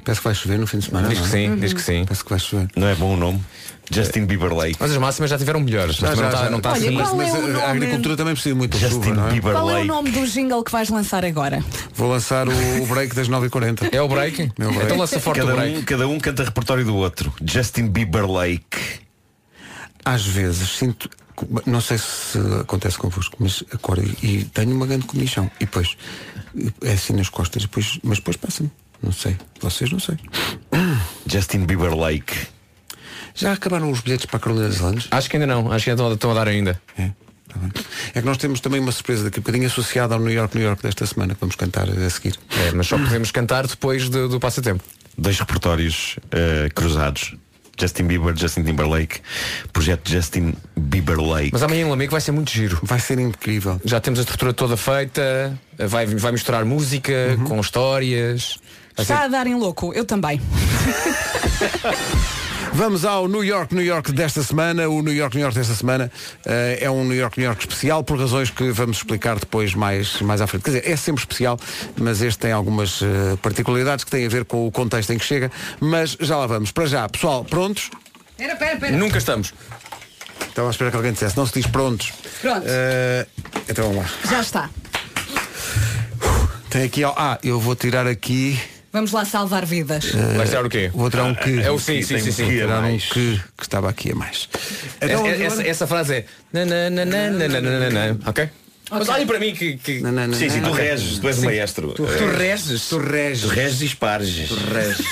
Parece 0.05 0.21
que 0.21 0.25
vai 0.25 0.35
chover 0.35 0.59
no 0.59 0.67
fim 0.67 0.79
de 0.79 0.87
semana. 0.87 1.09
Diz 1.09 1.19
não 1.19 1.29
que 1.29 1.37
é? 1.37 1.39
sim, 1.39 1.57
diz 1.57 1.73
que 1.75 1.83
sim. 1.83 2.05
Parece 2.05 2.25
que 2.25 2.31
vai 2.31 2.39
chover. 2.39 2.69
Não 2.75 2.89
é 2.89 2.95
bom 2.95 3.13
o 3.13 3.17
nome? 3.17 3.45
Justin 3.91 4.27
Bieber 4.27 4.53
Lake. 4.55 4.77
Mas 4.79 4.91
as 4.91 4.97
máximas 4.99 5.31
já 5.31 5.39
tiveram 5.39 5.61
melhores. 5.61 5.99
Mas 6.01 6.11
Já, 6.11 6.17
já, 6.17 6.23
não 6.23 6.29
está 6.31 6.45
já. 6.45 6.51
não 6.51 6.59
está 6.59 6.73
Olha, 6.73 6.79
assim. 6.89 6.97
qual 6.97 7.17
Mas 7.17 7.29
é 7.35 7.41
nome? 7.41 7.55
a 7.61 7.71
agricultura 7.71 8.17
também 8.17 8.35
precisa 8.35 8.55
muito 8.55 8.77
de 8.79 8.89
chuva, 8.89 9.15
não 9.15 9.29
é? 9.29 9.41
Qual 9.41 9.71
é 9.71 9.81
o 9.81 9.85
nome 9.85 10.11
do 10.11 10.27
jingle 10.27 10.63
que 10.65 10.71
vais 10.73 10.89
lançar 10.89 11.25
agora? 11.25 11.65
Vou 11.95 12.09
lançar 12.11 12.49
o, 12.49 12.83
o 12.83 12.87
break 12.87 13.15
das 13.15 13.29
9h40. 13.29 13.89
É 13.93 14.01
o 14.03 14.09
break? 14.09 14.43
É 14.59 14.65
o 14.67 14.69
break. 14.71 14.85
Então 14.85 14.97
lança 14.99 15.19
forte 15.21 15.41
cada 15.41 15.53
o 15.53 15.57
break. 15.57 15.79
Um, 15.79 15.83
cada 15.83 16.09
um 16.09 16.19
canta 16.19 16.45
repertório 16.45 16.85
do 16.85 16.95
outro. 16.97 17.33
Justin 17.45 17.89
Bieber 17.89 18.31
Lake. 18.31 18.79
Às 20.05 20.25
vezes 20.25 20.71
sinto, 20.71 21.09
não 21.67 21.81
sei 21.81 21.99
se 21.99 22.39
acontece 22.61 22.97
convosco, 22.99 23.37
mas 23.39 23.63
acordo 23.73 24.03
e 24.23 24.45
tenho 24.45 24.75
uma 24.75 24.87
grande 24.87 25.07
comichão. 25.07 25.51
E 25.61 25.65
depois 25.67 25.97
é 26.83 26.93
assim 26.93 27.13
nas 27.13 27.29
costas, 27.29 27.63
depois, 27.63 27.99
mas 28.03 28.19
depois 28.19 28.37
passa-me. 28.37 28.71
Não 29.03 29.13
sei. 29.13 29.37
Vocês 29.61 29.91
não 29.93 30.01
sei. 30.01 30.17
Justin 31.27 31.67
Bieber 31.67 31.95
Lake. 31.95 32.35
Já 33.39 33.53
acabaram 33.53 33.91
os 33.91 34.01
bilhetes 34.01 34.27
para 34.27 34.37
a 34.37 34.41
Carolina 34.41 34.69
das 34.69 34.81
Landes? 34.81 35.07
Acho 35.11 35.31
que 35.31 35.37
ainda 35.37 35.47
não, 35.47 35.71
acho 35.71 35.85
que 35.85 35.91
ainda 35.91 36.03
estão, 36.03 36.15
estão 36.15 36.31
a 36.33 36.35
dar 36.35 36.49
ainda. 36.49 36.81
É. 36.99 37.11
tá. 37.49 37.61
É 38.15 38.21
que 38.21 38.27
nós 38.27 38.37
temos 38.37 38.59
também 38.61 38.81
uma 38.81 38.91
surpresa 38.91 39.25
daqui 39.25 39.39
a 39.39 39.43
bocadinho 39.43 39.67
associada 39.67 40.15
ao 40.15 40.21
New 40.21 40.33
York, 40.33 40.57
New 40.57 40.67
York 40.67 40.83
desta 40.83 41.07
semana 41.07 41.35
que 41.35 41.41
vamos 41.41 41.55
cantar 41.55 41.89
a 41.89 42.11
seguir. 42.11 42.37
É, 42.67 42.73
mas 42.73 42.89
só 42.89 42.99
podemos 42.99 43.31
cantar 43.31 43.67
depois 43.67 44.09
do, 44.09 44.29
do 44.29 44.41
passatempo. 44.41 44.83
Dois 45.17 45.39
repertórios 45.39 46.17
eh, 46.33 46.69
cruzados. 46.75 47.35
Justin 47.81 48.05
Bieber, 48.09 48.37
Justin 48.37 48.65
Timberlake. 48.65 49.21
Projeto 49.73 50.11
Justin 50.11 50.53
Bieber 50.77 51.21
Lake. 51.21 51.51
Mas 51.53 51.63
amanhã 51.63 51.83
em 51.83 51.89
Lamego 51.89 52.11
vai 52.11 52.21
ser 52.21 52.33
muito 52.33 52.51
giro. 52.51 52.81
Vai 52.83 52.99
ser 52.99 53.21
incrível. 53.21 53.81
Já 53.85 54.01
temos 54.01 54.19
a 54.19 54.23
estrutura 54.23 54.53
toda 54.53 54.77
feita, 54.77 55.57
vai, 55.79 56.05
vai 56.07 56.33
misturar 56.33 56.65
música 56.65 57.39
com 57.47 57.61
histórias. 57.61 58.59
Vai 58.97 59.07
ser- 59.07 59.13
Está 59.13 59.25
a 59.27 59.29
dar 59.29 59.47
em 59.47 59.55
louco, 59.55 59.93
eu 59.95 60.05
também. 60.05 60.41
Vamos 62.73 63.05
ao 63.05 63.27
New 63.27 63.43
York, 63.43 63.75
New 63.75 63.85
York 63.85 64.13
desta 64.13 64.43
semana. 64.43 64.89
O 64.89 65.03
New 65.03 65.13
York, 65.13 65.35
New 65.37 65.43
York 65.43 65.57
desta 65.57 65.75
semana 65.75 66.11
eh, 66.45 66.79
é 66.83 66.91
um 66.91 67.05
New 67.05 67.17
York, 67.17 67.39
New 67.39 67.47
York 67.47 67.63
especial 67.63 68.05
por 68.05 68.19
razões 68.19 68.51
que 68.51 68.71
vamos 68.71 68.99
explicar 68.99 69.39
depois 69.39 69.75
mais, 69.75 70.21
mais 70.21 70.41
à 70.41 70.47
frente. 70.47 70.63
Quer 70.63 70.71
dizer, 70.71 70.91
é 70.91 70.97
sempre 70.97 71.23
especial, 71.23 71.59
mas 71.97 72.23
este 72.23 72.39
tem 72.39 72.53
algumas 72.53 73.03
eh, 73.03 73.37
particularidades 73.43 74.05
que 74.05 74.11
têm 74.11 74.27
a 74.27 74.29
ver 74.29 74.45
com 74.45 74.67
o 74.67 74.71
contexto 74.71 75.13
em 75.13 75.19
que 75.19 75.25
chega. 75.25 75.51
Mas 75.81 76.17
já 76.21 76.37
lá 76.37 76.47
vamos. 76.47 76.71
Para 76.71 76.87
já, 76.87 77.09
pessoal, 77.09 77.45
prontos? 77.45 77.91
Espera, 78.31 78.53
espera, 78.53 78.75
espera. 78.75 78.97
Nunca 78.97 79.19
estamos. 79.19 79.53
Estava 80.49 80.69
a 80.69 80.71
esperar 80.71 80.91
que 80.91 80.97
alguém 80.97 81.13
dissesse. 81.13 81.37
Não 81.37 81.47
se 81.47 81.55
diz 81.55 81.67
prontos. 81.67 82.13
Pronto. 82.41 82.65
Eh, 82.67 83.27
então 83.69 83.89
vamos 83.89 84.05
lá. 84.05 84.11
Já 84.31 84.41
está. 84.41 84.71
Tem 86.71 86.85
aqui. 86.85 87.03
Ah, 87.05 87.39
eu 87.43 87.59
vou 87.59 87.75
tirar 87.75 88.07
aqui. 88.07 88.61
Vamos 88.99 89.13
lá 89.13 89.25
salvar 89.25 89.65
vidas. 89.65 90.13
Uh, 90.13 90.37
Vai 90.37 90.49
tirar 90.49 90.67
o 90.67 90.69
quê? 90.69 90.91
Vou 90.93 91.09
tirar 91.09 91.23
é 91.23 91.31
um 91.31 91.35
que. 91.37 91.61
É 91.61 91.71
o 91.71 91.79
sim, 91.79 92.03
sim, 92.03 92.19
sim. 92.19 92.33
sim, 92.33 92.43
um 92.43 92.99
que, 92.99 93.41
que 93.57 93.63
estava 93.63 93.89
aqui 93.89 94.11
a 94.11 94.15
mais. 94.17 94.49
Então, 95.01 95.25
essa, 95.25 95.45
essa, 95.45 95.63
essa 95.63 95.87
frase 95.87 96.15
é. 96.15 96.25
Nananana, 96.53 98.19
ok? 98.27 98.45
Okay. 98.45 98.49
Mas 98.91 99.09
olhem 99.09 99.25
para 99.25 99.39
mim 99.39 99.55
que. 99.55 99.77
que... 99.77 100.01
Não, 100.01 100.11
não, 100.11 100.27
não, 100.27 100.35
sim, 100.35 100.51
sim, 100.51 100.61
tu 100.61 100.71
okay. 100.71 100.89
reges, 100.89 101.19
tu 101.21 101.29
és 101.29 101.37
sim. 101.37 101.45
maestro. 101.45 101.93
Tu, 101.93 102.05
tu 102.05 102.27
reges, 102.27 102.89
tu 102.89 102.99
reges. 102.99 103.43
Tu 103.43 103.55
reges 103.55 103.81
e 103.83 103.85
esparges. 103.85 104.49
Tu 104.49 104.55
reges. 104.75 105.07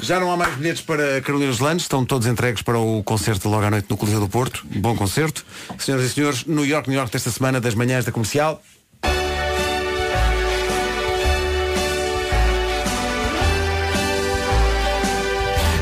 Já 0.00 0.20
não 0.20 0.30
há 0.30 0.36
mais 0.36 0.54
bilhetes 0.54 0.82
para 0.82 1.20
Carolina 1.22 1.52
Landes, 1.58 1.86
estão 1.86 2.04
todos 2.04 2.28
entregues 2.28 2.62
para 2.62 2.78
o 2.78 3.02
concerto 3.02 3.48
logo 3.48 3.64
à 3.64 3.70
noite 3.70 3.86
no 3.90 3.96
Coliseu 3.96 4.20
do 4.20 4.28
Porto. 4.28 4.64
Bom 4.76 4.94
concerto. 4.94 5.44
Senhoras 5.76 6.06
e 6.06 6.10
senhores, 6.10 6.44
New 6.44 6.64
York, 6.64 6.88
New 6.88 6.96
York 6.96 7.10
desta 7.10 7.30
semana, 7.30 7.60
das 7.60 7.74
manhãs 7.74 8.04
da 8.04 8.12
comercial. 8.12 8.62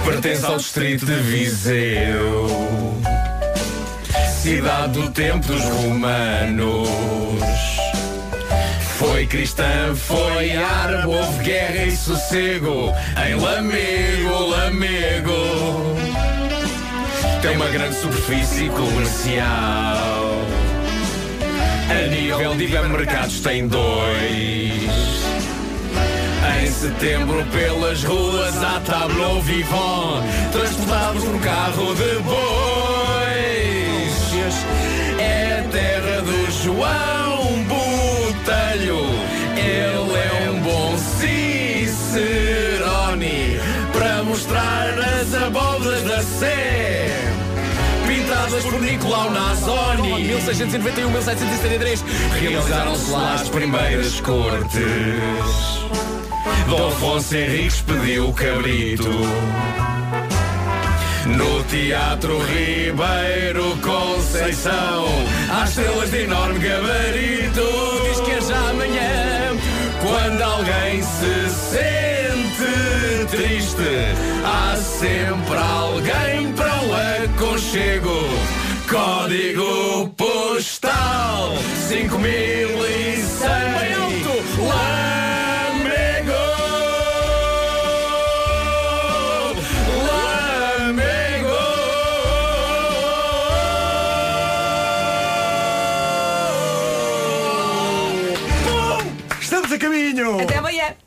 Pertence 0.04 0.44
ao 0.44 0.56
distrito 0.58 1.06
de 1.06 1.14
Viseu. 1.14 2.46
Cidade 4.42 5.00
do 5.00 5.10
tempo 5.10 5.46
dos 5.46 5.64
romanos. 5.64 6.88
Foi 8.98 9.26
cristã, 9.26 9.94
foi 9.94 10.54
árabe, 10.56 11.06
houve 11.06 11.42
guerra 11.42 11.84
e 11.84 11.96
sossego 11.96 12.92
Em 13.26 13.34
Lamego, 13.34 14.46
Lamego. 14.46 15.96
Tem 17.40 17.56
uma 17.56 17.68
grande 17.68 17.96
superfície 17.96 18.68
comercial. 18.68 20.34
A 21.90 22.08
nível 22.08 22.54
de 22.56 22.64
hipermercados 22.64 23.40
tem 23.40 23.66
dois 23.66 25.04
setembro 26.74 27.44
pelas 27.46 28.02
ruas 28.02 28.62
há 28.62 28.80
tableau 28.80 29.40
vivant 29.40 30.22
Transportados 30.52 31.24
num 31.24 31.38
carro 31.38 31.94
de 31.94 32.18
bois. 32.22 32.44
É 35.18 35.60
a 35.60 35.62
terra 35.70 36.20
do 36.22 36.50
João 36.50 37.64
Botelho. 37.64 39.06
Ele 39.56 40.14
é 40.18 40.50
um 40.50 40.60
bom 40.60 40.98
Cicerone 41.18 42.40
Para 43.92 44.24
mostrar 44.24 44.98
as 44.98 45.34
abóboras 45.34 46.02
da 46.02 46.22
Sé. 46.22 47.08
Pintadas 48.06 48.64
por 48.64 48.80
Nicolau 48.80 49.30
Nazoni. 49.30 50.28
1691-1773 50.28 52.04
Realizaram-se 52.40 53.10
lá 53.10 53.34
as 53.34 53.48
primeiras 53.48 54.20
cortes 54.20 55.83
Dom 56.76 56.88
Afonso 56.88 57.36
Henriques 57.36 57.82
pediu 57.82 58.32
cabrito. 58.32 59.08
No 61.26 61.62
Teatro 61.64 62.36
Ribeiro 62.38 63.78
Conceição, 63.80 65.06
há 65.50 65.64
estrelas 65.64 66.10
de 66.10 66.22
enorme 66.22 66.58
gabarito. 66.58 67.62
Diz 68.08 68.20
que 68.20 68.30
é 68.32 68.40
já 68.40 68.70
amanhã, 68.70 69.52
quando 70.02 70.42
alguém 70.42 71.00
se 71.00 71.48
sente 71.70 73.26
triste, 73.30 74.12
há 74.44 74.76
sempre 74.76 75.56
alguém 75.56 76.52
para 76.54 76.74
o 76.82 76.92
aconchego. 77.24 78.18
Código 78.88 80.08
postal 80.16 81.54
5100 81.88 83.14
Lá 84.68 85.23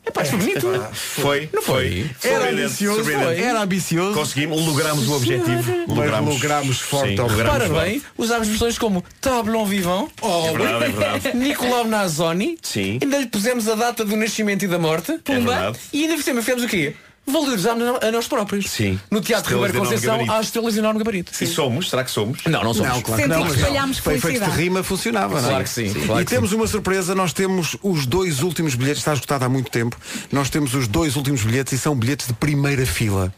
Epá, 0.06 0.22
isto 0.22 0.36
foi 0.36 0.46
bonito. 0.46 0.86
Foi, 0.92 1.50
Não 1.52 1.62
foi? 1.62 2.10
Era 2.22 2.34
Surpreendente, 2.36 2.62
ambicioso, 2.64 3.04
surpreendente. 3.04 3.42
era 3.42 3.60
ambicioso. 3.62 4.14
Conseguimos, 4.14 4.66
logramos 4.66 5.08
o 5.08 5.12
objetivo. 5.16 5.74
Mas 5.88 6.26
logramos 6.26 6.80
forte 6.80 7.14
Sim, 7.14 7.20
ao 7.20 7.28
logramos 7.28 7.52
Repara 7.54 7.66
forte. 7.74 7.90
bem, 7.90 8.02
usámos 8.16 8.46
expressões 8.48 8.78
como 8.78 9.04
Tablon 9.20 9.64
Vivant, 9.66 10.08
É 10.22 10.52
verdade, 10.52 10.84
é 10.84 10.88
verdade. 10.88 11.36
Nicolau 11.36 11.84
Nazoni, 11.86 12.58
Sim. 12.62 12.98
ainda 13.02 13.18
lhe 13.18 13.26
pusemos 13.26 13.68
a 13.68 13.74
data 13.74 14.04
do 14.04 14.16
nascimento 14.16 14.64
e 14.64 14.68
da 14.68 14.78
morte, 14.78 15.12
Pumba, 15.24 15.52
verdade. 15.52 15.78
e 15.92 16.04
ainda 16.06 16.22
cima 16.22 16.40
fizemos 16.40 16.64
o 16.64 16.68
quê? 16.68 16.94
Valorizámos 17.28 17.84
a 18.02 18.10
nós 18.10 18.26
próprios. 18.26 18.70
Sim. 18.70 18.98
No 19.10 19.20
Teatro 19.20 19.52
Estrelas 19.52 19.66
Ribeiro 19.70 19.88
Conceição 19.88 20.34
há 20.34 20.40
estrelas 20.40 20.74
de 20.74 20.78
enorme 20.80 20.98
gabarito. 20.98 21.32
E 21.40 21.46
somos? 21.46 21.90
Será 21.90 22.04
que 22.04 22.10
somos? 22.10 22.44
Não, 22.44 22.64
não 22.64 22.74
somos. 22.74 22.92
Não, 22.92 23.02
claro 23.02 23.22
que 23.22 23.28
não. 23.28 23.46
que 23.46 23.56
espalhámos 23.56 23.98
Foi 23.98 24.14
efeito 24.14 24.44
de 24.44 24.50
rima, 24.50 24.82
funcionava, 24.82 25.40
não 25.40 25.48
é? 25.48 25.50
Claro 25.50 25.64
que 25.64 25.70
sim, 25.70 25.92
claro 25.92 26.22
e 26.22 26.24
que 26.24 26.30
temos 26.30 26.52
uma 26.52 26.66
surpresa, 26.66 27.14
nós 27.14 27.32
temos 27.32 27.76
os 27.82 28.06
dois 28.06 28.42
últimos 28.42 28.74
bilhetes, 28.74 28.98
está 28.98 29.12
esgotado 29.12 29.44
há 29.44 29.48
muito 29.48 29.70
tempo. 29.70 29.96
Nós 30.32 30.50
temos 30.50 30.74
os 30.74 30.88
dois 30.88 31.16
últimos 31.16 31.42
bilhetes 31.42 31.72
e 31.72 31.78
são 31.78 31.94
bilhetes 31.94 32.26
de 32.26 32.32
primeira 32.32 32.84
fila. 32.86 33.32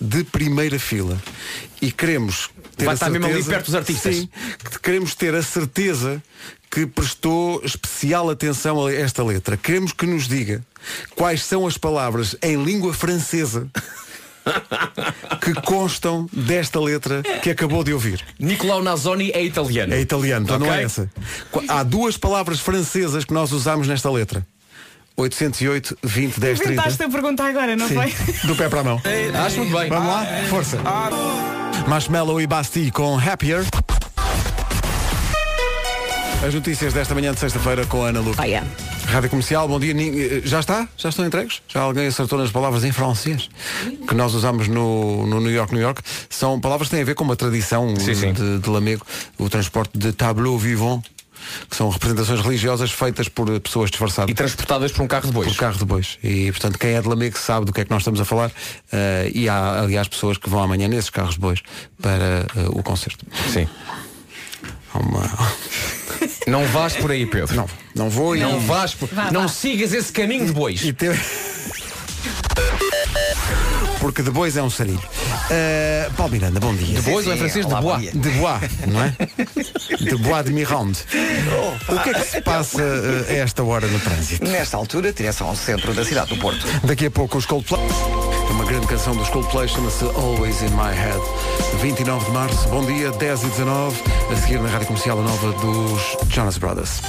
De 0.00 0.24
primeira 0.24 0.78
fila. 0.78 1.20
E 1.80 1.90
queremos 1.92 2.50
ter 2.76 2.84
Vai 2.86 2.92
a 2.92 2.94
estar 2.94 3.10
mesmo 3.10 3.26
ali 3.26 3.34
certeza- 3.34 3.50
perto 3.50 3.66
dos 3.66 3.74
artistas. 3.74 4.16
Sim, 4.16 4.28
que 4.70 4.78
queremos 4.80 5.14
ter 5.14 5.34
a 5.34 5.42
certeza 5.42 6.22
que 6.70 6.86
prestou 6.86 7.62
especial 7.64 8.28
atenção 8.30 8.84
a 8.86 8.92
esta 8.92 9.22
letra. 9.22 9.56
Queremos 9.56 9.92
que 9.92 10.06
nos 10.06 10.26
diga 10.26 10.64
quais 11.14 11.42
são 11.44 11.66
as 11.66 11.78
palavras 11.78 12.34
em 12.42 12.62
língua 12.62 12.92
francesa 12.92 13.68
que 15.40 15.54
constam 15.62 16.28
desta 16.32 16.80
letra 16.80 17.22
que 17.42 17.50
acabou 17.50 17.84
de 17.84 17.92
ouvir. 17.92 18.20
Nicolau 18.38 18.82
Nazoni 18.82 19.30
é 19.30 19.42
italiano. 19.44 19.94
É 19.94 20.00
italiano, 20.00 20.44
então 20.44 20.58
não 20.58 20.66
Ok? 20.66 20.78
é 20.78 20.82
essa. 20.82 21.10
Há 21.68 21.82
duas 21.82 22.16
palavras 22.16 22.60
francesas 22.60 23.24
que 23.24 23.32
nós 23.32 23.52
usamos 23.52 23.86
nesta 23.86 24.10
letra. 24.10 24.46
808 25.16 25.98
20 26.02 26.40
10 26.40 26.58
30. 26.58 26.72
Inventaste 26.72 27.02
a 27.02 27.08
pergunta 27.08 27.44
agora, 27.44 27.76
não 27.76 27.88
Sim. 27.88 27.94
foi? 27.94 28.12
Do 28.48 28.56
pé 28.56 28.68
para 28.68 28.80
a 28.80 28.84
mão. 28.84 29.02
Acho 29.46 29.58
muito 29.58 29.76
bem. 29.76 29.88
Vamos 29.88 30.08
lá? 30.08 30.26
Força. 30.48 30.78
Marshmallow 31.86 32.40
e 32.40 32.46
Basti 32.46 32.90
com 32.90 33.16
Happier. 33.18 33.64
As 36.46 36.52
notícias 36.52 36.92
desta 36.92 37.14
manhã 37.14 37.32
de 37.32 37.40
sexta-feira 37.40 37.86
com 37.86 38.04
a 38.04 38.08
Ana 38.08 38.20
Lu. 38.20 38.34
Ah, 38.36 38.44
yeah. 38.44 38.68
Rádio 39.06 39.30
Comercial, 39.30 39.66
bom 39.68 39.78
dia. 39.80 39.94
Eh, 39.94 40.42
Já 40.44 40.60
está? 40.60 40.88
Já 40.96 41.08
estão 41.08 41.24
entregues? 41.24 41.62
Já 41.68 41.80
alguém 41.80 42.06
acertou 42.06 42.38
nas 42.38 42.50
palavras 42.50 42.84
em 42.84 42.92
francês? 42.92 43.48
Que 44.06 44.14
nós 44.14 44.34
usamos 44.34 44.68
no, 44.68 45.26
no 45.26 45.40
New 45.40 45.50
York, 45.52 45.72
New 45.72 45.82
York. 45.82 46.02
São 46.28 46.60
palavras 46.60 46.88
que 46.88 46.94
têm 46.96 47.02
a 47.02 47.04
ver 47.06 47.14
com 47.14 47.24
uma 47.24 47.36
tradição 47.36 47.94
Sim, 47.96 48.14
sim. 48.14 48.32
De, 48.32 48.58
de 48.58 48.68
Lamego, 48.68 49.06
o 49.38 49.48
transporte 49.48 49.96
de 49.96 50.12
tableau 50.12 50.58
vivant, 50.58 51.02
que 51.68 51.76
são 51.76 51.88
representações 51.88 52.40
religiosas 52.40 52.90
feitas 52.90 53.28
por 53.28 53.48
pessoas 53.60 53.90
disfarçadas. 53.90 54.30
E 54.30 54.34
transportadas 54.34 54.92
por 54.92 55.02
um 55.02 55.06
carro 55.06 55.26
de 55.26 55.32
bois. 55.32 55.48
Por 55.48 55.56
carro 55.56 55.78
de 55.78 55.84
bois. 55.84 56.18
E, 56.22 56.50
portanto, 56.52 56.78
quem 56.78 56.90
é 56.94 57.00
de 57.02 57.08
Lamego 57.08 57.38
sabe 57.38 57.66
do 57.66 57.72
que 57.72 57.80
é 57.80 57.84
que 57.84 57.90
nós 57.90 58.02
estamos 58.02 58.20
a 58.20 58.24
falar. 58.24 58.50
eh, 58.92 59.30
e 59.34 59.48
há, 59.48 59.80
aliás, 59.80 60.08
pessoas 60.08 60.38
que 60.38 60.48
vão 60.48 60.62
amanhã 60.62 60.88
nesses 60.88 61.10
carros 61.10 61.34
de 61.34 61.40
bois 61.40 61.60
para 62.00 62.46
eh, 62.56 62.66
o 62.68 62.82
concerto. 62.82 63.24
Sim. 63.52 63.68
Uma... 64.94 65.22
Não 66.46 66.64
vás 66.66 66.94
por 66.94 67.10
aí, 67.10 67.26
Pedro. 67.26 67.56
Não, 67.56 67.66
não 67.94 68.10
vou 68.10 68.36
e 68.36 68.40
Não 68.40 68.60
vás 68.60 68.94
por... 68.94 69.08
Vá, 69.08 69.30
Não 69.32 69.42
vá. 69.42 69.48
sigas 69.48 69.92
esse 69.92 70.12
caminho 70.12 70.46
de 70.46 70.52
bois. 70.52 70.82
E 70.84 70.92
te- 70.92 71.06
Porque 74.04 74.22
de 74.22 74.30
bois 74.30 74.54
é 74.54 74.62
um 74.62 74.68
sarilho. 74.68 74.98
Uh, 74.98 76.12
Paulo 76.12 76.30
Miranda, 76.30 76.60
bom 76.60 76.74
dia. 76.74 77.00
De 77.00 77.10
bois 77.10 77.26
ou 77.26 77.32
em 77.32 77.38
francês? 77.38 77.64
De 77.64 77.74
bois. 77.74 78.12
De 78.12 78.30
bois, 78.32 78.70
não 78.86 79.02
é? 79.02 79.16
De 79.98 80.16
bois 80.16 80.44
de 80.44 80.52
Mirande. 80.52 80.98
O 81.88 81.98
que 82.02 82.10
é 82.10 82.12
que 82.12 82.20
se 82.26 82.42
passa 82.42 82.82
uh, 82.82 83.30
a 83.30 83.32
esta 83.32 83.64
hora 83.64 83.86
no 83.86 83.98
trânsito? 83.98 84.44
Nesta 84.46 84.76
altura, 84.76 85.10
direção 85.10 85.48
ao 85.48 85.56
centro 85.56 85.94
da 85.94 86.04
cidade 86.04 86.34
do 86.34 86.36
Porto. 86.36 86.66
Daqui 86.84 87.06
a 87.06 87.10
pouco 87.10 87.38
os 87.38 87.46
Coldplay. 87.46 87.80
Uma 88.50 88.66
grande 88.66 88.86
canção 88.88 89.16
dos 89.16 89.30
Coldplay 89.30 89.68
chama-se 89.68 90.04
Always 90.04 90.60
in 90.60 90.68
My 90.72 90.94
Head. 90.94 91.80
29 91.80 92.26
de 92.26 92.30
março, 92.32 92.68
bom 92.68 92.84
dia, 92.84 93.10
10 93.10 93.42
e 93.42 93.46
19. 93.46 94.02
A 94.30 94.36
seguir 94.36 94.60
na 94.60 94.68
rádio 94.68 94.88
comercial 94.88 95.18
a 95.18 95.22
nova 95.22 95.52
dos 95.52 96.18
Jonas 96.28 96.58
Brothers. 96.58 97.00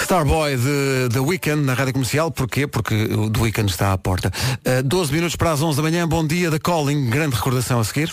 Starboy 0.00 0.56
de 0.56 1.08
The 1.12 1.20
Weekend 1.20 1.64
na 1.64 1.74
rádio 1.74 1.92
comercial, 1.92 2.30
porquê? 2.30 2.66
Porque 2.66 2.94
o 2.94 3.30
The 3.30 3.40
Weekend 3.40 3.70
está 3.70 3.92
à 3.92 3.98
porta. 3.98 4.32
Uh, 4.66 4.82
12 4.82 5.12
minutos 5.12 5.36
para 5.36 5.52
as 5.52 5.62
11 5.62 5.76
da 5.76 5.82
manhã, 5.82 6.06
bom 6.06 6.26
dia 6.26 6.50
da 6.50 6.58
Calling, 6.58 7.08
grande 7.10 7.36
recordação 7.36 7.80
a 7.80 7.84
seguir. 7.84 8.10